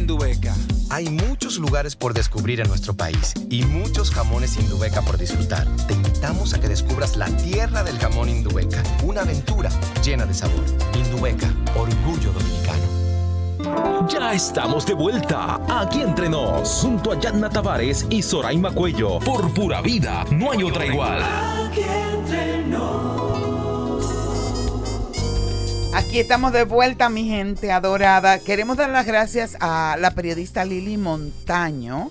Indubeca. 0.00 0.54
Hay 0.88 1.10
muchos 1.10 1.58
lugares 1.58 1.94
por 1.94 2.14
descubrir 2.14 2.60
en 2.60 2.68
nuestro 2.68 2.94
país 2.94 3.34
y 3.50 3.64
muchos 3.64 4.10
jamones 4.10 4.56
Indubeca 4.56 5.02
por 5.02 5.18
disfrutar. 5.18 5.68
Te 5.86 5.92
invitamos 5.92 6.54
a 6.54 6.60
que 6.60 6.68
descubras 6.68 7.16
la 7.16 7.26
tierra 7.36 7.84
del 7.84 7.98
jamón 7.98 8.30
Indubeca, 8.30 8.82
una 9.04 9.20
aventura 9.20 9.68
llena 10.02 10.24
de 10.24 10.32
sabor. 10.32 10.64
Indubeca, 10.94 11.48
orgullo 11.76 12.32
dominicano. 12.32 14.08
Ya 14.08 14.32
estamos 14.32 14.86
de 14.86 14.94
vuelta 14.94 15.60
aquí 15.68 16.00
entre 16.00 16.30
nos, 16.30 16.80
junto 16.80 17.12
a 17.12 17.20
Yatna 17.20 17.50
Tavares 17.50 18.06
y 18.08 18.22
Soraima 18.22 18.70
Cuello. 18.70 19.18
Por 19.18 19.52
pura 19.52 19.82
vida, 19.82 20.24
no 20.30 20.50
hay 20.50 20.62
otra 20.62 20.86
igual. 20.86 21.22
Aquí 25.92 26.20
estamos 26.20 26.52
de 26.52 26.64
vuelta, 26.64 27.08
mi 27.08 27.28
gente 27.28 27.72
adorada. 27.72 28.38
Queremos 28.38 28.76
dar 28.76 28.90
las 28.90 29.06
gracias 29.06 29.56
a 29.60 29.96
la 29.98 30.12
periodista 30.12 30.64
Lili 30.64 30.96
Montaño 30.96 32.10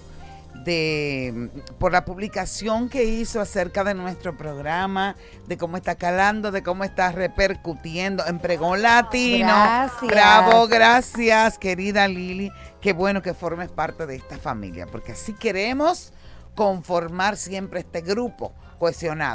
de, 0.65 1.49
por 1.79 1.93
la 1.93 2.03
publicación 2.03 2.89
que 2.89 3.05
hizo 3.05 3.39
acerca 3.39 3.85
de 3.85 3.93
nuestro 3.93 4.35
programa, 4.35 5.15
de 5.47 5.57
cómo 5.57 5.77
está 5.77 5.95
calando, 5.95 6.51
de 6.51 6.61
cómo 6.61 6.83
está 6.83 7.11
repercutiendo 7.13 8.25
en 8.27 8.39
Pregón 8.39 8.81
Latino. 8.81 9.47
Gracias. 9.47 10.11
Bravo, 10.11 10.67
gracias, 10.67 11.57
querida 11.57 12.07
Lili. 12.07 12.51
Qué 12.81 12.91
bueno 12.91 13.21
que 13.21 13.33
formes 13.33 13.69
parte 13.69 14.05
de 14.05 14.15
esta 14.15 14.37
familia, 14.37 14.87
porque 14.87 15.13
así 15.13 15.33
queremos 15.33 16.11
conformar 16.53 17.37
siempre 17.37 17.79
este 17.79 18.01
grupo 18.01 18.53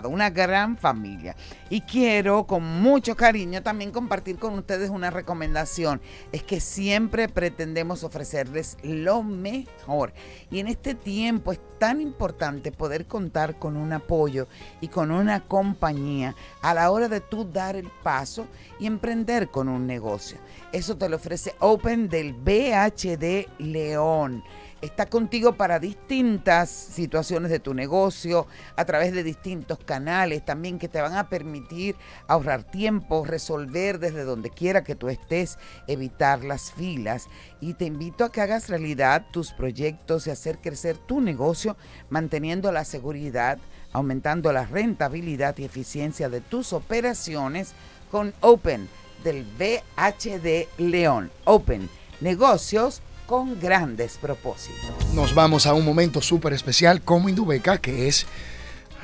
una 0.09 0.31
gran 0.31 0.77
familia. 0.77 1.37
Y 1.71 1.83
quiero 1.83 2.47
con 2.47 2.63
mucho 2.63 3.17
cariño 3.17 3.63
también 3.63 3.91
compartir 3.91 4.39
con 4.39 4.55
ustedes 4.55 4.91
una 4.91 5.11
recomendación. 5.11 6.01
Es 6.33 6.43
que 6.43 6.61
siempre 6.61 7.29
pretendemos 7.29 8.05
ofrecerles 8.05 8.77
lo 8.83 9.23
mejor. 9.23 10.13
Y 10.51 10.61
en 10.61 10.69
este 10.69 10.95
tiempo 10.95 11.53
es 11.53 11.61
tan 11.79 12.01
importante 12.01 12.73
poder 12.73 13.07
contar 13.07 13.59
con 13.59 13.77
un 13.77 13.93
apoyo 13.93 14.49
y 14.81 14.89
con 14.89 15.11
una 15.11 15.41
compañía 15.41 16.35
a 16.63 16.73
la 16.73 16.91
hora 16.91 17.09
de 17.09 17.21
tú 17.21 17.51
dar 17.51 17.77
el 17.77 17.91
paso 18.03 18.47
y 18.79 18.87
emprender 18.87 19.51
con 19.51 19.69
un 19.69 19.87
negocio. 19.87 20.39
Eso 20.73 20.97
te 20.97 21.09
lo 21.09 21.17
ofrece 21.17 21.55
Open 21.59 22.09
del 22.09 22.33
BHD 22.33 23.49
León 23.59 24.43
está 24.85 25.07
contigo 25.07 25.55
para 25.55 25.79
distintas 25.79 26.71
situaciones 26.71 27.51
de 27.51 27.59
tu 27.59 27.75
negocio, 27.75 28.47
a 28.77 28.85
través 28.85 29.13
de 29.13 29.23
distintos 29.23 29.79
canales 29.79 30.45
también 30.45 30.79
que 30.79 30.89
te 30.89 31.01
van 31.01 31.17
a 31.17 31.29
permitir 31.29 31.97
ahorrar 32.29 32.65
tiempo, 32.65 33.25
resolver 33.25 33.99
desde 33.99 34.25
donde 34.25 34.51
quiera 34.51 34.85
que 34.85 34.95
tú 34.95 35.09
estés, 35.09 35.59
evitar 35.87 36.45
las 36.45 36.73
filas. 36.73 37.29
Y 37.61 37.75
te 37.75 37.87
invito 37.87 38.25
a 38.25 38.33
que 38.33 38.41
hagas 38.41 38.69
realidad 38.69 39.27
tus 39.31 39.53
proyectos 39.53 40.27
y 40.27 40.31
hacer 40.31 40.59
crecer 40.59 40.99
tu 40.99 41.21
negocio 41.21 41.77
manteniendo 42.11 42.71
la 42.71 42.85
seguridad, 42.85 43.59
aumentando 43.93 44.53
la 44.53 44.67
rentabilidad 44.67 45.57
y 45.59 45.65
eficiencia 45.65 46.29
de 46.29 46.41
tus 46.41 46.73
operaciones 46.73 47.73
con 48.11 48.35
Open 48.41 48.89
del 49.25 49.45
BHD 49.59 50.69
León. 50.79 51.31
Open, 51.45 51.89
negocios 52.21 53.03
con 53.27 53.59
grandes 53.61 54.19
propósitos. 54.19 55.13
Nos 55.15 55.35
vamos 55.35 55.67
a 55.67 55.75
un 55.75 55.85
momento 55.85 56.21
súper 56.21 56.53
especial 56.53 57.03
como 57.03 57.29
Indubeca, 57.29 57.79
que 57.79 58.09
es 58.09 58.27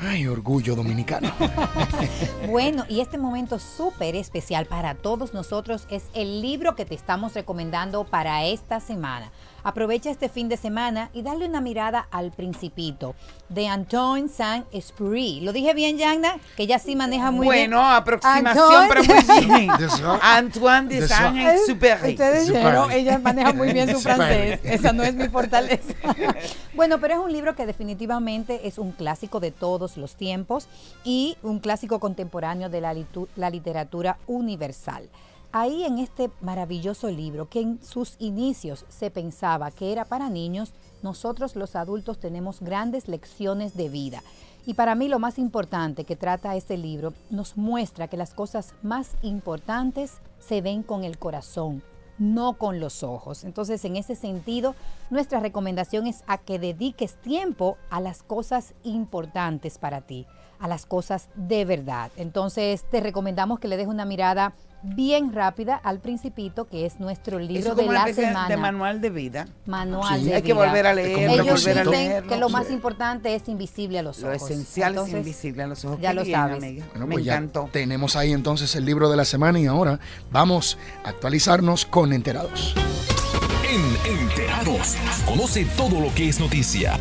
Ay, 0.02 0.26
orgullo 0.26 0.74
dominicano. 0.74 1.30
bueno, 2.48 2.86
y 2.88 3.00
este 3.00 3.18
momento 3.18 3.58
súper 3.58 4.16
especial 4.16 4.64
para 4.64 4.94
todos 4.94 5.34
nosotros 5.34 5.86
es 5.90 6.04
el 6.14 6.40
libro 6.40 6.74
que 6.74 6.86
te 6.86 6.94
estamos 6.94 7.34
recomendando 7.34 8.04
para 8.04 8.46
esta 8.46 8.80
semana. 8.80 9.30
Aprovecha 9.62 10.10
este 10.10 10.28
fin 10.28 10.48
de 10.48 10.56
semana 10.56 11.10
y 11.12 11.22
dale 11.22 11.46
una 11.46 11.60
mirada 11.60 12.06
al 12.10 12.30
Principito 12.30 13.14
de 13.48 13.68
Antoine 13.68 14.28
Saint-Exupéry. 14.28 15.40
¿Lo 15.40 15.52
dije 15.52 15.74
bien, 15.74 15.98
Yagna? 15.98 16.38
Que 16.56 16.62
ella 16.64 16.78
sí 16.78 16.96
maneja 16.96 17.30
muy 17.30 17.48
bien. 17.48 17.70
Bueno, 17.70 17.90
aproximación, 17.90 18.88
pero 18.88 19.02
muy 19.04 19.46
bien. 19.46 19.70
Antoine 20.22 20.88
de 20.88 21.08
Saint-Exupéry. 21.08 22.12
Ustedes 22.12 22.48
dijeron, 22.48 22.90
ella 22.90 23.18
maneja 23.18 23.52
muy 23.52 23.72
bien 23.72 23.90
su 23.90 24.00
francés. 24.00 24.60
Esa 24.64 24.92
no 24.92 25.02
es 25.02 25.14
mi 25.14 25.28
fortaleza. 25.28 25.94
bueno, 26.74 26.98
pero 27.00 27.14
es 27.14 27.20
un 27.20 27.32
libro 27.32 27.54
que 27.54 27.66
definitivamente 27.66 28.66
es 28.66 28.78
un 28.78 28.92
clásico 28.92 29.40
de 29.40 29.50
todos 29.50 29.96
los 29.96 30.14
tiempos 30.14 30.68
y 31.04 31.36
un 31.42 31.58
clásico 31.58 32.00
contemporáneo 32.00 32.68
de 32.68 32.80
la, 32.80 32.94
la 33.36 33.50
literatura 33.50 34.18
universal. 34.26 35.08
Ahí 35.52 35.82
en 35.84 35.98
este 35.98 36.30
maravilloso 36.40 37.10
libro, 37.10 37.48
que 37.48 37.60
en 37.60 37.82
sus 37.82 38.14
inicios 38.20 38.86
se 38.88 39.10
pensaba 39.10 39.72
que 39.72 39.90
era 39.90 40.04
para 40.04 40.30
niños, 40.30 40.72
nosotros 41.02 41.56
los 41.56 41.74
adultos 41.74 42.20
tenemos 42.20 42.60
grandes 42.60 43.08
lecciones 43.08 43.76
de 43.76 43.88
vida. 43.88 44.22
Y 44.64 44.74
para 44.74 44.94
mí 44.94 45.08
lo 45.08 45.18
más 45.18 45.40
importante 45.40 46.04
que 46.04 46.14
trata 46.14 46.54
este 46.54 46.76
libro 46.76 47.14
nos 47.30 47.56
muestra 47.56 48.06
que 48.06 48.16
las 48.16 48.32
cosas 48.32 48.74
más 48.82 49.16
importantes 49.22 50.18
se 50.38 50.60
ven 50.60 50.84
con 50.84 51.02
el 51.02 51.18
corazón, 51.18 51.82
no 52.18 52.52
con 52.52 52.78
los 52.78 53.02
ojos. 53.02 53.42
Entonces, 53.42 53.84
en 53.84 53.96
ese 53.96 54.14
sentido, 54.14 54.76
nuestra 55.08 55.40
recomendación 55.40 56.06
es 56.06 56.22
a 56.28 56.38
que 56.38 56.60
dediques 56.60 57.16
tiempo 57.16 57.76
a 57.90 58.00
las 58.00 58.22
cosas 58.22 58.74
importantes 58.84 59.78
para 59.78 60.02
ti, 60.02 60.26
a 60.60 60.68
las 60.68 60.86
cosas 60.86 61.28
de 61.34 61.64
verdad. 61.64 62.12
Entonces, 62.16 62.84
te 62.88 63.00
recomendamos 63.00 63.58
que 63.58 63.66
le 63.66 63.76
des 63.76 63.88
una 63.88 64.04
mirada 64.04 64.54
bien 64.82 65.32
rápida 65.32 65.76
al 65.76 66.00
Principito, 66.00 66.66
que 66.66 66.86
es 66.86 67.00
nuestro 67.00 67.38
libro 67.38 67.74
de 67.74 67.86
la 67.86 68.12
semana. 68.12 68.48
De 68.48 68.56
manual 68.56 69.00
de 69.00 69.10
vida. 69.10 69.48
Manual 69.66 70.20
de 70.20 70.24
vida. 70.24 70.36
Hay 70.36 70.42
que 70.42 70.52
volver 70.52 70.86
a 70.86 70.94
leer, 70.94 71.30
Ellos 71.30 71.64
volver 71.64 71.78
a 71.78 71.90
dicen 71.90 72.28
que 72.28 72.36
lo 72.36 72.48
más 72.48 72.70
importante 72.70 73.34
es 73.34 73.48
invisible 73.48 73.98
a 73.98 74.02
los 74.02 74.22
ojos. 74.22 74.40
Lo 74.40 74.46
esencial 74.46 74.98
es 74.98 75.12
invisible 75.12 75.62
a 75.62 75.66
los 75.66 75.84
ojos. 75.84 76.00
Ya 76.00 76.12
lo 76.12 76.24
sabes. 76.24 76.60
Bueno, 76.60 77.06
pues 77.10 77.24
ya 77.24 77.42
tenemos 77.72 78.16
ahí 78.16 78.32
entonces 78.32 78.74
el 78.74 78.84
libro 78.84 79.10
de 79.10 79.16
la 79.16 79.24
semana 79.24 79.58
y 79.58 79.66
ahora 79.66 79.98
vamos 80.30 80.78
a 81.04 81.10
actualizarnos 81.10 81.84
con 81.84 82.12
Enterados. 82.12 82.74
En 83.68 84.18
Enterados, 84.18 84.96
conoce 85.26 85.64
todo 85.76 86.00
lo 86.00 86.12
que 86.14 86.28
es 86.28 86.40
noticia 86.40 86.98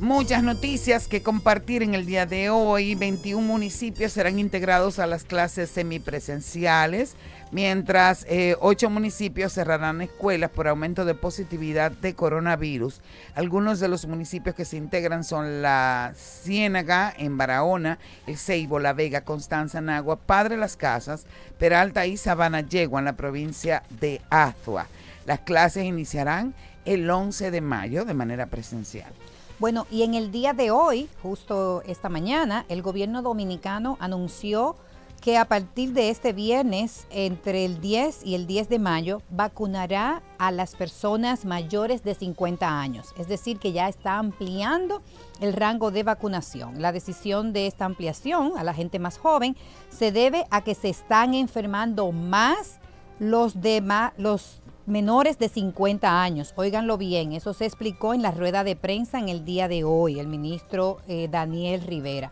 Muchas 0.00 0.42
noticias 0.42 1.08
que 1.08 1.22
compartir 1.22 1.82
en 1.82 1.94
el 1.94 2.06
día 2.06 2.24
de 2.24 2.48
hoy. 2.48 2.94
21 2.94 3.46
municipios 3.46 4.12
serán 4.12 4.38
integrados 4.38 4.98
a 4.98 5.06
las 5.06 5.24
clases 5.24 5.68
semipresenciales, 5.68 7.16
mientras 7.52 8.24
eh, 8.26 8.56
8 8.60 8.88
municipios 8.88 9.52
cerrarán 9.52 10.00
escuelas 10.00 10.52
por 10.52 10.68
aumento 10.68 11.04
de 11.04 11.14
positividad 11.14 11.92
de 11.92 12.14
coronavirus. 12.14 13.02
Algunos 13.34 13.78
de 13.78 13.88
los 13.88 14.06
municipios 14.06 14.54
que 14.54 14.64
se 14.64 14.78
integran 14.78 15.22
son 15.22 15.60
la 15.60 16.14
Ciénaga 16.16 17.12
en 17.18 17.36
Barahona, 17.36 17.98
el 18.26 18.38
Ceibo, 18.38 18.78
La 18.78 18.94
Vega, 18.94 19.20
Constanza, 19.20 19.82
Nagua, 19.82 20.16
Padre 20.16 20.56
Las 20.56 20.78
Casas, 20.78 21.26
Peralta 21.58 22.06
y 22.06 22.16
Sabana 22.16 22.62
Yegua 22.62 23.00
en 23.00 23.04
la 23.04 23.16
provincia 23.18 23.82
de 24.00 24.22
Azua. 24.30 24.86
Las 25.26 25.40
clases 25.40 25.84
iniciarán 25.84 26.54
el 26.86 27.10
11 27.10 27.50
de 27.50 27.60
mayo 27.60 28.06
de 28.06 28.14
manera 28.14 28.46
presencial. 28.46 29.12
Bueno, 29.60 29.86
y 29.90 30.04
en 30.04 30.14
el 30.14 30.30
día 30.30 30.54
de 30.54 30.70
hoy, 30.70 31.06
justo 31.22 31.82
esta 31.84 32.08
mañana, 32.08 32.64
el 32.70 32.80
gobierno 32.80 33.20
dominicano 33.20 33.98
anunció 34.00 34.74
que 35.20 35.36
a 35.36 35.44
partir 35.44 35.92
de 35.92 36.08
este 36.08 36.32
viernes, 36.32 37.06
entre 37.10 37.66
el 37.66 37.78
10 37.78 38.24
y 38.24 38.36
el 38.36 38.46
10 38.46 38.70
de 38.70 38.78
mayo, 38.78 39.20
vacunará 39.28 40.22
a 40.38 40.50
las 40.50 40.74
personas 40.74 41.44
mayores 41.44 42.02
de 42.02 42.14
50 42.14 42.80
años. 42.80 43.08
Es 43.18 43.28
decir, 43.28 43.58
que 43.58 43.72
ya 43.72 43.86
está 43.90 44.16
ampliando 44.16 45.02
el 45.40 45.52
rango 45.52 45.90
de 45.90 46.04
vacunación. 46.04 46.80
La 46.80 46.90
decisión 46.90 47.52
de 47.52 47.66
esta 47.66 47.84
ampliación 47.84 48.54
a 48.56 48.64
la 48.64 48.72
gente 48.72 48.98
más 48.98 49.18
joven 49.18 49.58
se 49.90 50.10
debe 50.10 50.46
a 50.50 50.64
que 50.64 50.74
se 50.74 50.88
están 50.88 51.34
enfermando 51.34 52.12
más 52.12 52.80
los, 53.18 53.60
demás, 53.60 54.14
los 54.16 54.59
menores 54.86 55.38
de 55.38 55.48
50 55.48 56.22
años. 56.22 56.52
Óiganlo 56.56 56.98
bien, 56.98 57.32
eso 57.32 57.52
se 57.52 57.66
explicó 57.66 58.14
en 58.14 58.22
la 58.22 58.30
rueda 58.30 58.64
de 58.64 58.76
prensa 58.76 59.18
en 59.18 59.28
el 59.28 59.44
día 59.44 59.68
de 59.68 59.84
hoy, 59.84 60.18
el 60.18 60.26
ministro 60.26 60.98
eh, 61.08 61.28
Daniel 61.30 61.82
Rivera. 61.82 62.30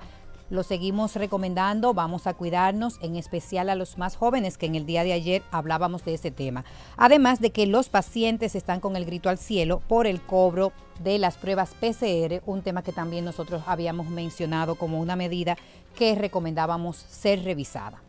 Lo 0.51 0.63
seguimos 0.63 1.15
recomendando, 1.15 1.93
vamos 1.93 2.27
a 2.27 2.33
cuidarnos, 2.33 2.99
en 3.03 3.17
especial 3.17 3.69
a 3.69 3.75
los 3.75 3.99
más 3.99 4.17
jóvenes, 4.17 4.57
que 4.57 4.65
en 4.65 4.77
el 4.77 4.87
día 4.87 5.05
de 5.05 5.13
ayer 5.13 5.43
hablábamos 5.51 6.07
de 6.07 6.15
ese 6.15 6.31
tema. 6.31 6.65
Además 6.97 7.41
de 7.41 7.51
que 7.51 7.67
los 7.67 7.91
pacientes 7.91 8.55
están 8.55 8.81
con 8.81 8.97
el 8.97 9.05
grito 9.05 9.29
al 9.29 9.37
cielo 9.37 9.83
por 9.87 10.07
el 10.07 10.23
cobro 10.23 10.73
de 11.05 11.19
las 11.19 11.37
pruebas 11.37 11.75
PCR, 11.75 12.43
un 12.47 12.63
tema 12.63 12.83
que 12.83 12.93
también 12.93 13.27
nosotros 13.27 13.63
habíamos 13.67 14.09
mencionado 14.09 14.77
como 14.77 15.01
una 15.01 15.17
medida 15.17 15.59
que 15.95 16.15
recomendábamos 16.15 16.97
ser 16.97 17.45
revisada. 17.45 18.01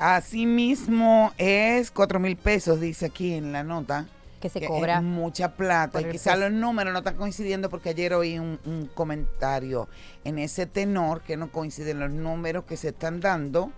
Asimismo 0.00 1.34
es 1.36 1.90
cuatro 1.90 2.18
mil 2.18 2.34
pesos, 2.34 2.80
dice 2.80 3.04
aquí 3.04 3.34
en 3.34 3.52
la 3.52 3.62
nota. 3.62 4.06
Que 4.40 4.48
se 4.48 4.66
cobra. 4.66 5.02
mucha 5.02 5.54
plata. 5.54 6.00
Y 6.00 6.06
quizá 6.06 6.36
los 6.36 6.50
números 6.50 6.94
no 6.94 7.00
están 7.00 7.16
coincidiendo 7.16 7.68
porque 7.68 7.90
ayer 7.90 8.14
oí 8.14 8.38
un, 8.38 8.58
un, 8.64 8.86
comentario 8.86 9.88
en 10.24 10.38
ese 10.38 10.64
tenor 10.64 11.20
que 11.20 11.36
no 11.36 11.52
coinciden 11.52 12.00
los 12.00 12.10
números 12.10 12.64
que 12.64 12.78
se 12.78 12.88
están 12.88 13.20
dando 13.20 13.70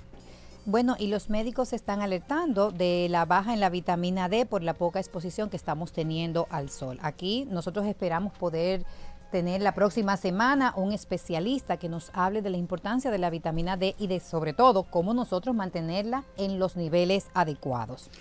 Bueno, 0.65 0.95
y 0.99 1.07
los 1.07 1.31
médicos 1.31 1.73
están 1.73 2.03
alertando 2.03 2.71
de 2.71 3.07
la 3.09 3.25
baja 3.25 3.51
en 3.51 3.59
la 3.59 3.71
vitamina 3.71 4.29
D 4.29 4.45
por 4.45 4.61
la 4.61 4.75
poca 4.75 4.99
exposición 4.99 5.49
que 5.49 5.57
estamos 5.57 5.91
teniendo 5.91 6.45
al 6.51 6.69
sol. 6.69 6.99
Aquí 7.01 7.47
nosotros 7.49 7.87
esperamos 7.87 8.31
poder 8.33 8.85
tener 9.31 9.61
la 9.61 9.73
próxima 9.73 10.17
semana 10.17 10.73
un 10.75 10.91
especialista 10.91 11.77
que 11.77 11.89
nos 11.89 12.11
hable 12.13 12.43
de 12.43 12.51
la 12.51 12.57
importancia 12.57 13.09
de 13.09 13.17
la 13.17 13.31
vitamina 13.31 13.77
D 13.77 13.95
y 13.97 14.07
de 14.07 14.19
sobre 14.19 14.53
todo 14.53 14.83
cómo 14.83 15.15
nosotros 15.15 15.55
mantenerla 15.55 16.25
en 16.37 16.59
los 16.59 16.75
niveles 16.75 17.27
adecuados. 17.33 18.11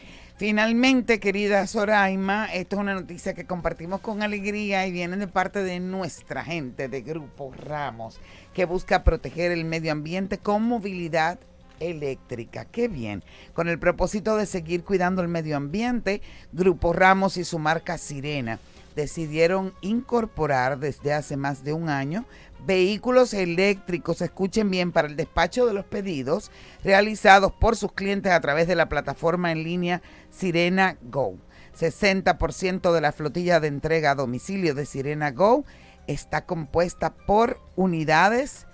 Finalmente, 0.40 1.20
querida 1.20 1.66
Soraima, 1.66 2.46
esto 2.46 2.76
es 2.76 2.80
una 2.80 2.94
noticia 2.94 3.34
que 3.34 3.44
compartimos 3.44 4.00
con 4.00 4.22
alegría 4.22 4.86
y 4.86 4.90
viene 4.90 5.18
de 5.18 5.26
parte 5.26 5.62
de 5.62 5.80
nuestra 5.80 6.42
gente 6.42 6.88
de 6.88 7.02
Grupo 7.02 7.52
Ramos, 7.54 8.18
que 8.54 8.64
busca 8.64 9.04
proteger 9.04 9.52
el 9.52 9.66
medio 9.66 9.92
ambiente 9.92 10.38
con 10.38 10.62
movilidad 10.62 11.38
eléctrica. 11.78 12.64
Qué 12.64 12.88
bien. 12.88 13.22
Con 13.52 13.68
el 13.68 13.78
propósito 13.78 14.34
de 14.38 14.46
seguir 14.46 14.82
cuidando 14.82 15.20
el 15.20 15.28
medio 15.28 15.58
ambiente, 15.58 16.22
Grupo 16.52 16.94
Ramos 16.94 17.36
y 17.36 17.44
su 17.44 17.58
marca 17.58 17.98
Sirena 17.98 18.60
decidieron 18.94 19.74
incorporar 19.80 20.78
desde 20.78 21.12
hace 21.12 21.36
más 21.36 21.64
de 21.64 21.72
un 21.72 21.88
año 21.88 22.24
vehículos 22.66 23.34
eléctricos, 23.34 24.20
escuchen 24.20 24.70
bien, 24.70 24.92
para 24.92 25.08
el 25.08 25.16
despacho 25.16 25.66
de 25.66 25.74
los 25.74 25.84
pedidos 25.84 26.50
realizados 26.84 27.52
por 27.52 27.76
sus 27.76 27.92
clientes 27.92 28.32
a 28.32 28.40
través 28.40 28.66
de 28.68 28.76
la 28.76 28.88
plataforma 28.88 29.52
en 29.52 29.64
línea 29.64 30.02
Sirena 30.30 30.96
Go. 31.02 31.36
60% 31.78 32.92
de 32.92 33.00
la 33.00 33.12
flotilla 33.12 33.60
de 33.60 33.68
entrega 33.68 34.10
a 34.10 34.14
domicilio 34.14 34.74
de 34.74 34.86
Sirena 34.86 35.30
Go 35.30 35.64
está 36.06 36.44
compuesta 36.44 37.14
por 37.14 37.60
unidades 37.76 38.66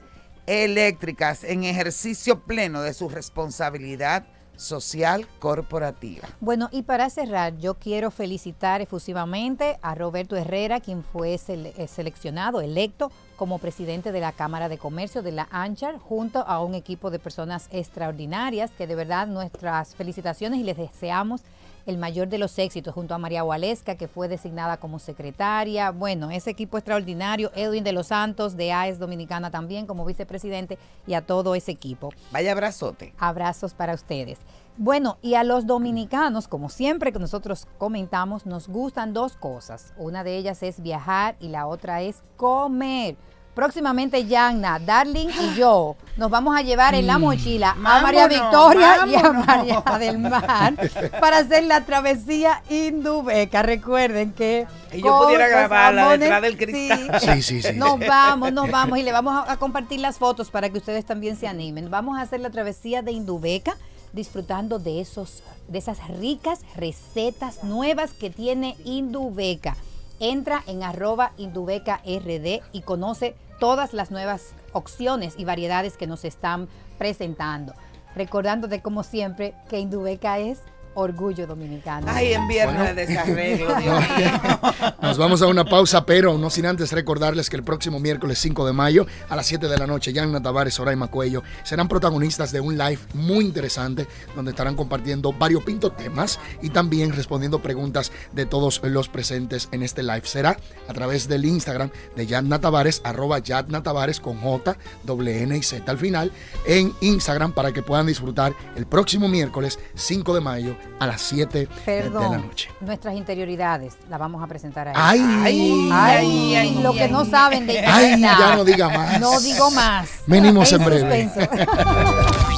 eléctricas 0.46 1.44
en 1.44 1.64
ejercicio 1.64 2.44
pleno 2.44 2.82
de 2.82 2.94
su 2.94 3.08
responsabilidad 3.08 4.26
social 4.56 5.26
corporativa. 5.38 6.28
Bueno, 6.40 6.68
y 6.72 6.82
para 6.82 7.10
cerrar, 7.10 7.56
yo 7.58 7.74
quiero 7.74 8.10
felicitar 8.10 8.80
efusivamente 8.80 9.78
a 9.82 9.94
Roberto 9.94 10.36
Herrera, 10.36 10.80
quien 10.80 11.04
fue 11.04 11.34
eh, 11.34 11.86
seleccionado, 11.88 12.60
electo 12.60 13.12
como 13.36 13.58
presidente 13.58 14.12
de 14.12 14.20
la 14.20 14.32
Cámara 14.32 14.68
de 14.68 14.78
Comercio 14.78 15.22
de 15.22 15.32
la 15.32 15.46
ANCHAR, 15.50 15.98
junto 15.98 16.40
a 16.40 16.62
un 16.62 16.74
equipo 16.74 17.10
de 17.10 17.18
personas 17.18 17.68
extraordinarias, 17.70 18.70
que 18.70 18.86
de 18.86 18.94
verdad 18.94 19.26
nuestras 19.26 19.94
felicitaciones 19.94 20.58
y 20.58 20.64
les 20.64 20.76
deseamos 20.76 21.42
el 21.86 21.98
mayor 21.98 22.28
de 22.28 22.38
los 22.38 22.58
éxitos, 22.58 22.92
junto 22.92 23.14
a 23.14 23.18
María 23.18 23.42
Gualesca, 23.42 23.96
que 23.96 24.08
fue 24.08 24.28
designada 24.28 24.76
como 24.76 24.98
secretaria. 24.98 25.90
Bueno, 25.90 26.30
ese 26.30 26.50
equipo 26.50 26.76
extraordinario, 26.76 27.50
Edwin 27.54 27.84
de 27.84 27.92
los 27.92 28.08
Santos, 28.08 28.56
de 28.56 28.72
AES 28.72 28.98
Dominicana 28.98 29.50
también 29.50 29.86
como 29.86 30.04
vicepresidente, 30.04 30.78
y 31.06 31.14
a 31.14 31.22
todo 31.22 31.54
ese 31.54 31.70
equipo. 31.70 32.10
Vaya 32.32 32.52
abrazote. 32.52 33.14
Abrazos 33.18 33.74
para 33.74 33.94
ustedes. 33.94 34.38
Bueno, 34.78 35.16
y 35.22 35.34
a 35.34 35.44
los 35.44 35.66
dominicanos, 35.66 36.48
como 36.48 36.68
siempre 36.68 37.10
que 37.12 37.18
nosotros 37.18 37.66
comentamos, 37.78 38.44
nos 38.44 38.68
gustan 38.68 39.14
dos 39.14 39.36
cosas. 39.36 39.94
Una 39.96 40.22
de 40.22 40.36
ellas 40.36 40.62
es 40.62 40.82
viajar 40.82 41.36
y 41.40 41.48
la 41.48 41.66
otra 41.66 42.02
es 42.02 42.22
comer. 42.36 43.16
Próximamente 43.56 44.26
Yanna, 44.26 44.78
Darling 44.78 45.28
y 45.28 45.54
yo 45.54 45.96
nos 46.18 46.30
vamos 46.30 46.54
a 46.54 46.60
llevar 46.60 46.94
en 46.94 47.06
la 47.06 47.16
mm. 47.16 47.20
mochila 47.22 47.70
a 47.70 48.02
María 48.02 48.28
Victoria 48.28 49.06
y 49.06 49.14
a 49.14 49.32
María 49.32 49.82
del 49.98 50.18
Mar 50.18 50.74
para 51.20 51.38
hacer 51.38 51.64
la 51.64 51.82
travesía 51.82 52.62
Indubeca. 52.68 53.62
Recuerden 53.62 54.34
que 54.34 54.66
y 54.92 55.00
yo 55.00 55.22
pudiera 55.22 55.48
grabarla 55.48 56.18
detrás 56.18 56.42
del 56.42 56.58
cristal. 56.58 57.18
Sí, 57.20 57.40
sí, 57.40 57.62
sí. 57.62 57.72
Nos 57.76 57.98
vamos, 57.98 58.52
nos 58.52 58.70
vamos 58.70 58.98
y 58.98 59.02
le 59.02 59.10
vamos 59.10 59.48
a, 59.48 59.56
compartir 59.56 60.00
las 60.00 60.18
fotos 60.18 60.50
para 60.50 60.68
que 60.68 60.76
ustedes 60.76 61.06
también 61.06 61.36
se 61.36 61.48
animen. 61.48 61.90
Vamos 61.90 62.18
a 62.18 62.20
hacer 62.20 62.40
la 62.40 62.50
travesía 62.50 63.00
de 63.00 63.12
Indubeca 63.12 63.78
disfrutando 64.12 64.78
de 64.78 65.00
esos 65.00 65.42
de 65.68 65.78
esas 65.78 66.06
ricas 66.08 66.60
recetas 66.76 67.64
nuevas 67.64 68.12
que 68.12 68.28
tiene 68.28 68.76
Indubeca. 68.84 69.78
Entra 70.20 70.62
en 70.66 70.82
arroba 70.82 71.32
Indubeca 71.38 72.02
RD 72.04 72.60
y 72.72 72.82
conoce 72.82 73.34
todas 73.58 73.92
las 73.92 74.10
nuevas 74.10 74.54
opciones 74.72 75.34
y 75.36 75.44
variedades 75.44 75.96
que 75.96 76.06
nos 76.06 76.24
están 76.24 76.68
presentando. 76.98 77.74
Recordándote 78.14 78.80
como 78.80 79.02
siempre 79.02 79.54
que 79.68 79.78
Indubeca 79.78 80.38
es 80.38 80.60
orgullo 80.96 81.46
dominicano. 81.46 82.06
Ay, 82.10 82.32
en 82.32 82.48
viernes 82.48 82.96
de 82.96 83.06
desarreglo, 83.06 83.74
Dios 83.80 84.00
mío. 84.16 84.30
Nos 85.02 85.18
vamos 85.18 85.42
a 85.42 85.46
una 85.46 85.64
pausa, 85.64 86.04
pero 86.06 86.36
no 86.38 86.50
sin 86.50 86.66
antes 86.66 86.92
recordarles 86.92 87.48
que 87.50 87.56
el 87.56 87.62
próximo 87.62 88.00
miércoles 88.00 88.38
5 88.38 88.66
de 88.66 88.72
mayo 88.72 89.06
a 89.28 89.36
las 89.36 89.46
7 89.46 89.68
de 89.68 89.78
la 89.78 89.86
noche, 89.86 90.12
Yanna 90.12 90.42
Tavares, 90.42 90.74
Soraima 90.74 91.08
Cuello 91.08 91.42
serán 91.64 91.88
protagonistas 91.88 92.50
de 92.50 92.60
un 92.60 92.78
live 92.78 92.98
muy 93.14 93.44
interesante 93.44 94.06
donde 94.34 94.50
estarán 94.50 94.74
compartiendo 94.74 95.32
varios 95.32 95.62
pintos 95.64 95.96
temas 95.96 96.40
y 96.62 96.70
también 96.70 97.12
respondiendo 97.12 97.60
preguntas 97.60 98.10
de 98.32 98.46
todos 98.46 98.80
los 98.82 99.08
presentes 99.08 99.68
en 99.72 99.82
este 99.82 100.02
live. 100.02 100.22
Será 100.24 100.56
a 100.88 100.92
través 100.94 101.28
del 101.28 101.44
Instagram 101.44 101.90
de 102.16 102.26
Yanna 102.26 102.60
Tavares, 102.60 103.02
arroba 103.04 103.38
Yadna 103.38 103.82
Tavares 103.82 104.18
con 104.18 104.40
J, 104.40 104.76
W, 105.04 105.42
N 105.42 105.56
y 105.56 105.62
Z 105.62 105.90
al 105.90 105.98
final, 105.98 106.32
en 106.66 106.94
Instagram 107.02 107.52
para 107.52 107.72
que 107.72 107.82
puedan 107.82 108.06
disfrutar 108.06 108.54
el 108.76 108.86
próximo 108.86 109.28
miércoles 109.28 109.78
5 109.94 110.34
de 110.34 110.40
mayo 110.40 110.76
a 110.98 111.06
las 111.06 111.20
7 111.22 111.68
de 111.86 112.10
la 112.10 112.38
noche. 112.38 112.70
Nuestras 112.80 113.14
interioridades 113.14 113.96
las 114.08 114.18
vamos 114.18 114.42
a 114.42 114.46
presentar 114.46 114.88
ahí. 114.88 114.94
Ay, 114.96 115.90
ay, 115.92 116.54
ay, 116.54 116.74
lo 116.82 116.92
que 116.92 117.08
no 117.08 117.24
saben 117.24 117.66
de 117.66 117.80
Ay, 117.80 118.20
ya 118.20 118.56
no 118.56 118.64
diga 118.64 118.88
más. 118.88 119.20
No 119.20 119.40
digo 119.40 119.70
más. 119.70 120.08
Venimos 120.26 120.72
en 120.72 120.84
breve. 120.84 121.30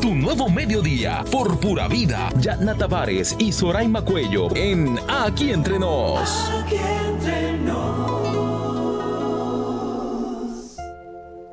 tu 0.00 0.14
nuevo 0.14 0.48
mediodía 0.48 1.24
por 1.30 1.58
pura 1.58 1.88
vida. 1.88 2.30
Yatna 2.38 2.74
Tavares 2.74 3.34
y 3.38 3.52
Soraima 3.52 4.02
Cuello 4.02 4.48
en 4.54 4.98
Aquí 5.08 5.52
Entre 5.52 5.78
Nos. 5.78 6.50
Aquí 6.62 6.76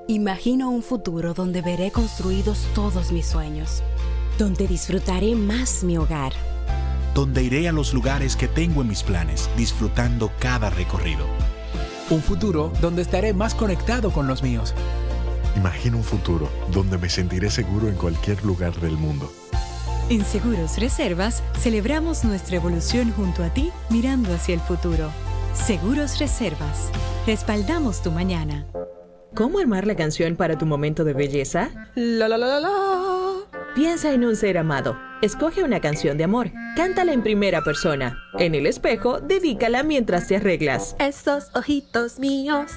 Imagino 0.08 0.70
un 0.70 0.84
futuro 0.84 1.34
donde 1.34 1.64
veré 1.64 1.90
construidos 1.90 2.68
todos 2.76 3.12
mis 3.12 3.26
sueños, 3.26 3.82
donde 4.38 4.68
disfrutaré 4.68 5.34
más 5.34 5.84
mi 5.84 5.98
hogar, 5.98 6.32
donde 7.16 7.42
iré 7.42 7.68
a 7.68 7.72
los 7.72 7.92
lugares 7.92 8.36
que 8.36 8.48
tengo 8.48 8.84
en 8.84 8.90
mis 8.90 9.02
planes, 9.02 9.50
disfrutando 9.58 10.32
cada 10.38 10.70
recorrido. 10.70 11.26
Un 12.12 12.22
futuro 12.22 12.72
donde 12.82 13.02
estaré 13.02 13.34
más 13.34 13.56
conectado 13.56 14.12
con 14.12 14.28
los 14.28 14.44
míos. 14.44 14.76
Imagino 15.56 15.98
un 15.98 16.04
futuro 16.04 16.50
donde 16.72 17.00
me 17.00 17.10
sentiré 17.10 17.50
seguro 17.50 17.90
en 17.90 17.96
cualquier 17.96 18.46
lugar 18.46 18.80
del 18.80 18.98
mundo. 18.98 19.32
En 20.10 20.24
Seguros 20.24 20.78
Reservas 20.78 21.42
celebramos 21.58 22.24
nuestra 22.24 22.58
evolución 22.58 23.12
junto 23.12 23.44
a 23.44 23.52
ti 23.52 23.72
mirando 23.90 24.32
hacia 24.36 24.54
el 24.54 24.62
futuro. 24.62 25.10
Seguros 25.56 26.20
Reservas. 26.20 26.92
Respaldamos 27.26 28.04
tu 28.04 28.12
mañana. 28.12 28.68
¿Cómo 29.36 29.60
armar 29.60 29.86
la 29.86 29.98
canción 29.98 30.38
para 30.38 30.58
tu 30.58 30.66
momento 30.66 31.04
de 31.04 31.12
belleza? 31.12 31.70
La 31.96 32.30
la 32.30 32.38
la 32.38 32.60
la 32.62 32.72
Piensa 33.76 34.14
en 34.14 34.24
un 34.24 34.38
ser 34.38 34.58
amado. 34.58 34.98
Escoge 35.22 35.62
una 35.62 35.82
canción 35.82 36.18
de 36.18 36.24
amor. 36.24 36.52
Cántala 36.78 37.12
en 37.12 37.22
primera 37.22 37.62
persona. 37.62 38.18
En 38.40 38.56
el 38.56 38.66
espejo, 38.66 39.20
dedícala 39.20 39.84
mientras 39.84 40.30
te 40.30 40.38
arreglas. 40.38 40.96
Esos 41.00 41.50
ojitos 41.54 42.18
míos. 42.18 42.72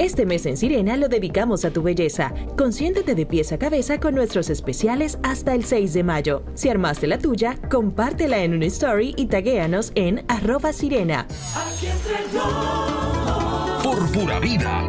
Este 0.00 0.24
mes 0.24 0.46
en 0.46 0.56
Sirena 0.56 0.96
lo 0.96 1.08
dedicamos 1.10 1.66
a 1.66 1.72
tu 1.72 1.82
belleza. 1.82 2.32
Consiéntete 2.56 3.14
de 3.14 3.26
pies 3.26 3.52
a 3.52 3.58
cabeza 3.58 4.00
con 4.00 4.14
nuestros 4.14 4.48
especiales 4.48 5.18
hasta 5.22 5.54
el 5.54 5.66
6 5.66 5.92
de 5.92 6.02
mayo. 6.02 6.42
Si 6.54 6.70
armaste 6.70 7.06
la 7.06 7.18
tuya, 7.18 7.58
compártela 7.70 8.42
en 8.42 8.54
un 8.54 8.62
story 8.62 9.12
y 9.18 9.26
taguéanos 9.26 9.92
en 9.96 10.24
arroba 10.28 10.72
sirena. 10.72 11.26
Por 13.84 14.10
pura 14.12 14.40
vida. 14.40 14.88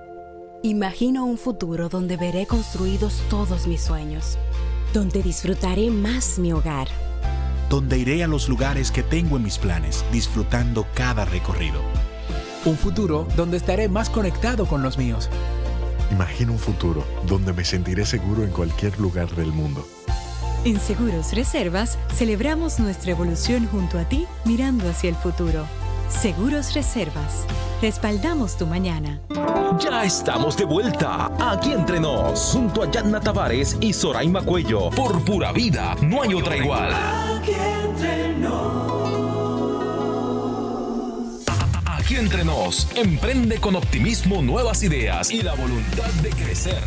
Imagino 0.63 1.25
un 1.25 1.39
futuro 1.39 1.89
donde 1.89 2.17
veré 2.17 2.45
construidos 2.45 3.23
todos 3.31 3.65
mis 3.65 3.81
sueños, 3.81 4.37
donde 4.93 5.23
disfrutaré 5.23 5.89
más 5.89 6.37
mi 6.37 6.53
hogar, 6.53 6.87
donde 7.67 7.97
iré 7.97 8.23
a 8.23 8.27
los 8.27 8.47
lugares 8.47 8.91
que 8.91 9.01
tengo 9.01 9.37
en 9.37 9.43
mis 9.43 9.57
planes, 9.57 10.05
disfrutando 10.11 10.85
cada 10.93 11.25
recorrido. 11.25 11.81
Un 12.65 12.77
futuro 12.77 13.27
donde 13.35 13.57
estaré 13.57 13.89
más 13.89 14.11
conectado 14.11 14.67
con 14.67 14.83
los 14.83 14.99
míos. 14.99 15.31
Imagino 16.11 16.51
un 16.51 16.59
futuro 16.59 17.03
donde 17.25 17.53
me 17.53 17.65
sentiré 17.65 18.05
seguro 18.05 18.43
en 18.43 18.51
cualquier 18.51 18.99
lugar 18.99 19.33
del 19.35 19.51
mundo. 19.51 19.83
En 20.63 20.79
Seguros 20.79 21.33
Reservas 21.33 21.97
celebramos 22.13 22.79
nuestra 22.79 23.13
evolución 23.13 23.65
junto 23.65 23.97
a 23.97 24.07
ti 24.07 24.27
mirando 24.45 24.87
hacia 24.87 25.09
el 25.09 25.15
futuro. 25.15 25.65
Seguros 26.19 26.73
Reservas. 26.73 27.45
Respaldamos 27.81 28.57
tu 28.57 28.67
mañana. 28.67 29.21
Ya 29.79 30.03
estamos 30.03 30.55
de 30.55 30.65
vuelta 30.65 31.31
aquí 31.39 31.71
entre 31.71 31.99
nos, 31.99 32.51
junto 32.53 32.83
a 32.83 32.91
Yanna 32.91 33.19
Tavares 33.19 33.77
y 33.81 33.93
Soraima 33.93 34.43
Cuello. 34.43 34.91
Por 34.91 35.23
pura 35.23 35.51
vida, 35.51 35.95
no 36.03 36.21
hay 36.21 36.33
otra 36.35 36.57
igual. 36.57 36.93
Aquí 41.85 42.15
entre 42.15 42.43
nos, 42.43 42.87
emprende 42.95 43.57
con 43.57 43.75
optimismo 43.75 44.41
nuevas 44.41 44.83
ideas 44.83 45.31
y 45.31 45.41
la 45.41 45.55
voluntad 45.55 46.11
de 46.21 46.29
crecer. 46.29 46.83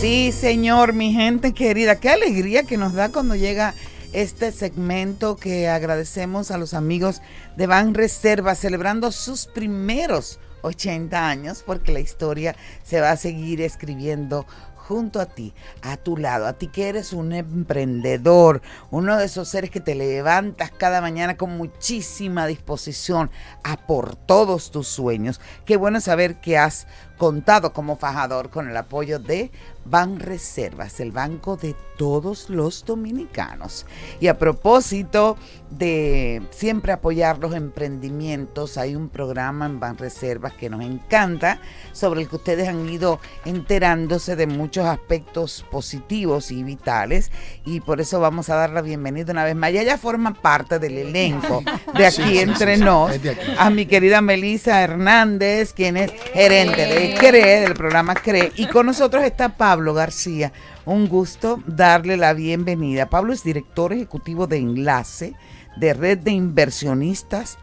Sí, 0.00 0.32
señor, 0.32 0.92
mi 0.92 1.12
gente 1.12 1.52
querida, 1.54 2.00
qué 2.00 2.10
alegría 2.10 2.64
que 2.64 2.76
nos 2.76 2.92
da 2.92 3.10
cuando 3.10 3.34
llega 3.34 3.74
este 4.12 4.52
segmento 4.52 5.36
que 5.36 5.68
agradecemos 5.68 6.50
a 6.50 6.58
los 6.58 6.74
amigos 6.74 7.22
de 7.56 7.66
Ban 7.66 7.94
Reserva 7.94 8.54
celebrando 8.54 9.12
sus 9.12 9.46
primeros 9.46 10.38
80 10.62 11.28
años 11.28 11.62
porque 11.64 11.92
la 11.92 12.00
historia 12.00 12.56
se 12.82 13.00
va 13.00 13.10
a 13.10 13.16
seguir 13.16 13.60
escribiendo 13.60 14.46
junto 14.86 15.20
a 15.20 15.26
ti, 15.26 15.52
a 15.82 15.96
tu 15.96 16.16
lado, 16.16 16.46
a 16.46 16.52
ti 16.52 16.68
que 16.68 16.88
eres 16.88 17.12
un 17.12 17.32
emprendedor, 17.32 18.62
uno 18.90 19.16
de 19.16 19.24
esos 19.24 19.48
seres 19.48 19.70
que 19.70 19.80
te 19.80 19.96
levantas 19.96 20.70
cada 20.70 21.00
mañana 21.00 21.36
con 21.36 21.56
muchísima 21.56 22.46
disposición 22.46 23.30
a 23.64 23.76
por 23.76 24.14
todos 24.14 24.70
tus 24.70 24.86
sueños. 24.86 25.40
Qué 25.64 25.76
bueno 25.76 26.00
saber 26.00 26.36
que 26.40 26.56
has 26.56 26.86
contado 27.16 27.72
como 27.72 27.96
fajador 27.96 28.50
con 28.50 28.68
el 28.68 28.76
apoyo 28.76 29.18
de 29.18 29.50
Ban 29.84 30.18
Reservas, 30.18 30.98
el 31.00 31.12
banco 31.12 31.56
de 31.56 31.74
todos 31.96 32.50
los 32.50 32.84
dominicanos. 32.84 33.86
Y 34.20 34.26
a 34.26 34.38
propósito 34.38 35.36
de 35.70 36.42
siempre 36.50 36.92
apoyar 36.92 37.38
los 37.38 37.54
emprendimientos, 37.54 38.78
hay 38.78 38.96
un 38.96 39.08
programa 39.08 39.66
en 39.66 39.80
Ban 39.80 39.96
Reservas 39.96 40.52
que 40.54 40.68
nos 40.68 40.82
encanta, 40.84 41.60
sobre 41.92 42.22
el 42.22 42.28
que 42.28 42.36
ustedes 42.36 42.68
han 42.68 42.88
ido 42.88 43.20
enterándose 43.44 44.36
de 44.36 44.46
muchos 44.46 44.86
aspectos 44.86 45.64
positivos 45.70 46.50
y 46.50 46.64
vitales. 46.64 47.30
Y 47.64 47.80
por 47.80 48.00
eso 48.00 48.20
vamos 48.20 48.50
a 48.50 48.56
dar 48.56 48.70
la 48.70 48.82
bienvenida 48.82 49.32
una 49.32 49.44
vez 49.44 49.54
más. 49.54 49.72
Ya 49.72 49.82
ella 49.82 49.98
forma 49.98 50.34
parte 50.34 50.78
del 50.78 50.98
elenco 50.98 51.62
de 51.96 52.06
aquí 52.06 52.16
Sí, 52.26 52.38
entre 52.38 52.74
sí, 52.74 52.80
sí, 52.80 52.84
nos, 52.84 53.10
aquí. 53.10 53.28
a 53.58 53.70
mi 53.70 53.86
querida 53.86 54.20
Melisa 54.20 54.82
Hernández, 54.82 55.72
quien 55.72 55.96
es 55.96 56.10
gerente 56.32 56.86
de 56.86 57.05
CRE, 57.14 57.60
del 57.60 57.74
programa 57.74 58.14
CRE. 58.14 58.52
Y 58.56 58.66
con 58.66 58.86
nosotros 58.86 59.24
está 59.24 59.56
Pablo 59.56 59.94
García. 59.94 60.52
Un 60.84 61.08
gusto 61.08 61.62
darle 61.66 62.16
la 62.16 62.32
bienvenida. 62.32 63.06
Pablo 63.06 63.32
es 63.32 63.42
director 63.42 63.92
ejecutivo 63.92 64.46
de 64.46 64.58
Enlace 64.58 65.34
de 65.76 65.94
Red 65.94 66.18
de 66.18 66.32
Inversionistas 66.32 67.58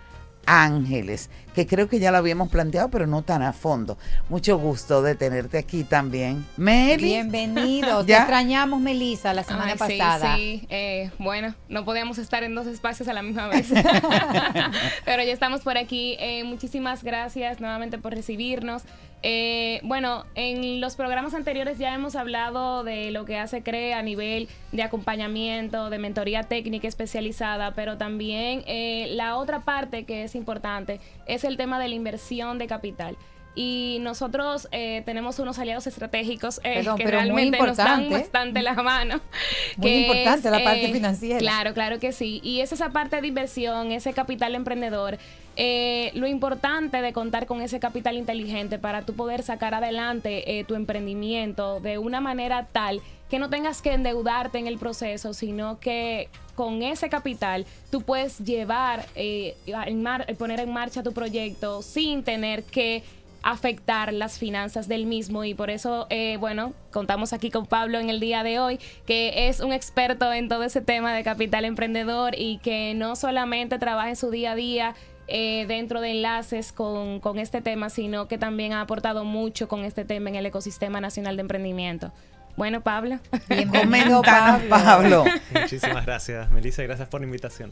Ángeles, 0.46 1.30
que 1.56 1.66
creo 1.66 1.88
que 1.88 2.00
ya 2.00 2.12
lo 2.12 2.18
habíamos 2.18 2.50
planteado, 2.50 2.90
pero 2.90 3.08
no 3.08 3.22
tan 3.22 3.42
a 3.42 3.54
fondo. 3.54 3.98
Mucho 4.28 4.58
gusto 4.58 5.02
de 5.02 5.16
tenerte 5.16 5.58
aquí 5.58 5.86
también. 5.86 6.46
Meli. 6.58 7.06
Bienvenidos. 7.06 8.06
Te 8.06 8.12
¿Ya? 8.12 8.20
extrañamos, 8.20 8.82
Melissa, 8.82 9.34
la 9.34 9.44
semana 9.44 9.76
Ay, 9.80 9.92
sí, 9.92 9.98
pasada. 9.98 10.36
Sí, 10.36 10.68
eh, 10.70 11.12
bueno, 11.18 11.56
no 11.70 11.86
podíamos 11.86 12.18
estar 12.18 12.44
en 12.44 12.56
dos 12.56 12.68
espacios 12.68 13.08
a 13.08 13.14
la 13.14 13.22
misma 13.22 13.48
vez. 13.48 13.70
Pero 15.06 15.24
ya 15.24 15.32
estamos 15.32 15.62
por 15.62 15.78
aquí. 15.78 16.18
Eh, 16.20 16.44
muchísimas 16.44 17.04
gracias 17.04 17.62
nuevamente 17.62 17.98
por 17.98 18.14
recibirnos. 18.14 18.84
Eh, 19.26 19.80
bueno, 19.84 20.26
en 20.36 20.82
los 20.82 20.98
programas 20.98 21.34
anteriores 21.34 21.78
ya 21.78 21.94
hemos 21.96 22.18
hablado 22.18 22.84
de 22.84 23.10
lo 23.12 23.24
que 23.24 23.38
hace 23.38 23.64
CRE 23.64 23.94
a 23.94 24.02
nivel 24.02 24.50
de 24.74 24.84
acompañamiento, 24.84 25.90
de 25.90 25.98
mentoría 25.98 26.44
técnica 26.44 26.90
especializada, 26.90 27.74
pero 27.74 27.98
también 27.98 28.64
eh, 28.68 29.08
la 29.12 29.38
otra 29.38 29.62
parte 29.62 30.04
que 30.04 30.24
es 30.24 30.36
importante 30.36 31.00
es 31.26 31.46
el 31.46 31.56
tema 31.56 31.80
de 31.80 31.88
la 31.88 31.96
inversión 31.96 32.58
de 32.58 32.68
capital. 32.68 33.16
Y 33.56 34.00
nosotros 34.02 34.68
eh, 34.72 35.04
tenemos 35.06 35.38
unos 35.40 35.60
aliados 35.60 35.86
estratégicos 35.86 36.60
eh, 36.64 36.76
Perdón, 36.78 36.98
que 36.98 37.04
pero 37.04 37.18
muy 37.20 37.26
realmente 37.26 37.58
nos 37.60 37.78
dan 37.78 38.10
bastante 38.10 38.62
la 38.64 38.74
mano. 38.74 39.22
Muy 39.78 39.88
que 39.90 40.02
importante 40.02 40.50
la 40.50 40.64
parte 40.64 40.86
eh, 40.90 40.92
financiera. 40.94 41.38
Claro, 41.40 41.74
claro 41.74 42.00
que 42.00 42.12
sí. 42.14 42.42
Y 42.44 42.62
es 42.62 42.72
esa 42.72 42.90
parte 42.90 43.22
de 43.22 43.28
inversión, 43.28 43.92
ese 43.92 44.14
capital 44.14 44.56
emprendedor. 44.56 45.20
eh, 45.56 46.10
lo 46.16 46.26
importante 46.26 47.00
de 47.02 47.14
contar 47.14 47.46
con 47.46 47.62
ese 47.62 47.80
capital 47.80 48.18
inteligente 48.18 48.80
para 48.80 49.04
tú 49.04 49.14
poder 49.14 49.44
sacar 49.44 49.76
adelante 49.76 50.58
eh, 50.60 50.64
tu 50.64 50.74
emprendimiento 50.74 51.80
de 51.80 52.00
una 52.00 52.22
manera 52.22 52.66
tal 52.72 53.02
que 53.30 53.38
no 53.38 53.50
tengas 53.52 53.82
que 53.84 53.94
endeudarte 53.94 54.58
en 54.58 54.66
el 54.66 54.80
proceso, 54.80 55.34
sino 55.36 55.80
que 55.80 56.28
con 56.56 56.82
ese 56.82 57.10
capital 57.10 57.66
tú 57.92 58.02
puedes 58.02 58.40
llevar, 58.40 59.06
eh, 59.16 59.56
en 59.68 60.02
mar- 60.02 60.26
poner 60.38 60.60
en 60.60 60.72
marcha 60.72 61.04
tu 61.04 61.14
proyecto 61.14 61.82
sin 61.84 62.24
tener 62.24 62.64
que 62.64 63.04
afectar 63.44 64.14
las 64.14 64.40
finanzas 64.40 64.88
del 64.88 65.06
mismo 65.06 65.44
y 65.44 65.54
por 65.54 65.70
eso, 65.70 66.08
eh, 66.10 66.38
bueno, 66.40 66.74
contamos 66.92 67.34
aquí 67.34 67.52
con 67.52 67.66
Pablo 67.66 68.00
en 68.00 68.10
el 68.10 68.20
día 68.20 68.42
de 68.42 68.60
hoy, 68.60 68.80
que 69.06 69.50
es 69.50 69.60
un 69.60 69.74
experto 69.74 70.32
en 70.32 70.48
todo 70.48 70.64
ese 70.64 70.82
tema 70.82 71.14
de 71.14 71.24
capital 71.24 71.66
emprendedor 71.66 72.34
y 72.38 72.58
que 72.60 72.94
no 72.96 73.16
solamente 73.16 73.78
trabaja 73.78 74.10
en 74.10 74.16
su 74.16 74.32
día 74.32 74.54
a 74.54 74.56
día 74.56 74.96
eh, 75.28 75.66
dentro 75.68 76.02
de 76.02 76.12
enlaces 76.12 76.72
con, 76.72 77.20
con 77.20 77.38
este 77.38 77.62
tema, 77.62 77.90
sino 77.90 78.28
que 78.28 78.38
también 78.38 78.74
ha 78.74 78.82
aportado 78.82 79.26
mucho 79.26 79.68
con 79.68 79.84
este 79.84 80.06
tema 80.06 80.30
en 80.30 80.36
el 80.36 80.46
ecosistema 80.46 81.02
nacional 81.02 81.36
de 81.36 81.42
emprendimiento. 81.42 82.12
Bueno, 82.56 82.82
Pablo. 82.82 83.20
Bienvenido, 83.50 84.22
Coméntanos, 84.22 84.62
Pablo. 84.70 85.26
Muchísimas 85.60 86.06
gracias, 86.06 86.52
Melissa. 86.52 86.84
Gracias 86.84 87.08
por 87.08 87.22
la 87.22 87.26
invitación. 87.26 87.72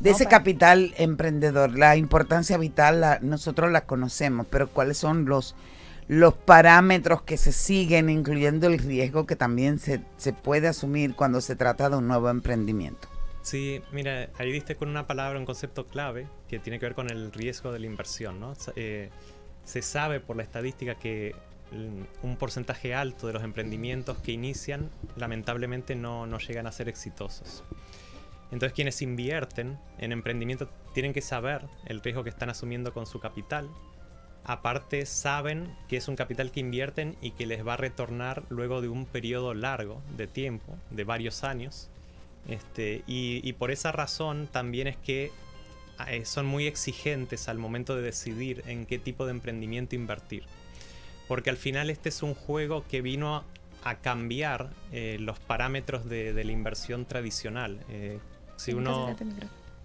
de 0.00 0.10
ese 0.10 0.26
capital 0.26 0.94
emprendedor, 0.98 1.78
la 1.78 1.96
importancia 1.96 2.58
vital, 2.58 3.00
la- 3.00 3.18
nosotros 3.22 3.70
la 3.70 3.82
conocemos, 3.82 4.46
pero 4.50 4.68
¿cuáles 4.68 4.98
son 4.98 5.26
los, 5.26 5.54
los 6.08 6.34
parámetros 6.34 7.22
que 7.22 7.36
se 7.36 7.52
siguen, 7.52 8.10
incluyendo 8.10 8.66
el 8.66 8.78
riesgo 8.78 9.26
que 9.26 9.36
también 9.36 9.78
se, 9.78 10.00
se 10.16 10.32
puede 10.32 10.66
asumir 10.68 11.14
cuando 11.14 11.40
se 11.40 11.54
trata 11.54 11.88
de 11.88 11.96
un 11.96 12.08
nuevo 12.08 12.28
emprendimiento? 12.28 13.08
Sí, 13.42 13.80
mira, 13.92 14.28
ahí 14.38 14.50
diste 14.50 14.74
con 14.74 14.88
una 14.88 15.06
palabra, 15.06 15.38
un 15.38 15.46
concepto 15.46 15.86
clave 15.86 16.26
que 16.48 16.58
tiene 16.58 16.80
que 16.80 16.86
ver 16.86 16.94
con 16.96 17.10
el 17.10 17.30
riesgo 17.30 17.70
de 17.70 17.78
la 17.78 17.86
inversión, 17.86 18.40
¿no? 18.40 18.54
Eh, 18.74 19.10
se 19.64 19.82
sabe 19.82 20.18
por 20.18 20.36
la 20.36 20.42
estadística 20.42 20.96
que 20.96 21.32
un 22.22 22.36
porcentaje 22.36 22.94
alto 22.94 23.26
de 23.26 23.32
los 23.32 23.44
emprendimientos 23.44 24.18
que 24.18 24.32
inician 24.32 24.90
lamentablemente 25.16 25.94
no, 25.94 26.26
no 26.26 26.38
llegan 26.38 26.66
a 26.66 26.72
ser 26.72 26.88
exitosos. 26.88 27.62
Entonces 28.52 28.74
quienes 28.74 29.02
invierten 29.02 29.78
en 29.98 30.12
emprendimiento 30.12 30.68
tienen 30.94 31.12
que 31.12 31.22
saber 31.22 31.62
el 31.86 32.00
riesgo 32.00 32.22
que 32.22 32.30
están 32.30 32.50
asumiendo 32.50 32.92
con 32.92 33.06
su 33.06 33.20
capital. 33.20 33.68
Aparte 34.44 35.04
saben 35.06 35.74
que 35.88 35.96
es 35.96 36.06
un 36.06 36.14
capital 36.14 36.52
que 36.52 36.60
invierten 36.60 37.16
y 37.20 37.32
que 37.32 37.46
les 37.46 37.66
va 37.66 37.74
a 37.74 37.76
retornar 37.76 38.44
luego 38.48 38.80
de 38.80 38.88
un 38.88 39.04
periodo 39.04 39.54
largo 39.54 40.00
de 40.16 40.28
tiempo, 40.28 40.76
de 40.90 41.02
varios 41.02 41.42
años. 41.42 41.88
Este, 42.48 43.02
y, 43.08 43.40
y 43.42 43.52
por 43.54 43.72
esa 43.72 43.90
razón 43.90 44.48
también 44.52 44.86
es 44.86 44.96
que 44.96 45.32
eh, 46.06 46.24
son 46.24 46.46
muy 46.46 46.66
exigentes 46.66 47.48
al 47.48 47.58
momento 47.58 47.96
de 47.96 48.02
decidir 48.02 48.62
en 48.66 48.86
qué 48.86 48.98
tipo 48.98 49.24
de 49.24 49.32
emprendimiento 49.32 49.96
invertir. 49.96 50.44
Porque 51.28 51.50
al 51.50 51.56
final 51.56 51.90
este 51.90 52.08
es 52.08 52.22
un 52.22 52.34
juego 52.34 52.84
que 52.88 53.02
vino 53.02 53.44
a 53.84 53.94
cambiar 53.96 54.70
eh, 54.92 55.16
los 55.20 55.38
parámetros 55.38 56.08
de, 56.08 56.32
de 56.32 56.44
la 56.44 56.52
inversión 56.52 57.04
tradicional. 57.04 57.80
Eh, 57.88 58.18
si 58.56 58.72
uno 58.72 59.14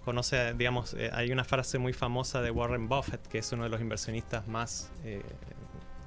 conoce, 0.04 0.54
digamos, 0.54 0.94
eh, 0.94 1.10
hay 1.12 1.30
una 1.30 1.44
frase 1.44 1.78
muy 1.78 1.92
famosa 1.92 2.42
de 2.42 2.50
Warren 2.50 2.88
Buffett, 2.88 3.24
que 3.28 3.38
es 3.38 3.52
uno 3.52 3.64
de 3.64 3.68
los 3.68 3.80
inversionistas 3.80 4.48
más 4.48 4.90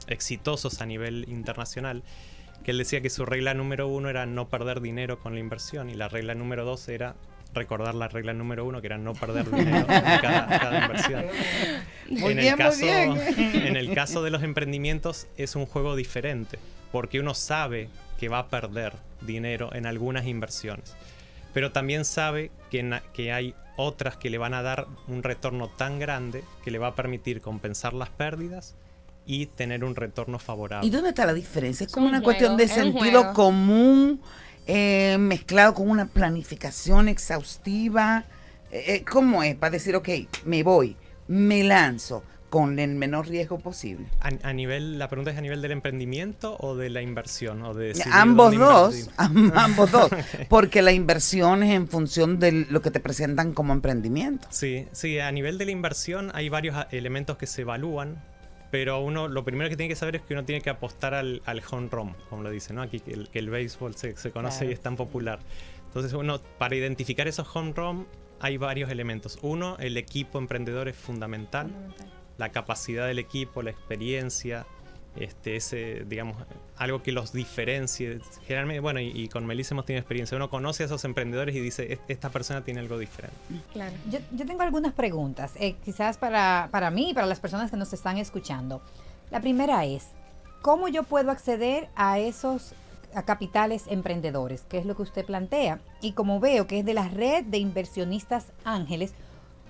exitosos 0.07 0.81
a 0.81 0.85
nivel 0.85 1.25
internacional, 1.29 2.03
que 2.63 2.71
él 2.71 2.77
decía 2.77 3.01
que 3.01 3.09
su 3.09 3.25
regla 3.25 3.53
número 3.53 3.87
uno 3.87 4.09
era 4.09 4.25
no 4.25 4.49
perder 4.49 4.81
dinero 4.81 5.19
con 5.19 5.33
la 5.33 5.39
inversión 5.39 5.89
y 5.89 5.93
la 5.93 6.09
regla 6.09 6.35
número 6.35 6.65
dos 6.65 6.87
era 6.89 7.15
recordar 7.55 7.95
la 7.95 8.07
regla 8.07 8.33
número 8.33 8.65
uno, 8.65 8.81
que 8.81 8.87
era 8.87 8.97
no 8.97 9.13
perder 9.13 9.49
dinero 9.49 9.77
en 9.89 10.19
cada, 10.21 10.47
cada 10.47 10.81
inversión. 10.85 11.25
Muy 12.09 12.33
en, 12.33 12.37
bien, 12.37 12.39
el 12.39 12.49
muy 12.51 12.57
caso, 12.57 12.85
bien. 12.85 13.65
en 13.67 13.75
el 13.77 13.93
caso 13.95 14.21
de 14.21 14.29
los 14.29 14.43
emprendimientos 14.43 15.27
es 15.37 15.55
un 15.55 15.65
juego 15.65 15.95
diferente, 15.95 16.59
porque 16.91 17.19
uno 17.19 17.33
sabe 17.33 17.89
que 18.19 18.29
va 18.29 18.39
a 18.39 18.47
perder 18.49 18.93
dinero 19.21 19.73
en 19.73 19.85
algunas 19.87 20.25
inversiones, 20.27 20.95
pero 21.53 21.71
también 21.71 22.05
sabe 22.05 22.51
que, 22.69 22.83
na- 22.83 23.01
que 23.13 23.31
hay 23.33 23.55
otras 23.77 24.15
que 24.17 24.29
le 24.29 24.37
van 24.37 24.53
a 24.53 24.61
dar 24.61 24.87
un 25.07 25.23
retorno 25.23 25.67
tan 25.69 25.99
grande 25.99 26.43
que 26.63 26.71
le 26.71 26.77
va 26.77 26.87
a 26.87 26.95
permitir 26.95 27.41
compensar 27.41 27.93
las 27.93 28.09
pérdidas 28.09 28.75
y 29.25 29.47
tener 29.47 29.83
un 29.83 29.95
retorno 29.95 30.37
favorable. 30.37 30.87
¿Y 30.87 30.91
dónde 30.91 31.09
está 31.09 31.25
la 31.25 31.33
diferencia? 31.33 31.83
Es 31.85 31.89
Es 31.89 31.93
como 31.93 32.05
un 32.05 32.11
una 32.11 32.19
juego, 32.19 32.25
cuestión 32.37 32.57
de 32.57 32.63
un 32.65 32.69
sentido 32.69 33.33
común, 33.33 34.21
eh, 34.67 35.17
mezclado 35.19 35.73
con 35.73 35.89
una 35.89 36.05
planificación 36.07 37.07
exhaustiva. 37.09 38.23
Eh, 38.71 38.83
eh, 38.87 39.03
¿Cómo 39.09 39.43
es? 39.43 39.55
Para 39.55 39.71
decir, 39.71 39.95
ok, 39.95 40.09
me 40.45 40.63
voy, 40.63 40.95
me 41.27 41.63
lanzo. 41.63 42.23
con 42.49 42.79
el 42.79 42.95
menor 42.95 43.27
riesgo 43.27 43.59
posible. 43.59 44.05
A, 44.21 44.29
a 44.47 44.53
nivel, 44.53 44.97
la 44.97 45.09
pregunta 45.09 45.31
es 45.31 45.37
a 45.37 45.41
nivel 45.41 45.61
del 45.61 45.73
emprendimiento 45.73 46.55
o 46.61 46.77
de 46.77 46.89
la 46.89 47.01
inversión 47.01 47.61
o 47.63 47.73
de 47.73 47.93
Ambos 48.11 48.55
dos, 48.55 49.09
am- 49.17 49.51
ambos 49.55 49.91
dos, 49.91 50.09
porque 50.47 50.81
la 50.81 50.93
inversión 50.93 51.63
es 51.63 51.73
en 51.73 51.89
función 51.89 52.39
de 52.39 52.65
lo 52.69 52.81
que 52.81 52.91
te 52.91 53.01
presentan 53.01 53.51
como 53.53 53.73
emprendimiento. 53.73 54.47
Sí, 54.51 54.87
sí, 54.93 55.19
a 55.19 55.31
nivel 55.33 55.57
de 55.57 55.65
la 55.65 55.71
inversión 55.71 56.31
hay 56.33 56.47
varios 56.47 56.77
elementos 56.91 57.35
que 57.37 57.45
se 57.45 57.63
evalúan, 57.63 58.23
pero 58.75 58.99
uno 58.99 59.29
lo 59.29 59.45
primero 59.45 59.69
que 59.69 59.77
tiene 59.77 59.87
que 59.87 59.95
saber 59.95 60.17
es 60.17 60.21
que 60.23 60.33
uno 60.33 60.43
tiene 60.43 60.59
que 60.59 60.69
apostar 60.69 61.13
al, 61.13 61.41
al 61.45 61.61
home 61.71 61.87
run, 61.89 62.13
como 62.29 62.43
lo 62.43 62.49
dicen, 62.49 62.75
¿no? 62.75 62.81
Aquí 62.81 62.99
que 62.99 63.13
el, 63.13 63.29
que 63.29 63.39
el 63.39 63.49
béisbol 63.49 63.95
se, 63.95 64.17
se 64.17 64.31
conoce 64.31 64.57
Claro. 64.57 64.69
y 64.71 64.73
es 64.73 64.81
tan 64.81 64.97
popular. 64.97 65.39
Entonces 65.85 66.11
uno, 66.11 66.41
para 66.59 66.75
identificar 66.75 67.25
esos 67.25 67.47
home 67.55 67.71
run 67.73 68.05
hay 68.41 68.57
varios 68.57 68.91
elementos. 68.91 69.39
Uno, 69.41 69.77
el 69.79 69.95
equipo 69.95 70.39
emprendedor 70.39 70.89
es 70.89 70.97
fundamental, 70.97 71.71
la 72.37 72.51
capacidad 72.51 73.07
del 73.07 73.17
equipo, 73.19 73.61
la 73.61 73.69
experiencia, 73.69 74.65
este, 75.17 75.55
ese, 75.55 76.05
digamos, 76.07 76.37
algo 76.77 77.01
que 77.03 77.11
los 77.11 77.31
diferencie. 77.31 78.19
Generalmente, 78.45 78.79
bueno, 78.81 78.99
y, 78.99 79.07
y 79.13 79.27
con 79.29 79.45
Melissa 79.45 79.73
hemos 79.73 79.85
tenido 79.85 80.01
experiencia. 80.01 80.35
Uno 80.35 80.49
conoce 80.49 80.83
a 80.83 80.85
esos 80.87 81.03
emprendedores 81.05 81.55
y 81.55 81.59
dice, 81.59 81.93
"Es- 81.93 81.99
esta 82.07 82.29
persona 82.29 82.63
tiene 82.63 82.79
algo 82.81 82.97
diferente. 82.97 83.35
Claro. 83.73 83.95
Yo, 84.09 84.19
yo 84.31 84.45
tengo 84.45 84.61
algunas 84.61 84.93
preguntas, 84.93 85.53
eh, 85.59 85.75
quizás 85.83 86.17
para, 86.17 86.69
para 86.71 86.91
mí 86.91 87.11
y 87.11 87.13
para 87.13 87.27
las 87.27 87.39
personas 87.39 87.71
que 87.71 87.77
nos 87.77 87.93
están 87.93 88.17
escuchando. 88.17 88.81
La 89.31 89.39
primera 89.41 89.85
es, 89.85 90.07
¿cómo 90.61 90.87
yo 90.87 91.03
puedo 91.03 91.31
acceder 91.31 91.89
a 91.95 92.19
esos 92.19 92.73
a 93.13 93.23
capitales 93.23 93.85
emprendedores? 93.87 94.65
¿Qué 94.67 94.77
es 94.77 94.85
lo 94.85 94.95
que 94.97 95.03
usted 95.03 95.23
plantea? 95.25 95.79
Y 96.01 96.11
como 96.11 96.41
veo 96.41 96.67
que 96.67 96.79
es 96.79 96.85
de 96.85 96.93
la 96.93 97.07
red 97.07 97.45
de 97.45 97.59
inversionistas 97.59 98.47
ángeles, 98.65 99.13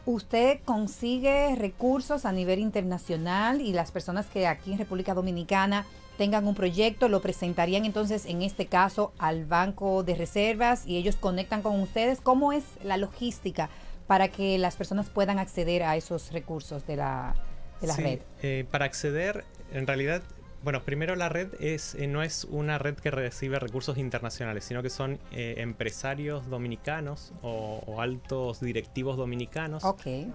usted 0.05 0.59
consigue 0.65 1.55
recursos 1.55 2.25
a 2.25 2.31
nivel 2.31 2.59
internacional 2.59 3.61
y 3.61 3.73
las 3.73 3.91
personas 3.91 4.27
que 4.27 4.47
aquí 4.47 4.71
en 4.73 4.77
República 4.79 5.13
Dominicana 5.13 5.85
tengan 6.17 6.47
un 6.47 6.55
proyecto, 6.55 7.09
lo 7.09 7.21
presentarían 7.21 7.83
entonces 7.85 8.25
en 8.25 8.41
este 8.41 8.67
caso 8.67 9.11
al 9.17 9.45
Banco 9.45 10.03
de 10.03 10.15
Reservas 10.15 10.85
y 10.85 10.97
ellos 10.97 11.17
conectan 11.17 11.61
con 11.61 11.79
ustedes. 11.81 12.21
¿Cómo 12.21 12.53
es 12.53 12.63
la 12.83 12.97
logística 12.97 13.69
para 14.07 14.29
que 14.29 14.57
las 14.57 14.75
personas 14.75 15.09
puedan 15.09 15.39
acceder 15.39 15.83
a 15.83 15.97
esos 15.97 16.31
recursos 16.31 16.85
de 16.87 16.95
la, 16.95 17.35
de 17.81 17.87
la 17.87 17.93
Sí, 17.95 18.01
red? 18.03 18.19
eh, 18.43 18.65
para 18.71 18.85
acceder, 18.85 19.43
en 19.73 19.87
realidad, 19.87 20.21
bueno, 20.65 20.83
primero 20.83 21.15
la 21.15 21.29
red 21.29 21.49
es, 21.59 21.93
eh, 21.93 22.07
no 22.07 22.23
es 22.23 22.43
una 22.49 22.79
red 22.79 22.95
que 22.95 23.11
recibe 23.11 23.59
recursos 23.59 23.99
internacionales, 23.99 24.65
sino 24.65 24.81
que 24.81 24.89
son 24.89 25.19
eh, 25.31 25.53
empresarios 25.57 26.49
dominicanos 26.49 27.33
o, 27.43 27.83
o 27.85 28.01
altos 28.01 28.61
directivos 28.61 29.15
dominicanos 29.15 29.83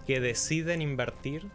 que 0.06 0.20
deciden 0.20 0.82
invertir 0.82 1.48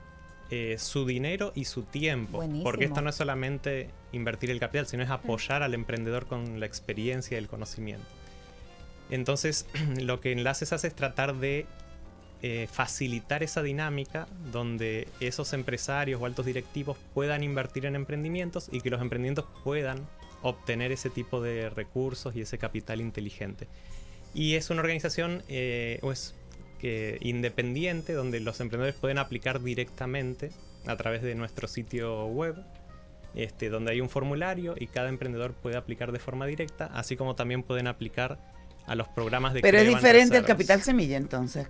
eh, 0.49 0.75
su 0.77 1.05
dinero 1.05 1.53
y 1.55 1.63
su 1.65 1.83
tiempo. 1.83 2.39
Buenísimo. 2.39 2.65
Porque 2.65 2.83
esto 2.83 2.99
no 3.01 3.11
es 3.11 3.15
solamente 3.15 3.91
invertir 4.11 4.51
el 4.51 4.59
capital, 4.59 4.87
sino 4.87 5.03
es 5.03 5.09
apoyar 5.09 5.63
al 5.63 5.73
emprendedor 5.73 6.25
con 6.25 6.59
la 6.59 6.65
experiencia 6.65 7.35
y 7.35 7.37
el 7.37 7.47
conocimiento. 7.47 8.05
Entonces, 9.09 9.67
lo 10.01 10.19
que 10.19 10.33
Enlaces 10.33 10.73
hace 10.73 10.87
es 10.87 10.95
tratar 10.95 11.35
de 11.35 11.65
eh, 12.41 12.67
facilitar 12.71 13.43
esa 13.43 13.63
dinámica 13.63 14.27
donde 14.51 15.07
esos 15.19 15.53
empresarios 15.53 16.21
o 16.21 16.25
altos 16.25 16.45
directivos 16.45 16.97
puedan 17.13 17.43
invertir 17.43 17.85
en 17.85 17.95
emprendimientos 17.95 18.69
y 18.71 18.81
que 18.81 18.89
los 18.89 19.01
emprendimientos 19.01 19.45
puedan 19.63 20.05
obtener 20.41 20.91
ese 20.91 21.09
tipo 21.09 21.41
de 21.41 21.69
recursos 21.69 22.35
y 22.35 22.41
ese 22.41 22.57
capital 22.57 23.01
inteligente. 23.01 23.67
Y 24.33 24.55
es 24.55 24.69
una 24.69 24.81
organización 24.81 25.43
eh, 25.47 25.97
pues, 26.01 26.35
que, 26.77 27.17
independiente 27.21 28.13
donde 28.13 28.39
los 28.41 28.59
emprendedores 28.59 28.99
pueden 28.99 29.17
aplicar 29.17 29.63
directamente 29.63 30.51
a 30.85 30.95
través 30.97 31.23
de 31.23 31.33
nuestro 31.33 31.67
sitio 31.67 32.25
web, 32.25 32.55
este, 33.33 33.69
donde 33.69 33.93
hay 33.93 34.01
un 34.01 34.09
formulario 34.09 34.75
y 34.77 34.87
cada 34.87 35.09
emprendedor 35.09 35.53
puede 35.53 35.77
aplicar 35.77 36.11
de 36.11 36.19
forma 36.19 36.45
directa, 36.45 36.91
así 36.93 37.15
como 37.15 37.35
también 37.35 37.63
pueden 37.63 37.87
aplicar 37.87 38.37
a 38.85 38.93
los 38.93 39.07
programas 39.07 39.53
de 39.53 39.61
Pero 39.61 39.79
es 39.79 39.87
diferente 39.87 40.37
el 40.37 40.45
capital 40.45 40.83
semilla 40.83 41.17
entonces. 41.17 41.67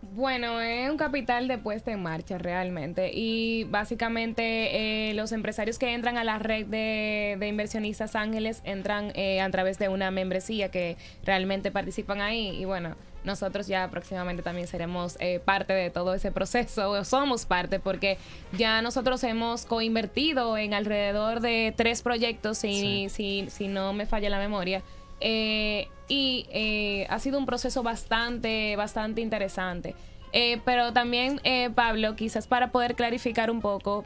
Bueno, 0.00 0.60
es 0.60 0.90
un 0.90 0.96
capital 0.96 1.48
de 1.48 1.58
puesta 1.58 1.90
en 1.90 2.02
marcha 2.02 2.38
realmente. 2.38 3.10
Y 3.12 3.64
básicamente 3.64 5.10
eh, 5.10 5.14
los 5.14 5.32
empresarios 5.32 5.78
que 5.78 5.92
entran 5.92 6.16
a 6.16 6.24
la 6.24 6.38
red 6.38 6.66
de, 6.66 7.36
de 7.38 7.48
inversionistas 7.48 8.16
ángeles 8.16 8.62
entran 8.64 9.12
eh, 9.14 9.40
a 9.40 9.50
través 9.50 9.78
de 9.78 9.88
una 9.88 10.10
membresía 10.10 10.70
que 10.70 10.96
realmente 11.24 11.70
participan 11.70 12.20
ahí. 12.20 12.48
Y 12.60 12.64
bueno, 12.64 12.96
nosotros 13.24 13.66
ya 13.66 13.88
próximamente 13.90 14.42
también 14.42 14.66
seremos 14.66 15.16
eh, 15.20 15.40
parte 15.44 15.72
de 15.72 15.90
todo 15.90 16.14
ese 16.14 16.32
proceso, 16.32 16.90
o 16.90 17.04
somos 17.04 17.46
parte 17.46 17.80
porque 17.80 18.18
ya 18.56 18.80
nosotros 18.82 19.22
hemos 19.24 19.66
coinvertido 19.66 20.56
en 20.56 20.74
alrededor 20.74 21.40
de 21.40 21.74
tres 21.76 22.02
proyectos, 22.02 22.58
si, 22.58 23.08
si, 23.08 23.46
si 23.50 23.68
no 23.68 23.92
me 23.92 24.06
falla 24.06 24.30
la 24.30 24.38
memoria. 24.38 24.82
Eh, 25.20 25.88
y 26.08 26.46
eh, 26.50 27.06
ha 27.10 27.18
sido 27.18 27.38
un 27.38 27.46
proceso 27.46 27.82
bastante, 27.82 28.74
bastante 28.76 29.20
interesante. 29.20 29.94
Eh, 30.32 30.60
pero 30.64 30.92
también, 30.92 31.40
eh, 31.44 31.70
Pablo, 31.74 32.16
quizás 32.16 32.46
para 32.46 32.70
poder 32.70 32.94
clarificar 32.94 33.50
un 33.50 33.60
poco, 33.62 34.04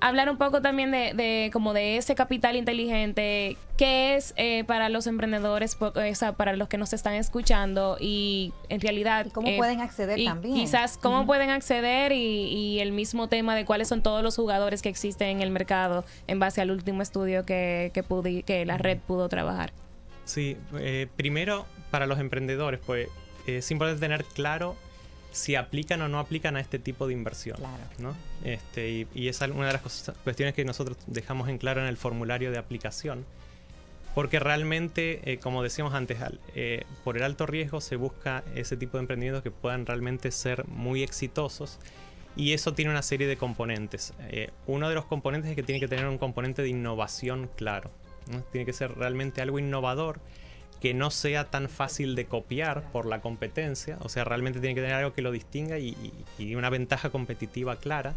hablar 0.00 0.28
un 0.28 0.36
poco 0.36 0.60
también 0.60 0.90
de, 0.90 1.12
de 1.14 1.50
como 1.52 1.72
de 1.72 1.96
ese 1.96 2.16
capital 2.16 2.56
inteligente, 2.56 3.56
qué 3.76 4.16
es 4.16 4.34
eh, 4.36 4.64
para 4.64 4.88
los 4.88 5.06
emprendedores, 5.06 5.76
po- 5.76 5.92
o 5.94 6.14
sea, 6.16 6.32
para 6.32 6.56
los 6.56 6.66
que 6.68 6.78
nos 6.78 6.92
están 6.92 7.14
escuchando 7.14 7.96
y 8.00 8.52
en 8.68 8.80
realidad... 8.80 9.28
cómo 9.32 9.46
eh, 9.46 9.56
pueden 9.56 9.80
acceder 9.80 10.18
y 10.18 10.24
también? 10.24 10.54
Quizás 10.54 10.98
cómo 10.98 11.26
pueden 11.26 11.50
acceder 11.50 12.10
y, 12.10 12.16
y 12.48 12.80
el 12.80 12.90
mismo 12.90 13.28
tema 13.28 13.54
de 13.54 13.64
cuáles 13.64 13.86
son 13.86 14.02
todos 14.02 14.24
los 14.24 14.34
jugadores 14.34 14.82
que 14.82 14.88
existen 14.88 15.28
en 15.28 15.40
el 15.42 15.50
mercado 15.50 16.04
en 16.26 16.40
base 16.40 16.60
al 16.60 16.72
último 16.72 17.02
estudio 17.02 17.44
que, 17.46 17.92
que, 17.94 18.02
pudi- 18.04 18.42
que 18.44 18.64
la 18.64 18.78
red 18.78 18.98
pudo 18.98 19.28
trabajar. 19.28 19.72
Sí, 20.24 20.56
eh, 20.78 21.08
primero 21.16 21.66
para 21.90 22.06
los 22.06 22.18
emprendedores, 22.18 22.80
pues 22.84 23.08
eh, 23.46 23.58
es 23.58 23.70
importante 23.70 24.00
tener 24.00 24.24
claro 24.24 24.76
si 25.32 25.54
aplican 25.56 26.00
o 26.02 26.08
no 26.08 26.18
aplican 26.18 26.56
a 26.56 26.60
este 26.60 26.78
tipo 26.78 27.06
de 27.06 27.14
inversión. 27.14 27.56
¿no? 27.98 28.14
Este, 28.44 28.90
y, 28.90 29.08
y 29.14 29.28
es 29.28 29.40
una 29.40 29.66
de 29.66 29.72
las 29.72 29.82
cosas- 29.82 30.16
cuestiones 30.24 30.54
que 30.54 30.64
nosotros 30.64 30.98
dejamos 31.06 31.48
en 31.48 31.58
claro 31.58 31.80
en 31.80 31.86
el 31.86 31.96
formulario 31.96 32.50
de 32.50 32.58
aplicación. 32.58 33.24
Porque 34.14 34.38
realmente, 34.38 35.20
eh, 35.24 35.38
como 35.38 35.62
decíamos 35.62 35.94
antes, 35.94 36.18
eh, 36.54 36.84
por 37.02 37.16
el 37.16 37.22
alto 37.22 37.46
riesgo 37.46 37.80
se 37.80 37.96
busca 37.96 38.44
ese 38.54 38.76
tipo 38.76 38.98
de 38.98 39.02
emprendimientos 39.04 39.42
que 39.42 39.50
puedan 39.50 39.86
realmente 39.86 40.30
ser 40.30 40.66
muy 40.68 41.02
exitosos. 41.02 41.78
Y 42.36 42.52
eso 42.52 42.74
tiene 42.74 42.90
una 42.90 43.02
serie 43.02 43.26
de 43.26 43.38
componentes. 43.38 44.12
Eh, 44.28 44.50
uno 44.66 44.88
de 44.90 44.94
los 44.94 45.06
componentes 45.06 45.50
es 45.50 45.56
que 45.56 45.62
tiene 45.62 45.80
que 45.80 45.88
tener 45.88 46.06
un 46.06 46.18
componente 46.18 46.60
de 46.60 46.68
innovación 46.68 47.48
claro. 47.56 47.90
¿No? 48.30 48.40
Tiene 48.52 48.64
que 48.64 48.72
ser 48.72 48.94
realmente 48.96 49.40
algo 49.42 49.58
innovador 49.58 50.20
que 50.80 50.94
no 50.94 51.10
sea 51.10 51.44
tan 51.50 51.68
fácil 51.68 52.14
de 52.16 52.26
copiar 52.26 52.90
por 52.90 53.06
la 53.06 53.20
competencia. 53.20 53.98
O 54.00 54.08
sea, 54.08 54.24
realmente 54.24 54.58
tiene 54.60 54.74
que 54.74 54.80
tener 54.80 54.96
algo 54.96 55.12
que 55.12 55.22
lo 55.22 55.30
distinga 55.30 55.78
y, 55.78 55.90
y- 56.38 56.42
y 56.42 56.54
una 56.56 56.70
ventaja 56.70 57.10
competitiva 57.10 57.76
clara. 57.76 58.14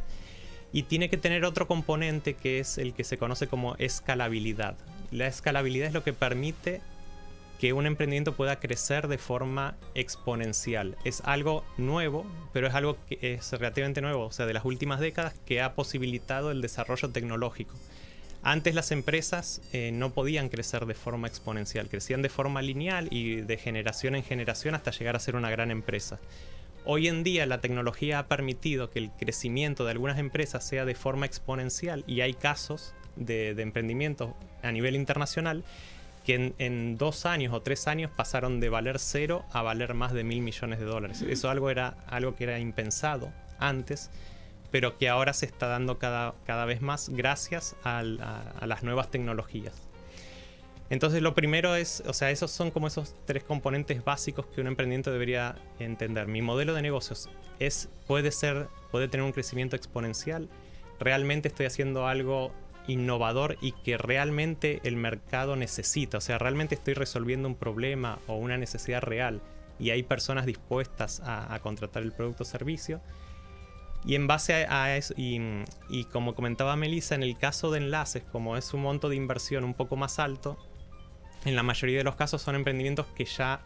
Y 0.73 0.83
tiene 0.83 1.09
que 1.09 1.17
tener 1.17 1.45
otro 1.45 1.67
componente 1.67 2.33
que 2.33 2.59
es 2.59 2.77
el 2.79 2.93
que 2.93 3.03
se 3.03 3.17
conoce 3.17 3.47
como 3.47 3.75
escalabilidad. 3.77 4.75
La 5.11 5.27
escalabilidad 5.27 5.87
es 5.87 5.93
lo 5.93 6.03
que 6.03 6.11
permite 6.13 6.81
que 7.59 7.71
un 7.71 7.85
emprendimiento 7.85 8.33
pueda 8.33 8.59
crecer 8.59 9.07
de 9.07 9.17
forma 9.17 9.75
exponencial. 9.93 10.97
Es 11.05 11.21
algo 11.23 11.63
nuevo, 11.77 12.25
pero 12.51 12.67
es 12.67 12.73
algo 12.73 12.97
que 13.07 13.17
es 13.21 13.51
relativamente 13.53 14.01
nuevo, 14.01 14.25
o 14.25 14.31
sea, 14.31 14.45
de 14.45 14.53
las 14.53 14.65
últimas 14.65 14.99
décadas 14.99 15.35
que 15.45 15.61
ha 15.61 15.73
posibilitado 15.75 16.51
el 16.51 16.61
desarrollo 16.61 17.09
tecnológico. 17.11 17.75
Antes 18.47 18.75
las 18.75 18.91
empresas 18.91 19.59
eh, 19.73 19.89
no 19.91 20.13
podían 20.13 20.49
crecer 20.49 20.85
de 20.85 20.93
forma 20.93 21.27
exponencial, 21.27 21.89
crecían 21.89 22.21
de 22.21 22.29
forma 22.29 22.61
lineal 22.61 23.07
y 23.09 23.41
de 23.41 23.57
generación 23.57 24.13
en 24.13 24.23
generación 24.23 24.75
hasta 24.75 24.91
llegar 24.91 25.15
a 25.15 25.19
ser 25.19 25.35
una 25.35 25.49
gran 25.49 25.71
empresa. 25.71 26.19
Hoy 26.85 27.07
en 27.07 27.23
día 27.23 27.47
la 27.47 27.59
tecnología 27.59 28.19
ha 28.19 28.27
permitido 28.27 28.91
que 28.91 28.99
el 28.99 29.09
crecimiento 29.09 29.83
de 29.83 29.89
algunas 29.89 30.19
empresas 30.19 30.63
sea 30.63 30.85
de 30.85 30.93
forma 30.93 31.25
exponencial 31.25 32.03
y 32.05 32.21
hay 32.21 32.35
casos 32.35 32.93
de, 33.15 33.55
de 33.55 33.63
emprendimientos 33.63 34.35
a 34.61 34.71
nivel 34.71 34.95
internacional 34.95 35.63
que 36.23 36.35
en, 36.35 36.53
en 36.59 36.99
dos 36.99 37.25
años 37.25 37.51
o 37.51 37.63
tres 37.63 37.87
años 37.87 38.11
pasaron 38.15 38.59
de 38.59 38.69
valer 38.69 38.99
cero 38.99 39.43
a 39.53 39.63
valer 39.63 39.95
más 39.95 40.13
de 40.13 40.23
mil 40.23 40.41
millones 40.41 40.77
de 40.77 40.85
dólares. 40.85 41.23
Eso 41.27 41.49
algo 41.49 41.71
era 41.71 41.97
algo 42.05 42.35
que 42.35 42.43
era 42.43 42.59
impensado 42.59 43.31
antes, 43.57 44.11
pero 44.75 44.97
que 44.97 45.07
ahora 45.07 45.31
se 45.31 45.45
está 45.45 45.67
dando 45.67 45.99
cada, 45.99 46.35
cada 46.45 46.65
vez 46.65 46.81
más 46.81 47.07
gracias 47.07 47.77
a 47.85 48.03
las 48.03 48.83
nuevas 48.83 49.09
tecnologías. 49.09 49.87
Entonces 50.89 51.21
lo 51.21 51.33
primero 51.33 51.77
es, 51.77 52.03
o 52.05 52.11
sea, 52.11 52.29
esos 52.29 52.51
son 52.51 52.71
como 52.71 52.87
esos 52.87 53.15
tres 53.23 53.45
componentes 53.45 54.03
básicos 54.03 54.47
que 54.47 54.59
un 54.59 54.67
emprendimiento 54.67 55.13
debería 55.13 55.55
entender. 55.79 56.27
Mi 56.27 56.41
modelo 56.41 56.73
de 56.73 56.81
negocios 56.81 57.29
es, 57.57 57.87
puede 58.05 58.33
ser, 58.33 58.67
puede 58.91 59.07
tener 59.07 59.25
un 59.25 59.31
crecimiento 59.31 59.77
exponencial. 59.77 60.49
Realmente 60.99 61.47
estoy 61.47 61.67
haciendo 61.67 62.05
algo 62.05 62.51
innovador 62.85 63.57
y 63.61 63.71
que 63.71 63.97
realmente 63.97 64.81
el 64.83 64.97
mercado 64.97 65.55
necesita. 65.55 66.17
O 66.17 66.21
sea, 66.21 66.37
realmente 66.37 66.75
estoy 66.75 66.95
resolviendo 66.95 67.47
un 67.47 67.55
problema 67.55 68.19
o 68.27 68.35
una 68.35 68.57
necesidad 68.57 69.01
real 69.01 69.41
y 69.79 69.91
hay 69.91 70.03
personas 70.03 70.45
dispuestas 70.45 71.21
a, 71.21 71.53
a 71.53 71.61
contratar 71.61 72.03
el 72.03 72.11
producto 72.11 72.43
o 72.43 72.45
servicio. 72.45 72.99
Y 74.05 74.15
en 74.15 74.27
base 74.27 74.53
a, 74.53 74.95
eso, 74.95 75.13
y, 75.17 75.39
y 75.89 76.05
como 76.05 76.35
comentaba 76.35 76.75
Melissa, 76.75 77.15
en 77.15 77.23
el 77.23 77.37
caso 77.37 77.71
de 77.71 77.79
enlaces, 77.79 78.23
como 78.31 78.55
es 78.55 78.73
un 78.73 78.81
monto 78.81 79.09
de 79.09 79.15
inversión 79.15 79.63
un 79.63 79.73
poco 79.73 79.95
más 79.95 80.19
alto, 80.19 80.57
en 81.43 81.55
la 81.55 81.63
mayoría 81.63 81.97
de 81.97 82.03
los 82.03 82.15
casos 82.15 82.41
son 82.41 82.55
emprendimientos 82.55 83.07
que 83.15 83.25
ya 83.25 83.61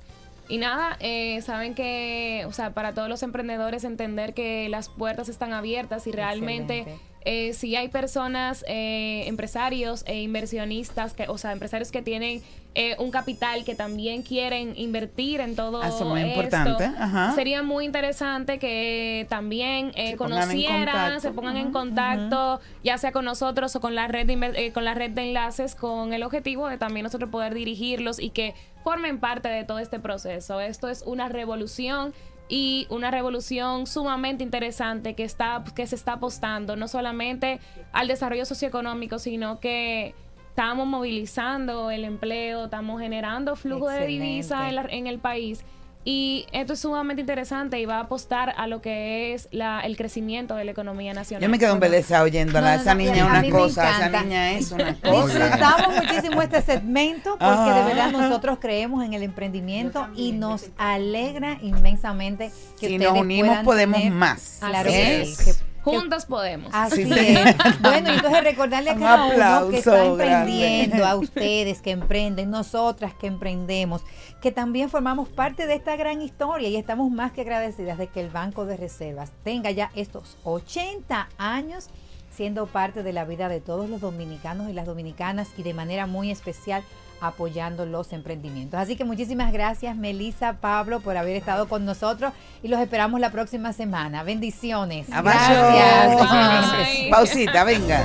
Y 0.50 0.58
nada, 0.58 0.98
eh, 1.00 1.42
saben 1.42 1.76
que, 1.76 2.44
o 2.48 2.52
sea, 2.52 2.74
para 2.74 2.94
todos 2.94 3.08
los 3.08 3.24
emprendedores 3.24 3.84
entender 3.84 4.34
que 4.34 4.68
las 4.70 4.90
puertas 4.90 5.30
están 5.30 5.54
abiertas 5.54 6.08
y 6.08 6.12
realmente 6.12 6.86
eh, 7.24 7.54
si 7.54 7.76
hay 7.76 7.88
personas, 7.88 8.66
eh, 8.68 9.24
empresarios 9.28 10.04
e 10.08 10.22
inversionistas, 10.22 11.14
que, 11.14 11.28
o 11.30 11.38
sea, 11.38 11.52
empresarios 11.52 11.92
que 11.92 12.02
tienen 12.02 12.42
eh, 12.74 12.96
un 13.00 13.12
capital 13.12 13.66
que 13.66 13.76
también 13.76 14.22
quieren 14.24 14.74
invertir 14.78 15.42
en 15.42 15.58
todo 15.58 15.82
Ah, 15.84 15.90
Eso 15.90 16.04
es 16.04 16.06
muy 16.06 16.22
esto, 16.22 16.30
importante, 16.42 16.86
ajá. 16.86 17.34
sería 17.36 17.64
muy 17.64 17.84
interesante 17.84 18.60
que 18.60 19.26
también 19.30 19.92
eh, 19.96 20.06
Se 20.06 20.12
en 20.12 20.18
conocieran, 20.18 21.20
se 21.20 21.32
pongan 21.32 21.58
en 21.58 21.72
contacto, 21.74 22.62
ya 22.82 22.98
sea 22.98 23.12
con 23.12 23.26
nosotros 23.26 23.76
o 23.76 23.82
con 23.82 23.94
la 23.94 24.08
red 24.08 24.26
de, 24.26 24.54
eh, 24.56 24.72
con 24.72 24.86
la 24.86 24.94
red 24.94 25.12
de 25.12 25.24
enlaces, 25.24 25.76
con 25.76 26.14
el 26.14 26.24
objetivo 26.24 26.70
de 26.70 26.78
también 26.78 27.04
nosotros 27.04 27.30
poder 27.30 27.54
dirigirlos 27.54 28.20
y 28.20 28.30
que 28.30 28.56
formen 28.84 29.20
parte 29.20 29.50
de 29.50 29.64
todo 29.64 29.80
este 29.80 30.00
proceso. 30.00 30.60
Esto 30.60 30.90
es 30.90 31.04
una 31.06 31.30
revolución 31.30 32.14
y 32.48 32.86
una 32.90 33.12
revolución 33.12 33.88
sumamente 33.88 34.44
interesante 34.44 35.16
que 35.16 35.24
está 35.24 35.64
que 35.74 35.88
se 35.88 35.96
está 35.96 36.14
apostando 36.14 36.76
no 36.76 36.88
solamente 36.88 37.62
al 37.94 38.08
desarrollo 38.08 38.46
socioeconómico, 38.46 39.20
sino 39.20 39.60
que 39.60 40.14
estamos 40.50 40.86
movilizando 40.86 41.92
el 41.92 42.04
empleo, 42.04 42.66
estamos 42.66 43.00
generando 43.00 43.56
flujo 43.56 43.88
de 43.88 44.00
Excelente. 44.00 44.26
divisa 44.26 44.70
en, 44.70 44.90
en 44.90 45.08
el 45.08 45.20
país. 45.20 45.64
Y 46.04 46.48
esto 46.52 46.74
es 46.74 46.80
sumamente 46.80 47.22
interesante 47.22 47.80
y 47.80 47.86
va 47.86 47.98
a 47.98 48.00
apostar 48.02 48.56
a 48.58 48.66
lo 48.66 48.82
que 48.82 49.34
es 49.34 49.48
la, 49.52 49.82
el 49.82 49.96
crecimiento 49.98 50.56
de 50.56 50.66
la 50.66 50.72
economía 50.72 51.14
nacional. 51.14 51.44
Yo 51.44 51.50
me 51.50 51.60
quedo 51.60 51.74
embelesada 51.74 52.24
oyéndola. 52.24 52.72
No, 52.72 52.76
no, 52.76 52.82
esa 52.82 52.94
no, 52.96 52.98
niña 52.98 53.12
a 53.34 53.40
es 53.40 53.44
una 53.52 53.60
cosa, 53.60 53.90
esa 54.08 54.24
niña 54.24 54.52
es 54.54 54.72
una 54.72 54.96
cosa. 55.02 55.26
Disfrutamos 55.40 55.96
muchísimo 55.96 56.42
este 56.42 56.62
segmento 56.64 57.32
porque 57.38 57.46
de 57.46 57.52
Ajá. 57.80 57.86
verdad 57.86 58.12
nosotros 58.12 58.58
creemos 58.60 59.06
en 59.06 59.14
el 59.14 59.22
emprendimiento 59.22 60.08
y 60.16 60.32
nos 60.32 60.66
alegra 60.78 61.60
inmensamente 61.62 62.52
que 62.80 62.88
Si 62.88 62.94
ustedes 62.96 63.12
nos 63.14 63.22
unimos, 63.22 63.60
puedan 63.64 63.92
podemos 63.92 64.04
más. 64.12 64.58
Claro 64.60 64.90
sí, 64.90 64.96
que- 64.98 65.71
Juntos 65.84 66.26
podemos. 66.26 66.70
Así 66.74 67.06
Sí. 67.06 67.12
es. 67.18 67.82
Bueno, 67.82 68.12
y 68.12 68.16
entonces 68.16 68.44
recordarle 68.44 68.92
a 68.92 68.94
Un 68.94 69.00
cada 69.00 69.26
uno 69.64 69.70
que 69.72 69.78
está 69.80 69.92
grande. 69.92 70.24
emprendiendo, 70.24 71.06
a 71.06 71.16
ustedes 71.16 71.82
que 71.82 71.92
emprenden, 71.92 72.50
nosotras 72.52 73.14
que 73.14 73.28
emprendemos, 73.28 74.04
que 74.42 74.52
también 74.52 74.90
formamos 74.90 75.30
parte 75.30 75.68
de 75.68 75.76
esta 75.76 75.96
gran 75.96 76.22
historia 76.22 76.70
y 76.70 76.76
estamos 76.76 77.10
más 77.12 77.32
que 77.32 77.42
agradecidas 77.42 77.98
de 77.98 78.08
que 78.08 78.22
el 78.22 78.30
Banco 78.30 78.66
de 78.66 78.78
Reservas 78.78 79.32
tenga 79.44 79.72
ya 79.72 79.92
estos 79.96 80.38
80 80.44 81.30
años 81.38 81.90
siendo 82.32 82.66
parte 82.66 83.04
de 83.04 83.12
la 83.14 83.26
vida 83.26 83.50
de 83.50 83.60
todos 83.60 83.90
los 83.90 84.00
dominicanos 84.02 84.70
y 84.70 84.74
las 84.74 84.86
dominicanas 84.86 85.50
y 85.58 85.64
de 85.64 85.74
manera 85.74 86.08
muy 86.08 86.32
especial 86.32 86.82
apoyando 87.22 87.86
los 87.86 88.12
emprendimientos. 88.12 88.80
Así 88.80 88.96
que 88.96 89.06
muchísimas 89.06 89.54
gracias 89.54 89.96
Melissa, 89.96 90.58
Pablo 90.60 91.00
por 91.00 91.16
haber 91.18 91.36
estado 91.36 91.70
con 91.70 91.86
nosotros 91.86 92.34
y 92.64 92.68
los 92.68 92.80
esperamos 92.80 93.20
la 93.20 93.32
próxima 93.32 93.72
semana. 93.74 94.24
Bendiciones. 94.24 95.08
Abajo. 95.12 95.54
Gracias. 95.54 96.32
Bye. 96.32 97.10
Pausita, 97.10 97.64
venga. 97.64 98.04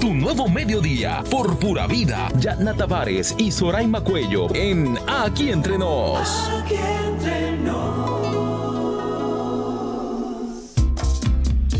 Tu 0.00 0.14
nuevo 0.14 0.48
mediodía 0.48 1.22
por 1.30 1.58
pura 1.58 1.86
vida. 1.86 2.28
Yatna 2.38 2.74
Tavares 2.74 3.34
y 3.38 3.50
Soraima 3.50 4.02
Cuello 4.02 4.52
en 4.54 4.98
Aquí 5.06 5.50
Entre 5.50 5.76
Nos. 5.78 6.28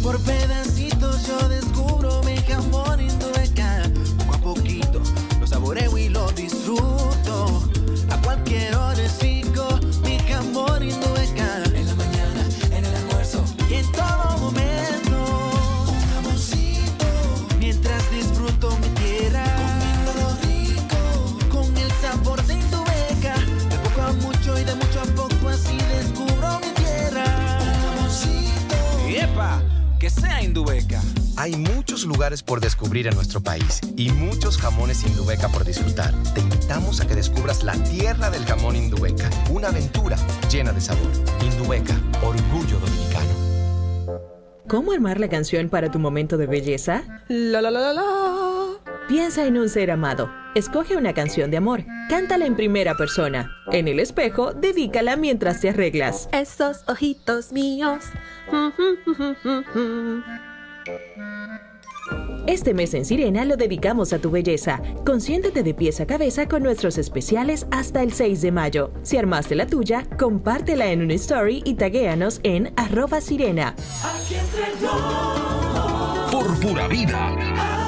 Por 0.03 0.19
pedacitos 0.21 0.69
yo 0.69 0.78
mi 2.59 2.65
jamón 2.65 3.01
hindueca. 3.01 3.83
Poco 4.19 4.35
a 4.35 4.39
poquito 4.41 5.01
lo 5.41 5.47
saboreo 5.47 5.97
y 5.97 6.09
lo 6.09 6.31
disfruto. 6.33 7.63
A 8.11 8.21
cualquier 8.23 8.75
hora 8.75 9.01
es 9.03 9.21
rico 9.21 9.67
mi 10.03 10.19
jamón 10.19 10.83
Hay 31.39 31.55
muchos 31.55 32.05
lugares 32.05 32.43
por 32.43 32.59
descubrir 32.59 33.07
en 33.07 33.15
nuestro 33.15 33.41
país 33.41 33.81
y 33.97 34.11
muchos 34.11 34.59
jamones 34.59 35.05
Indubeca 35.07 35.49
por 35.49 35.65
disfrutar. 35.65 36.13
Te 36.35 36.41
invitamos 36.41 37.01
a 37.01 37.07
que 37.07 37.15
descubras 37.15 37.63
la 37.63 37.75
tierra 37.85 38.29
del 38.29 38.45
jamón 38.45 38.75
Indubeca, 38.75 39.31
una 39.49 39.69
aventura 39.69 40.17
llena 40.51 40.73
de 40.73 40.81
sabor. 40.81 41.13
Indubeca, 41.41 41.95
orgullo 42.25 42.81
dominicano. 42.81 43.29
¿Cómo 44.67 44.91
armar 44.91 45.21
la 45.21 45.29
canción 45.29 45.69
para 45.69 45.93
tu 45.93 46.01
momento 46.01 46.39
de 46.39 46.49
belleza? 46.49 47.05
La 47.29 47.63
la 47.63 47.71
la 47.71 47.81
la 47.81 47.93
la. 47.93 48.05
Piensa 49.07 49.47
en 49.47 49.59
un 49.59 49.69
ser 49.69 49.93
amado. 49.93 50.29
Escoge 50.57 50.97
una 50.97 51.15
canción 51.15 51.53
de 51.53 51.59
amor. 51.59 51.85
Cántala 52.11 52.47
en 52.47 52.57
primera 52.57 52.97
persona. 52.97 53.49
En 53.71 53.87
el 53.87 54.01
espejo, 54.01 54.55
dedícala 54.55 55.15
mientras 55.15 55.61
te 55.61 55.69
arreglas. 55.69 56.29
Esos 56.33 56.83
ojitos 56.89 57.53
míos. 57.53 58.03
Este 62.47 62.73
mes 62.73 62.95
en 62.95 63.05
Sirena 63.05 63.45
lo 63.45 63.57
dedicamos 63.57 64.15
a 64.15 64.19
tu 64.19 64.31
belleza. 64.31 64.81
Consiéntete 65.05 65.63
de 65.63 65.75
pies 65.75 66.01
a 66.01 66.07
cabeza 66.07 66.49
con 66.49 66.63
nuestros 66.63 66.97
especiales 66.97 67.67
hasta 67.71 68.03
el 68.03 68.15
6 68.15 68.41
de 68.41 68.53
mayo. 68.53 68.91
Si 69.03 69.19
armaste 69.19 69.55
la 69.55 69.67
tuya, 69.67 70.07
compártela 70.19 70.91
en 70.91 71.03
una 71.03 71.15
story 71.15 71.63
y 71.67 71.75
taguéanos 71.75 72.41
en 72.45 72.73
arroba 72.77 73.21
sirena. 73.21 73.75
Aquí 74.03 74.37
entre. 74.37 74.63
Por 76.33 76.61
pura 76.61 76.89
vida. 76.89 77.88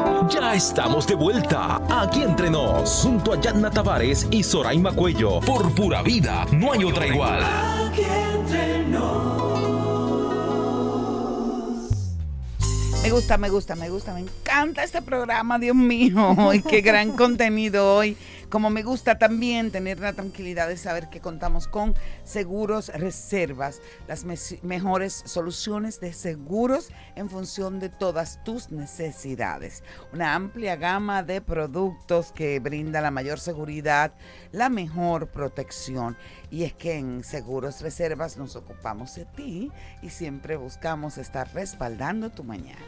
Ya 0.29 0.53
estamos 0.53 1.07
de 1.07 1.15
vuelta 1.15 1.81
aquí 1.89 2.21
entre 2.21 2.49
nos, 2.49 3.01
junto 3.03 3.33
a 3.33 3.41
Yanna 3.41 3.69
Tavares 3.69 4.27
y 4.31 4.43
Soraima 4.43 4.91
Cuello. 4.93 5.39
Por 5.41 5.73
pura 5.73 6.01
vida, 6.01 6.45
no 6.51 6.71
hay 6.73 6.83
otra 6.83 7.07
igual. 7.07 7.43
Me 13.03 13.09
gusta, 13.09 13.37
me 13.37 13.49
gusta, 13.49 13.75
me 13.75 13.89
gusta, 13.89 14.13
me 14.13 14.19
encanta 14.19 14.83
este 14.83 15.01
programa, 15.01 15.57
Dios 15.57 15.75
mío, 15.75 16.35
y 16.53 16.61
qué 16.61 16.81
gran 16.81 17.11
contenido 17.11 17.95
hoy. 17.95 18.15
Como 18.51 18.69
me 18.69 18.83
gusta 18.83 19.17
también 19.17 19.71
tener 19.71 20.01
la 20.01 20.11
tranquilidad 20.11 20.67
de 20.67 20.75
saber 20.75 21.09
que 21.09 21.21
contamos 21.21 21.69
con 21.69 21.95
Seguros 22.25 22.89
Reservas, 22.89 23.79
las 24.09 24.25
mejores 24.61 25.23
soluciones 25.25 26.01
de 26.01 26.11
seguros 26.11 26.89
en 27.15 27.29
función 27.29 27.79
de 27.79 27.87
todas 27.87 28.43
tus 28.43 28.69
necesidades. 28.69 29.85
Una 30.11 30.35
amplia 30.35 30.75
gama 30.75 31.23
de 31.23 31.39
productos 31.39 32.33
que 32.33 32.59
brinda 32.59 32.99
la 32.99 33.09
mayor 33.09 33.39
seguridad, 33.39 34.11
la 34.51 34.67
mejor 34.67 35.27
protección. 35.27 36.17
Y 36.49 36.65
es 36.65 36.73
que 36.73 36.97
en 36.97 37.23
Seguros 37.23 37.79
Reservas 37.79 38.35
nos 38.35 38.57
ocupamos 38.57 39.15
de 39.15 39.23
ti 39.23 39.71
y 40.01 40.09
siempre 40.09 40.57
buscamos 40.57 41.17
estar 41.17 41.53
respaldando 41.53 42.31
tu 42.31 42.43
mañana. 42.43 42.81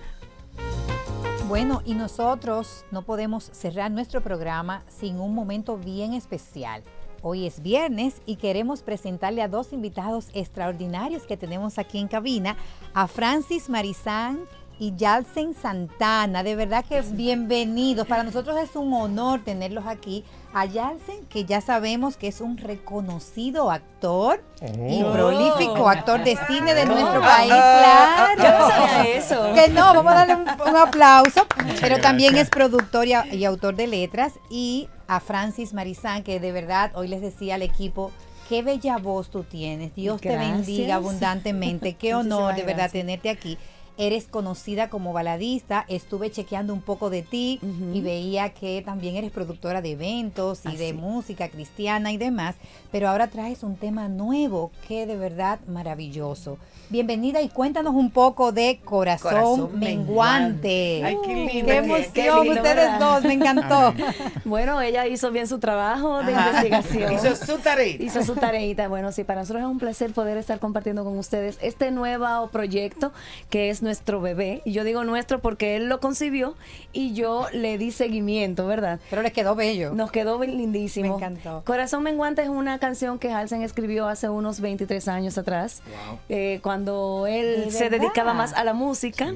Bueno, 1.48 1.82
y 1.84 1.94
nosotros 1.94 2.86
no 2.90 3.02
podemos 3.02 3.44
cerrar 3.52 3.92
nuestro 3.92 4.22
programa 4.22 4.82
sin 4.88 5.20
un 5.20 5.36
momento 5.36 5.78
bien 5.78 6.14
especial. 6.14 6.84
Hoy 7.22 7.46
es 7.46 7.62
viernes 7.62 8.22
y 8.26 8.38
queremos 8.38 8.82
presentarle 8.82 9.42
a 9.42 9.50
dos 9.50 9.74
invitados 9.74 10.30
extraordinarios 10.34 11.24
que 11.24 11.36
tenemos 11.36 11.78
aquí 11.78 12.00
en 12.00 12.08
cabina, 12.08 12.56
a 12.94 13.08
Francis 13.08 13.70
Marizán 13.70 14.40
y 14.80 14.96
Yalsen 14.96 15.54
Santana. 15.54 16.44
De 16.44 16.56
verdad 16.56 16.86
que 16.86 17.02
bienvenidos. 17.12 18.08
Para 18.08 18.24
nosotros 18.24 18.58
es 18.58 18.76
un 18.78 18.94
honor 18.94 19.44
tenerlos 19.44 19.86
aquí. 19.86 20.24
A 20.56 20.66
Yalsen, 20.66 21.26
que 21.30 21.46
ya 21.46 21.62
sabemos 21.62 22.16
que 22.16 22.28
es 22.28 22.40
un 22.40 22.58
reconocido 22.58 23.72
actor 23.72 24.44
y 24.88 25.02
Oh. 25.02 25.12
prolífico 25.12 25.90
actor 25.90 26.24
de 26.24 26.38
cine 26.48 26.74
de 26.76 26.86
No. 26.86 26.94
nuestro 26.94 27.22
país, 27.22 27.48
claro. 27.52 28.44
yo 28.44 28.60
no 28.60 28.70
sabía 28.70 29.04
eso. 29.16 29.54
Que 29.56 29.68
no, 29.70 29.94
vamos 29.96 30.12
a 30.14 30.16
darle 30.16 30.36
un, 30.36 30.42
un 30.70 30.78
aplauso. 30.78 31.48
Muchas 31.64 31.82
Pero 31.82 32.00
también 32.02 32.36
es 32.38 32.50
productor 32.50 33.08
y, 33.08 33.14
y 33.32 33.46
autor 33.46 33.76
de 33.76 33.88
letras. 33.88 34.34
Y 34.50 34.90
a 35.08 35.20
Francis 35.20 35.74
Marizán, 35.74 36.24
que 36.24 36.40
de 36.40 36.52
verdad 36.52 36.92
hoy 36.96 37.08
les 37.08 37.22
decía 37.22 37.56
al 37.56 37.62
equipo. 37.64 38.12
Qué 38.50 38.62
bella 38.62 38.98
voz 38.98 39.30
tú 39.32 39.44
tienes. 39.44 39.96
Dios 39.96 40.22
te 40.22 40.38
bendiga 40.38 40.96
abundantemente. 40.96 41.94
Qué 41.94 42.14
honor 42.14 42.54
de 42.54 42.62
verdad 42.62 42.76
gracias. 42.90 42.92
tenerte 42.92 43.30
aquí. 43.30 43.58
Eres 43.98 44.28
conocida 44.28 44.90
como 44.90 45.14
baladista. 45.14 45.86
Estuve 45.88 46.32
chequeando 46.32 46.74
un 46.74 46.82
poco 46.82 47.10
de 47.12 47.22
ti 47.22 47.60
y 47.94 48.02
veía 48.02 48.50
que 48.50 48.82
también 48.84 49.16
eres 49.16 49.32
productora 49.32 49.82
de 49.82 49.92
eventos 49.92 50.62
y 50.66 50.76
de 50.78 50.94
música 50.94 51.48
cristiana 51.50 52.12
y 52.12 52.18
demás. 52.18 52.56
Pero 52.92 53.08
ahora 53.10 53.28
traes 53.28 53.62
un 53.62 53.76
tema 53.76 54.08
nuevo 54.08 54.72
que 54.88 55.06
de 55.06 55.16
verdad 55.16 55.60
maravilloso. 55.68 56.58
Bienvenida 56.90 57.42
y 57.42 57.50
cuéntanos 57.50 57.94
un 57.94 58.10
poco 58.12 58.52
de 58.52 58.80
Corazón, 58.84 59.32
Corazón 59.32 59.80
Menguante. 59.80 61.02
Menguante. 61.02 61.04
Ay, 61.06 61.18
qué 61.24 61.36
lindo, 61.36 61.52
Qué 61.54 61.62
qué- 61.66 61.78
emoción 61.78 62.14
qué 62.14 62.24
lindo, 62.44 62.54
ustedes 62.62 62.76
¿verdad? 62.76 63.00
dos, 63.00 63.24
me 63.24 63.34
encantó. 63.34 63.94
Bueno, 64.46 64.82
ella 64.82 65.08
hizo 65.08 65.32
bien 65.32 65.48
su 65.48 65.60
trabajo 65.60 66.22
de 66.24 66.34
Ajá. 66.36 66.50
investigación. 66.50 67.14
Hizo 67.14 67.36
su 67.36 67.58
tareita. 67.60 68.04
Hizo 68.04 68.24
su 68.24 68.36
tareita. 68.36 68.88
Bueno, 68.90 69.12
sí, 69.12 69.24
para 69.24 69.42
nosotros 69.42 69.62
es 69.64 69.70
un 69.70 69.80
placer 69.80 70.12
poder 70.14 70.38
estar 70.38 70.60
compartiendo 70.60 71.04
con 71.06 71.18
ustedes 71.18 71.58
este 71.62 71.92
nuevo 71.92 72.48
proyecto 72.52 73.14
que 73.50 73.70
es 73.70 73.82
nuestro 73.84 74.22
bebé. 74.22 74.62
Y 74.66 74.72
yo 74.72 74.84
digo 74.84 75.04
nuestro 75.04 75.40
porque 75.40 75.76
él 75.76 75.88
lo 75.90 76.00
concibió 76.00 76.56
y 76.92 77.14
yo 77.14 77.48
le 77.54 77.78
di 77.78 77.92
seguimiento, 77.92 78.66
¿verdad? 78.66 79.00
Pero 79.10 79.22
les 79.22 79.34
quedó 79.34 79.56
bello. 79.56 79.94
Nos 79.94 80.12
quedó 80.12 80.42
lindísimo. 80.44 81.18
Me 81.20 81.26
encantó. 81.26 81.64
Corazón 81.66 82.04
Menguante 82.04 82.42
es 82.42 82.50
una 82.50 82.80
canción 82.80 83.20
que 83.20 83.32
Halsen 83.32 83.62
escribió 83.62 84.08
hace 84.08 84.30
unos 84.30 84.60
23 84.60 85.08
años 85.08 85.38
atrás, 85.38 85.82
eh, 86.30 86.60
cuando 86.64 87.28
él 87.28 87.66
¿De 87.66 87.72
se 87.72 87.84
verdad? 87.90 88.00
dedicaba 88.00 88.34
más 88.34 88.54
a 88.54 88.64
la 88.64 88.74
música 88.74 89.34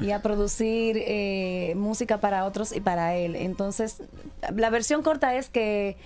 y 0.00 0.12
a 0.12 0.22
producir 0.22 0.96
eh, 1.04 1.74
música 1.76 2.20
para 2.20 2.44
otros 2.44 2.74
y 2.74 2.80
para 2.80 3.16
él. 3.16 3.34
Entonces, 3.34 4.02
la 4.54 4.70
versión 4.70 5.02
corta 5.02 5.34
es 5.34 5.48
que 5.48 5.96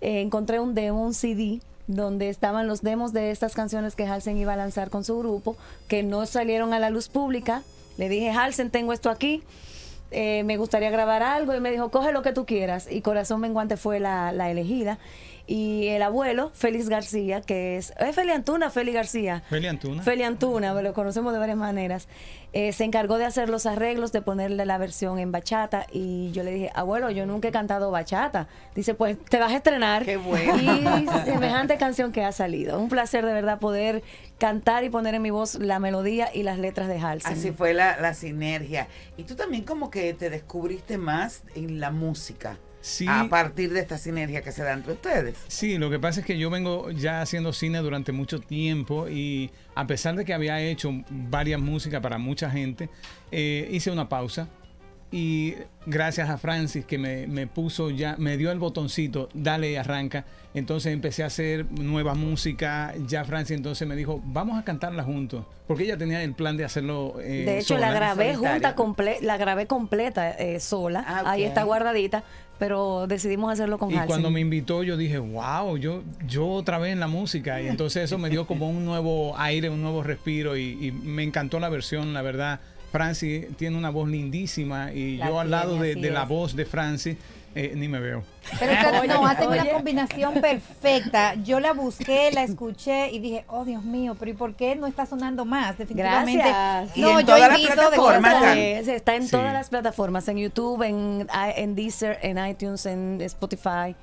eh, 0.00 0.20
encontré 0.20 0.60
un 0.60 0.74
demo, 0.74 1.04
un 1.04 1.14
CD, 1.14 1.60
donde 1.86 2.28
estaban 2.28 2.66
los 2.66 2.82
demos 2.82 3.12
de 3.12 3.30
estas 3.30 3.54
canciones 3.54 3.94
que 3.94 4.06
Halsen 4.06 4.38
iba 4.38 4.54
a 4.54 4.56
lanzar 4.56 4.90
con 4.90 5.04
su 5.04 5.18
grupo, 5.18 5.56
que 5.88 6.02
no 6.02 6.26
salieron 6.26 6.72
a 6.72 6.78
la 6.78 6.90
luz 6.90 7.08
pública. 7.08 7.62
Le 7.98 8.08
dije, 8.08 8.30
Halsen, 8.30 8.70
tengo 8.70 8.92
esto 8.92 9.10
aquí. 9.10 9.42
eh, 10.10 10.44
me 10.44 10.56
gustaría 10.56 10.90
grabar 10.90 11.22
algo 11.22 11.54
y 11.54 11.60
me 11.60 11.70
dijo, 11.70 11.90
coge 11.90 12.12
lo 12.12 12.22
que 12.22 12.32
tú 12.32 12.46
quieras. 12.46 12.86
Y 12.90 13.00
Corazón 13.00 13.40
Menguante 13.40 13.76
fue 13.76 13.98
la, 14.00 14.32
la 14.32 14.50
elegida. 14.50 14.98
Y 15.46 15.88
el 15.88 16.02
abuelo, 16.02 16.50
Félix 16.54 16.88
García, 16.88 17.42
que 17.42 17.76
es... 17.76 17.92
¿Es 17.98 18.14
Feli 18.14 18.32
Antuna, 18.32 18.70
Feli 18.70 18.92
García? 18.92 19.42
Feli 19.50 19.66
Antuna. 19.66 20.02
Feli 20.02 20.22
Antuna, 20.22 20.72
lo 20.80 20.94
conocemos 20.94 21.34
de 21.34 21.38
varias 21.38 21.58
maneras. 21.58 22.08
Eh, 22.54 22.72
se 22.72 22.84
encargó 22.84 23.18
de 23.18 23.26
hacer 23.26 23.50
los 23.50 23.66
arreglos, 23.66 24.10
de 24.10 24.22
ponerle 24.22 24.64
la 24.64 24.78
versión 24.78 25.18
en 25.18 25.32
bachata. 25.32 25.86
Y 25.92 26.30
yo 26.32 26.44
le 26.44 26.52
dije, 26.52 26.70
abuelo, 26.74 27.10
yo 27.10 27.26
nunca 27.26 27.48
he 27.48 27.52
cantado 27.52 27.90
bachata. 27.90 28.48
Dice, 28.74 28.94
pues 28.94 29.22
te 29.22 29.38
vas 29.38 29.52
a 29.52 29.56
estrenar. 29.56 30.06
Qué 30.06 30.16
bueno. 30.16 30.56
Y 30.56 31.06
semejante 31.24 31.76
canción 31.76 32.10
que 32.10 32.24
ha 32.24 32.32
salido. 32.32 32.80
Un 32.80 32.88
placer 32.88 33.26
de 33.26 33.34
verdad 33.34 33.58
poder 33.58 34.02
cantar 34.38 34.84
y 34.84 34.88
poner 34.88 35.14
en 35.14 35.20
mi 35.20 35.30
voz 35.30 35.56
la 35.56 35.78
melodía 35.78 36.30
y 36.32 36.42
las 36.42 36.58
letras 36.58 36.88
de 36.88 36.98
Halsey. 36.98 37.32
Así 37.32 37.50
fue 37.50 37.74
la, 37.74 38.00
la 38.00 38.14
sinergia. 38.14 38.88
Y 39.18 39.24
tú 39.24 39.34
también 39.34 39.64
como 39.64 39.90
que 39.90 40.14
te 40.14 40.30
descubriste 40.30 40.96
más 40.96 41.42
en 41.54 41.80
la 41.80 41.90
música. 41.90 42.56
Sí. 42.84 43.06
A 43.08 43.30
partir 43.30 43.72
de 43.72 43.80
esta 43.80 43.96
sinergia 43.96 44.42
que 44.42 44.52
se 44.52 44.62
da 44.62 44.74
entre 44.74 44.92
ustedes. 44.92 45.38
Sí, 45.48 45.78
lo 45.78 45.88
que 45.88 45.98
pasa 45.98 46.20
es 46.20 46.26
que 46.26 46.36
yo 46.36 46.50
vengo 46.50 46.90
ya 46.90 47.22
haciendo 47.22 47.54
cine 47.54 47.78
durante 47.78 48.12
mucho 48.12 48.40
tiempo 48.40 49.08
y 49.08 49.50
a 49.74 49.86
pesar 49.86 50.16
de 50.16 50.26
que 50.26 50.34
había 50.34 50.60
hecho 50.60 50.90
varias 51.08 51.58
músicas 51.62 52.02
para 52.02 52.18
mucha 52.18 52.50
gente, 52.50 52.90
eh, 53.32 53.66
hice 53.70 53.90
una 53.90 54.10
pausa 54.10 54.50
y 55.16 55.54
gracias 55.86 56.28
a 56.28 56.38
Francis 56.38 56.84
que 56.84 56.98
me, 56.98 57.28
me 57.28 57.46
puso 57.46 57.90
ya, 57.90 58.16
me 58.18 58.36
dio 58.36 58.50
el 58.50 58.58
botoncito, 58.58 59.28
dale 59.32 59.70
y 59.70 59.76
arranca. 59.76 60.24
Entonces 60.54 60.92
empecé 60.92 61.22
a 61.22 61.26
hacer 61.26 61.66
nueva 61.70 62.14
música. 62.14 62.92
Ya 63.06 63.24
Francis 63.24 63.56
entonces 63.56 63.86
me 63.86 63.94
dijo, 63.94 64.20
vamos 64.24 64.58
a 64.58 64.64
cantarla 64.64 65.04
juntos. 65.04 65.44
Porque 65.68 65.84
ella 65.84 65.96
tenía 65.96 66.20
el 66.24 66.34
plan 66.34 66.56
de 66.56 66.64
hacerlo. 66.64 67.14
eh, 67.20 67.44
De 67.46 67.58
hecho, 67.60 67.78
la 67.78 67.92
grabé 67.92 68.34
junta, 68.34 68.74
comple 68.74 69.18
la 69.22 69.36
grabé 69.36 69.66
completa 69.68 70.32
eh, 70.32 70.58
sola. 70.58 71.04
Ah, 71.06 71.22
Ahí 71.26 71.44
está 71.44 71.62
guardadita, 71.62 72.24
pero 72.58 73.06
decidimos 73.06 73.52
hacerlo 73.52 73.78
con 73.78 73.90
Y 73.92 73.94
Halsey. 73.94 74.08
cuando 74.08 74.30
me 74.32 74.40
invitó, 74.40 74.82
yo 74.82 74.96
dije, 74.96 75.18
wow, 75.18 75.76
yo, 75.76 76.02
yo 76.26 76.48
otra 76.48 76.78
vez 76.78 76.92
en 76.92 76.98
la 77.00 77.06
música. 77.08 77.62
Y 77.62 77.68
entonces 77.68 78.02
eso 78.04 78.18
me 78.18 78.30
dio 78.30 78.48
como 78.48 78.68
un 78.68 78.84
nuevo 78.84 79.38
aire, 79.38 79.70
un 79.70 79.80
nuevo 79.80 80.02
respiro. 80.02 80.56
Y, 80.56 80.86
y 80.88 80.90
me 80.90 81.22
encantó 81.22 81.60
la 81.60 81.68
versión, 81.68 82.12
la 82.14 82.22
verdad. 82.22 82.58
Francis 82.94 83.46
tiene 83.56 83.76
una 83.76 83.90
voz 83.90 84.08
lindísima. 84.08 84.92
Y 84.92 85.16
La 85.16 85.26
yo 85.26 85.40
al 85.40 85.50
lado 85.50 85.72
tiene, 85.82 86.00
de, 86.00 86.10
la 86.12 86.24
voz 86.24 86.54
de 86.54 86.64
Francis 86.64 87.16
eh, 87.56 87.72
ni 87.74 87.88
me 87.88 87.98
veo. 87.98 88.22
Pero 88.60 88.72
ustedes 88.72 89.08
no, 89.08 89.26
hacen 89.26 89.48
una 89.48 89.68
combinación 89.68 90.34
perfecta. 90.34 91.34
Yo 91.34 91.58
la 91.58 91.72
busqué, 91.72 92.30
la 92.32 92.44
escuché 92.44 93.10
y 93.10 93.18
dije, 93.18 93.44
oh 93.48 93.64
Dios 93.64 93.82
mío, 93.82 94.14
pero 94.16 94.30
¿y 94.30 94.34
por 94.34 94.54
qué 94.54 94.76
no 94.76 94.86
está 94.86 95.06
sonando 95.06 95.44
más? 95.44 95.76
Definitivamente. 95.76 96.40
Gracias. 96.40 96.96
No, 96.96 97.08
Y 97.08 97.10
en 97.10 97.18
yo 97.18 97.26
todas 97.26 97.48
las 97.48 97.60
plataformas, 97.60 98.56
está 98.56 99.16
en 99.16 99.24
Sí. 99.24 99.30
todas 99.32 99.52
las 99.52 99.68
plataformas, 99.70 100.28
en 100.28 100.36
YouTube, 100.36 100.82
en, 100.82 101.26
en 101.56 101.74
Deezer, 101.74 102.20
en 102.22 102.46
iTunes, 102.46 102.86
en 102.86 103.20
Spotify. 103.22 103.96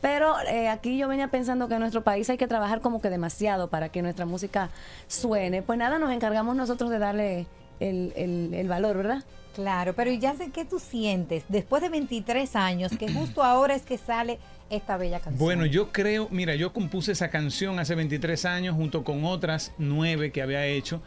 Pero 0.00 0.36
eh, 0.48 0.68
aquí 0.68 0.96
yo 0.98 1.08
venía 1.08 1.26
pensando 1.28 1.66
que 1.66 1.74
en 1.74 1.80
nuestro 1.80 2.02
país 2.02 2.30
hay 2.30 2.36
que 2.36 2.46
trabajar 2.46 2.80
como 2.80 3.00
que 3.00 3.10
demasiado 3.10 3.70
para 3.70 3.88
que 3.88 4.02
nuestra 4.02 4.24
música 4.24 4.70
suene. 5.08 5.62
Pues 5.62 5.80
nada, 5.80 5.98
nos 5.98 6.12
encargamos 6.12 6.54
nosotros 6.54 6.90
de 6.90 7.00
darle 7.00 7.46
el, 7.80 8.12
el- 8.16 8.54
el 8.54 8.68
valor, 8.68 8.96
¿verdad? 8.96 9.24
Claro, 9.54 9.94
pero 9.94 10.12
ya 10.12 10.34
sé 10.34 10.50
qué 10.50 10.64
tú 10.66 10.78
sientes 10.78 11.44
después 11.48 11.82
de 11.82 11.88
23 11.88 12.56
años, 12.56 12.92
que 12.98 13.10
justo 13.10 13.42
ahora 13.42 13.74
es 13.74 13.82
que 13.82 13.96
sale 13.96 14.38
esta 14.68 14.96
bella 14.98 15.18
canción. 15.20 15.38
Bueno, 15.38 15.64
yo 15.64 15.92
creo, 15.92 16.28
mira, 16.30 16.54
yo 16.56 16.72
compuse 16.74 17.12
esa 17.12 17.30
canción 17.30 17.78
hace 17.78 17.94
23 17.94 18.44
años 18.44 18.74
junto 18.76 19.02
con 19.02 19.24
otras 19.24 19.72
nueve 19.78 20.30
que 20.30 20.42
había 20.42 20.66
hecho 20.66 21.00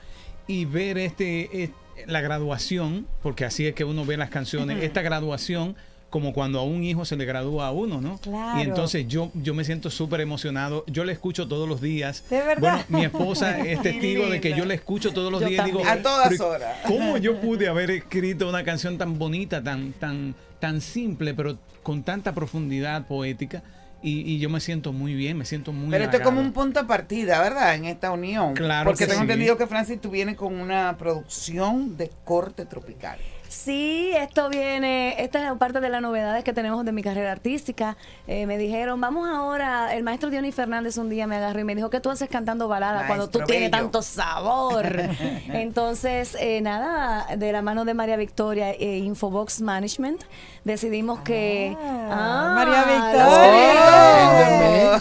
y 0.47 0.65
ver 0.65 0.97
este, 0.97 1.63
es- 1.63 1.70
la 2.07 2.22
graduación, 2.22 3.05
porque 3.22 3.45
así 3.45 3.67
es 3.67 3.76
que 3.76 3.84
uno 3.84 4.05
ve 4.05 4.15
las 4.17 4.30
canciones, 4.30 4.82
esta 4.84 5.01
graduación 5.01 5.76
como 6.10 6.34
cuando 6.34 6.60
a 6.60 6.64
un 6.64 6.84
hijo 6.84 7.05
se 7.05 7.16
le 7.16 7.26
gradúa 7.26 7.68
a 7.68 7.72
uno, 7.72 8.01
¿no? 8.01 8.18
Claro. 8.18 8.60
Y 8.60 8.64
entonces 8.64 9.07
yo, 9.07 9.32
yo 9.36 9.53
me 9.53 9.64
siento 9.64 9.89
súper 9.89 10.22
emocionado, 10.22 10.84
yo 10.88 11.05
le 11.05 11.14
escucho 11.14 11.47
todos 11.47 11.70
los 11.70 11.82
días. 11.82 12.24
De 12.30 12.41
verdad. 12.41 12.60
Bueno, 12.60 12.86
mi 12.89 13.05
esposa 13.05 13.60
es 13.66 13.82
testigo 13.82 14.28
de 14.28 14.41
que 14.41 14.55
yo 14.55 14.66
le 14.66 14.74
escucho 14.76 15.14
todos 15.14 15.32
los 15.32 15.41
Yo 15.41 15.47
días 15.49 15.66
digo. 15.66 15.82
A 15.86 15.97
todas 15.97 16.30
"Pero, 16.30 16.47
horas". 16.49 16.78
¿Cómo 16.88 17.18
yo 17.18 17.39
pude 17.41 17.68
haber 17.68 17.91
escrito 17.91 18.49
una 18.49 18.64
canción 18.64 18.97
tan 18.97 19.20
bonita, 19.20 19.64
tan, 19.64 19.93
tan, 19.93 20.34
tan 20.60 20.82
simple, 20.82 21.34
pero 21.34 21.57
con 21.84 22.03
tanta 22.03 22.34
profundidad 22.34 23.05
poética? 23.07 23.62
Y, 24.01 24.22
y 24.22 24.39
yo 24.39 24.49
me 24.49 24.62
siento 24.62 24.93
muy 24.93 25.14
bien, 25.14 25.38
me 25.38 25.43
siento 25.43 25.74
muy 25.74 25.91
Pero 25.91 26.05
esto 26.05 26.18
es 26.18 26.24
como 26.24 26.39
un 26.39 26.53
punto 26.53 26.80
de 26.80 26.88
partida, 26.88 27.41
¿verdad? 27.41 27.76
En 27.76 27.84
esta 27.84 28.12
unión. 28.12 28.53
Claro 28.53 28.89
Porque 28.89 29.03
que 29.03 29.07
tengo 29.07 29.20
sí. 29.20 29.24
entendido 29.24 29.57
que 29.57 29.68
Francis, 29.68 29.99
tú 29.99 30.10
vienes 30.10 30.38
con 30.38 30.55
una 30.55 30.95
producción 30.97 31.97
de 31.97 32.10
corte 32.24 32.66
tropical. 32.66 33.20
Sí, 33.50 34.12
esto 34.16 34.47
viene, 34.47 35.16
esta 35.24 35.52
es 35.52 35.58
parte 35.58 35.80
de 35.82 35.89
las 35.89 36.04
novedades 36.04 36.43
que 36.43 36.54
tenemos 36.54 36.86
de 36.86 36.91
mi 36.91 37.02
carrera 37.02 37.32
artística. 37.32 37.97
Eh, 38.28 38.45
me 38.45 38.60
dijeron, 38.60 39.02
vamos 39.02 39.28
ahora, 39.28 39.95
el 39.95 40.04
maestro 40.04 40.30
Diony 40.30 40.52
Fernández 40.52 40.97
un 40.97 41.10
día 41.10 41.26
me 41.26 41.38
agarró 41.38 41.60
y 41.60 41.64
me 41.64 41.74
dijo, 41.74 41.89
¿qué 41.89 42.00
tú 42.00 42.12
haces 42.12 42.30
cantando 42.30 42.68
balada 42.68 43.08
cuando 43.08 43.28
tú 43.28 43.39
tienes 43.39 43.72
tanto 43.72 44.04
sabor? 44.04 44.86
Entonces, 45.47 46.38
eh, 46.39 46.62
nada, 46.62 47.26
de 47.38 47.52
la 47.52 47.64
mano 47.64 47.86
de 47.86 47.95
María 47.95 48.18
Victoria 48.18 48.70
e 48.70 49.00
Infobox 49.00 49.62
Management, 49.62 50.22
decidimos 50.64 51.22
que... 51.22 51.76
Ah, 51.82 52.54
María 52.56 52.84
créditos. 52.84 53.34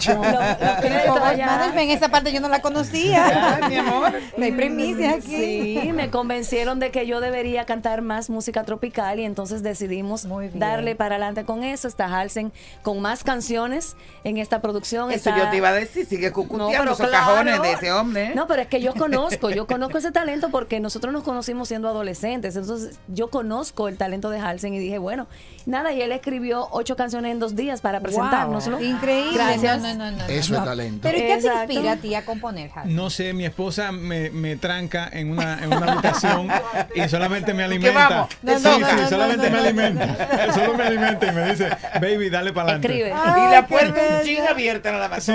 Los- 0.07 0.33
los 0.59 0.77
créditos 0.79 1.05
Infobox. 1.05 1.37
Management, 1.37 1.91
esa 1.91 2.09
parte 2.09 2.33
yo 2.33 2.41
no 2.41 2.49
la 2.49 2.63
conocía. 2.63 3.59
mi 3.69 3.75
amor. 3.75 4.11
No 4.37 4.43
hay 4.43 4.53
primicias 4.53 5.17
aquí. 5.17 5.79
Sí, 5.83 5.91
me 5.93 6.09
convencieron 6.09 6.79
de 6.79 6.89
que 6.89 7.05
yo 7.05 7.19
debería 7.19 7.65
cantar 7.65 8.01
más 8.01 8.27
música 8.27 8.38
tropical 8.65 9.19
y 9.19 9.25
entonces 9.25 9.63
decidimos 9.63 10.27
darle 10.53 10.95
para 10.95 11.15
adelante 11.15 11.45
con 11.45 11.63
eso. 11.63 11.87
Está 11.87 12.05
Halsen 12.05 12.51
con 12.81 13.01
más 13.01 13.23
canciones 13.23 13.95
en 14.23 14.37
esta 14.37 14.61
producción. 14.61 15.11
Eso 15.11 15.29
Está- 15.29 15.37
yo 15.45 15.49
te 15.49 15.57
iba 15.57 15.69
a 15.69 15.73
decir, 15.73 16.05
sigue 16.05 16.31
cucuteando 16.31 16.77
pero 16.79 16.91
esos 16.93 17.07
claro. 17.07 17.25
cajones 17.25 17.61
de 17.61 17.71
ese 17.73 17.91
hombre. 17.91 18.25
¿eh? 18.27 18.31
No, 18.35 18.47
pero 18.47 18.61
es 18.61 18.67
que 18.67 18.81
yo 18.81 18.93
conozco, 18.93 19.49
yo 19.49 19.67
conozco 19.67 19.97
ese 19.97 20.11
talento 20.11 20.49
porque 20.49 20.79
nosotros 20.79 21.13
nos 21.13 21.23
conocimos 21.23 21.67
siendo 21.67 21.87
adolescentes. 21.89 22.55
Entonces, 22.55 22.99
yo 23.07 23.29
conozco 23.29 23.87
el 23.87 23.97
talento 23.97 24.29
de 24.29 24.39
Halsen 24.39 24.73
y 24.73 24.79
dije, 24.79 24.97
bueno, 24.97 25.27
nada, 25.65 25.91
y 25.93 26.01
él 26.01 26.11
escribió 26.11 26.67
ocho 26.71 26.95
canciones 26.95 27.31
en 27.31 27.39
dos 27.39 27.55
días 27.55 27.81
para 27.81 27.99
presentárnoslo. 27.99 28.81
Increíble. 28.81 29.33
Gracias. 29.33 29.81
No, 29.81 29.93
no, 29.95 30.11
no, 30.11 30.17
no, 30.17 30.25
Eso 30.27 30.53
no. 30.53 30.59
es 30.59 30.65
talento. 30.65 30.99
Pero 31.03 31.17
¿y 31.17 31.21
qué 31.21 31.37
te 31.37 31.47
inspira 31.47 31.91
a 31.93 31.95
ti 31.97 32.15
a 32.15 32.25
componer, 32.25 32.71
Hal? 32.75 32.95
No 32.95 33.09
sé, 33.09 33.33
mi 33.33 33.45
esposa 33.45 33.91
me, 33.91 34.29
me 34.29 34.55
tranca 34.55 35.09
en 35.11 35.31
una, 35.31 35.63
en 35.63 35.73
una 35.73 35.93
habitación 35.93 36.47
y 36.95 37.07
solamente 37.09 37.53
me 37.53 37.63
alimenta. 37.63 38.28
Sí, 38.29 38.37
No, 38.43 38.53
no, 38.53 38.59
sí, 38.59 38.81
no, 38.81 38.95
no, 38.95 39.09
solamente 39.09 39.49
no, 39.49 39.55
me 39.55 39.61
no. 39.61 39.63
alimenta. 39.67 40.53
Solo 40.53 40.73
me 40.75 40.83
alimenta 40.83 41.27
y 41.27 41.31
me 41.33 41.49
dice, 41.51 41.69
baby, 41.99 42.29
dale 42.29 42.53
para 42.53 42.71
adelante. 42.73 42.87
Escribe. 42.87 43.09
y 43.09 43.51
la 43.51 43.67
puerta 43.67 44.01
un 44.19 44.25
chin 44.25 44.39
abierta 44.47 44.91
nada 44.91 45.09
más. 45.09 45.23
Sí, 45.23 45.33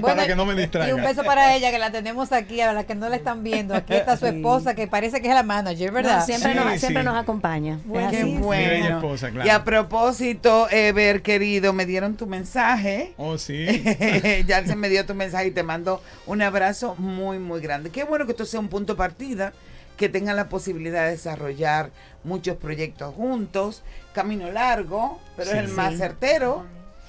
para 0.00 0.26
que 0.26 0.36
no 0.36 0.44
me 0.44 0.52
Y 0.52 0.56
un 0.56 0.60
distraiga. 0.62 0.94
beso 1.02 1.24
para 1.24 1.54
ella 1.56 1.70
que 1.70 1.78
la 1.78 1.90
tenemos 1.90 2.30
aquí, 2.32 2.60
a 2.60 2.72
la 2.72 2.84
que 2.84 2.94
no 2.94 3.08
la 3.08 3.16
están 3.16 3.42
viendo. 3.42 3.74
Aquí 3.74 3.94
está 3.94 4.16
su 4.16 4.26
esposa 4.26 4.74
que 4.74 4.86
parece 4.86 5.20
que 5.20 5.28
es 5.28 5.34
la 5.34 5.42
manager, 5.42 5.90
¿verdad? 5.90 6.18
No, 6.20 6.24
siempre 6.26 6.52
Sí, 6.52 6.58
nos, 6.58 6.72
sí. 6.74 6.78
siempre 6.78 7.02
nos 7.02 7.16
acompaña. 7.16 7.78
Así. 8.06 8.16
Qué 8.16 8.24
bueno. 8.24 8.70
bella 8.70 8.88
esposa, 8.96 9.30
claro. 9.30 9.46
Y 9.46 9.50
a 9.50 9.64
propósito, 9.64 10.68
Ever, 10.70 11.22
querido, 11.22 11.72
me 11.72 11.86
dieron 11.86 12.16
tu 12.16 12.26
mensaje. 12.26 13.14
Oh, 13.16 13.36
sí. 13.38 13.66
ya 14.46 14.64
se 14.64 14.76
me 14.76 14.88
dio 14.88 15.04
tu 15.06 15.14
mensaje 15.14 15.48
y 15.48 15.50
te 15.50 15.62
mando 15.62 16.02
un 16.26 16.40
abrazo 16.42 16.94
muy, 16.98 17.38
muy 17.38 17.60
grande. 17.60 17.90
Qué 17.90 18.04
bueno 18.04 18.26
que 18.26 18.32
esto 18.32 18.44
sea 18.46 18.60
un 18.60 18.68
punto 18.68 18.92
de 18.92 18.96
partida, 18.98 19.52
que 19.98 20.08
tengan 20.08 20.36
la 20.36 20.48
posibilidad 20.48 21.04
de 21.04 21.10
desarrollar 21.10 21.90
muchos 22.24 22.56
proyectos 22.56 23.14
juntos. 23.14 23.82
Camino 24.14 24.50
largo, 24.50 25.18
pero 25.36 25.50
Sí. 25.50 25.56
es 25.58 25.64
el 25.64 25.68
más 25.72 25.96
certero. 25.98 26.64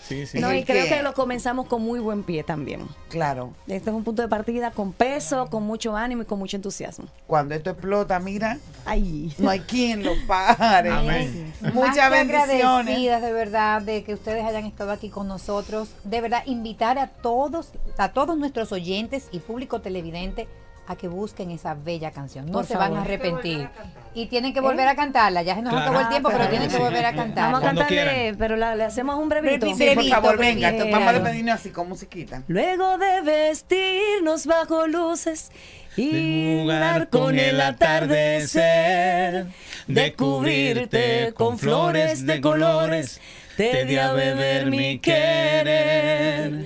Sí, 0.07 0.25
sí. 0.25 0.39
No, 0.39 0.49
Es 0.49 0.61
y 0.61 0.65
creo 0.65 0.85
que- 0.85 0.89
que 0.95 1.03
lo 1.03 1.13
comenzamos 1.13 1.67
con 1.67 1.81
muy 1.83 1.99
buen 1.99 2.23
pie 2.23 2.43
también. 2.43 2.87
Claro. 3.09 3.53
Este 3.67 3.89
es 3.89 3.95
un 3.95 4.03
punto 4.03 4.21
de 4.21 4.27
partida 4.29 4.71
con 4.71 4.91
peso, 4.93 5.47
con 5.51 5.63
mucho 5.63 5.95
ánimo 5.95 6.21
y 6.23 6.25
con 6.25 6.39
mucho 6.39 6.55
entusiasmo. 6.55 7.07
Cuando 7.27 7.53
esto 7.53 7.69
explota, 7.71 8.17
mira, 8.19 8.57
Ay. 8.85 9.33
no 9.37 9.49
hay 9.49 9.59
quien 9.59 10.03
lo 10.03 10.13
pare. 10.25 10.89
Amén. 10.89 11.53
Más 11.61 11.73
Muchas 11.73 12.09
que 12.09 12.15
bendiciones. 12.15 12.63
agradecidas 12.63 13.21
de 13.21 13.33
verdad 13.33 13.81
de 13.81 14.03
que 14.03 14.13
ustedes 14.15 14.45
hayan 14.45 14.65
estado 14.65 14.91
aquí 14.91 15.09
con 15.09 15.27
nosotros. 15.27 15.89
De 16.05 16.21
verdad, 16.21 16.43
invitar 16.45 16.97
a 16.97 17.07
todos, 17.07 17.71
a 17.97 18.13
todos 18.13 18.37
nuestros 18.37 18.71
oyentes 18.71 19.27
y 19.31 19.39
público 19.39 19.81
televidente 19.81 20.47
a 20.89 20.95
que 20.95 21.07
busquen 21.07 21.51
esa 21.51 21.75
bella 21.75 22.09
canción. 22.09 22.47
No 22.47 22.51
Por 22.53 22.65
se 22.65 22.75
van 22.75 22.97
a 22.97 23.01
arrepentir. 23.03 23.69
Y 24.15 24.25
tienen 24.25 24.53
que 24.55 24.59
volver 24.59 24.87
a 24.87 24.95
cantarla. 24.95 25.43
Ya 25.43 25.53
se 25.53 25.61
nos 25.61 25.71
Claro. 25.71 25.85
acabó 25.91 26.01
el 26.01 26.09
tiempo, 26.09 26.29
pero 26.31 26.47
tienen 26.49 26.67
que 26.67 26.75
sí. 26.77 26.81
volver 26.81 27.05
a 27.05 27.11
Vamos 27.11 27.61
a 27.61 27.65
cantarle, 27.67 28.33
pero 28.39 28.55
la- 28.55 28.75
le 28.75 28.85
hacemos 28.85 29.15
un 29.19 29.29
brevito. 29.29 29.67
Sí, 29.75 29.91
por 29.93 30.03
favor, 30.05 30.37
venga, 30.39 30.69
brevito. 30.71 30.89
vamos 30.91 31.07
a 31.09 31.13
despedirnos 31.13 31.55
así 31.55 31.69
con 31.69 31.89
musiquita. 31.89 32.41
Luego 32.47 32.97
de 32.97 33.21
vestirnos 33.21 34.47
bajo 34.47 34.87
luces 34.87 35.51
y 35.95 36.11
De 36.11 36.59
jugar 36.63 37.09
con 37.09 37.37
el 37.37 37.61
atardecer, 37.61 39.45
de 39.87 40.13
cubrirte 40.15 41.33
con 41.35 41.59
flores 41.59 42.25
de 42.25 42.41
colores, 42.41 43.21
te 43.57 43.85
di 43.85 43.97
a 43.97 44.11
beber 44.13 44.65
mi 44.71 44.97
querer. 44.97 46.65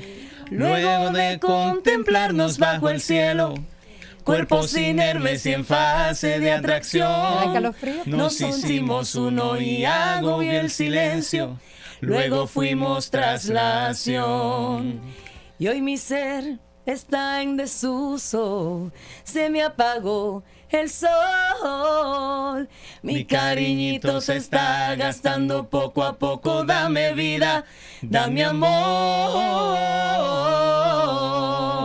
Luego 0.49 1.09
de 1.11 1.39
contemplarnos 1.39 2.57
bajo 2.57 2.89
el 2.89 3.01
cielo, 3.01 3.55
cuerpos 4.23 4.75
inermes 4.75 5.45
y 5.45 5.53
en 5.53 5.65
fase 5.65 6.39
de 6.39 6.51
atracción, 6.51 7.73
nos 8.05 8.41
hicimos 8.41 9.15
uno 9.15 9.59
y 9.59 9.85
agobio 9.85 10.59
el 10.59 10.69
silencio. 10.69 11.59
Luego 12.01 12.47
fuimos 12.47 13.09
traslación. 13.09 15.01
Y 15.59 15.67
hoy 15.67 15.81
mi 15.81 15.97
ser 15.97 16.59
está 16.85 17.41
en 17.41 17.55
desuso, 17.55 18.91
se 19.23 19.49
me 19.49 19.63
apagó 19.63 20.43
el 20.69 20.89
sol. 20.89 22.67
Mi 23.01 23.25
cariñito 23.25 24.19
se 24.21 24.37
está 24.37 24.95
gastando 24.95 25.69
poco 25.69 26.03
a 26.03 26.17
poco. 26.17 26.63
Dame 26.65 27.13
vida, 27.13 27.65
dame 28.01 28.43
amor. 28.43 29.73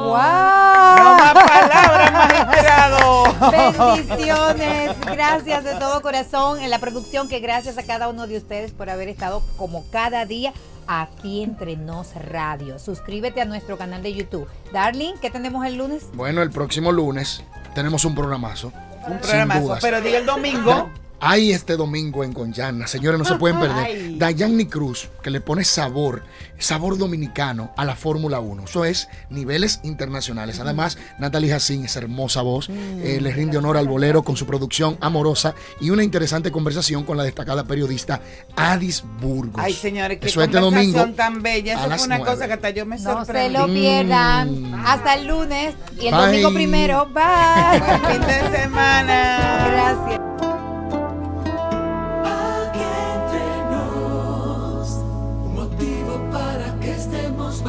¡Wow! 0.08 0.16
No 0.16 1.16
más 1.18 1.34
palabras, 1.34 2.12
magistrado. 2.12 3.24
Bendiciones, 3.50 4.96
gracias 5.00 5.64
de 5.64 5.74
todo 5.74 6.00
corazón 6.02 6.60
en 6.60 6.70
la 6.70 6.78
producción, 6.78 7.28
que 7.28 7.40
gracias 7.40 7.78
a 7.78 7.82
cada 7.84 8.08
uno 8.08 8.26
de 8.26 8.36
ustedes 8.36 8.72
por 8.72 8.90
haber 8.90 9.08
estado 9.08 9.42
como 9.56 9.84
cada 9.90 10.24
día 10.24 10.52
aquí 10.86 11.42
entre 11.42 11.76
Nos 11.76 12.14
Radio. 12.14 12.78
Suscríbete 12.78 13.40
a 13.40 13.44
nuestro 13.44 13.76
canal 13.76 14.02
de 14.02 14.14
YouTube. 14.14 14.48
Darling, 14.72 15.14
¿qué 15.20 15.30
tenemos 15.30 15.64
el 15.66 15.76
lunes? 15.76 16.06
Bueno, 16.14 16.42
el 16.42 16.50
próximo 16.50 16.92
lunes 16.92 17.44
tenemos 17.74 18.04
un 18.04 18.14
programazo. 18.14 18.72
Un 19.06 19.12
sin 19.12 19.18
programazo, 19.20 19.60
dudas. 19.60 19.78
pero 19.82 20.00
diga 20.00 20.18
el 20.18 20.26
domingo. 20.26 20.90
Hay 21.20 21.50
este 21.52 21.76
domingo 21.76 22.22
en 22.22 22.32
Conyanna, 22.32 22.86
señores, 22.86 23.18
no 23.18 23.24
se 23.24 23.34
pueden 23.34 23.58
perder. 23.60 23.84
Ay. 23.86 24.16
Dayani 24.18 24.66
Cruz, 24.66 25.08
que 25.22 25.30
le 25.30 25.40
pone 25.40 25.64
sabor, 25.64 26.22
sabor 26.58 26.96
dominicano 26.96 27.72
a 27.76 27.84
la 27.84 27.96
Fórmula 27.96 28.38
1. 28.40 28.64
Eso 28.64 28.84
es 28.84 29.08
niveles 29.28 29.80
internacionales. 29.82 30.60
Además, 30.60 30.96
Natalie 31.18 31.50
Jacín, 31.50 31.84
esa 31.84 31.98
hermosa 31.98 32.42
voz, 32.42 32.68
eh, 32.70 33.18
le 33.20 33.32
rinde 33.32 33.58
honor 33.58 33.76
al 33.76 33.88
bolero 33.88 34.22
con 34.22 34.36
su 34.36 34.46
producción 34.46 34.96
amorosa 35.00 35.54
y 35.80 35.90
una 35.90 36.04
interesante 36.04 36.52
conversación 36.52 37.02
con 37.04 37.16
la 37.16 37.24
destacada 37.24 37.64
periodista 37.64 38.20
Adis 38.56 39.02
Burgos. 39.20 39.60
Ay, 39.64 39.72
señores, 39.72 40.18
qué 40.20 40.28
Eso 40.28 40.40
este 40.42 40.60
domingo. 40.60 41.04
tan 41.16 41.42
bella. 41.42 41.78
a 41.82 41.86
Eso 41.86 41.96
fue 41.96 42.06
una 42.06 42.18
cosa 42.24 42.46
que 42.46 42.52
hasta 42.52 42.70
yo 42.70 42.86
me 42.86 42.96
No 42.96 43.02
se 43.02 43.08
sorprendí. 43.26 43.58
lo 43.58 43.66
pierdan. 43.66 44.70
Mm. 44.70 44.74
Hasta 44.86 45.14
el 45.14 45.26
lunes 45.26 45.74
y 46.00 46.06
el 46.06 46.14
Bye. 46.14 46.26
domingo 46.26 46.54
primero. 46.54 47.06
Bye. 47.12 47.80
Buen 47.80 48.00
fin 48.12 48.20
de 48.26 48.58
semana. 48.58 49.68
Gracias. 49.72 50.47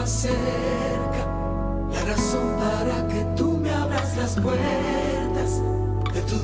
cerca, 0.06 1.28
la 1.92 2.02
razón 2.06 2.56
para 2.58 3.08
que 3.08 3.26
tú 3.36 3.58
me 3.58 3.72
abras 3.72 4.16
las 4.18 4.36
puertas 4.36 5.62
de 6.14 6.22
tu 6.22 6.36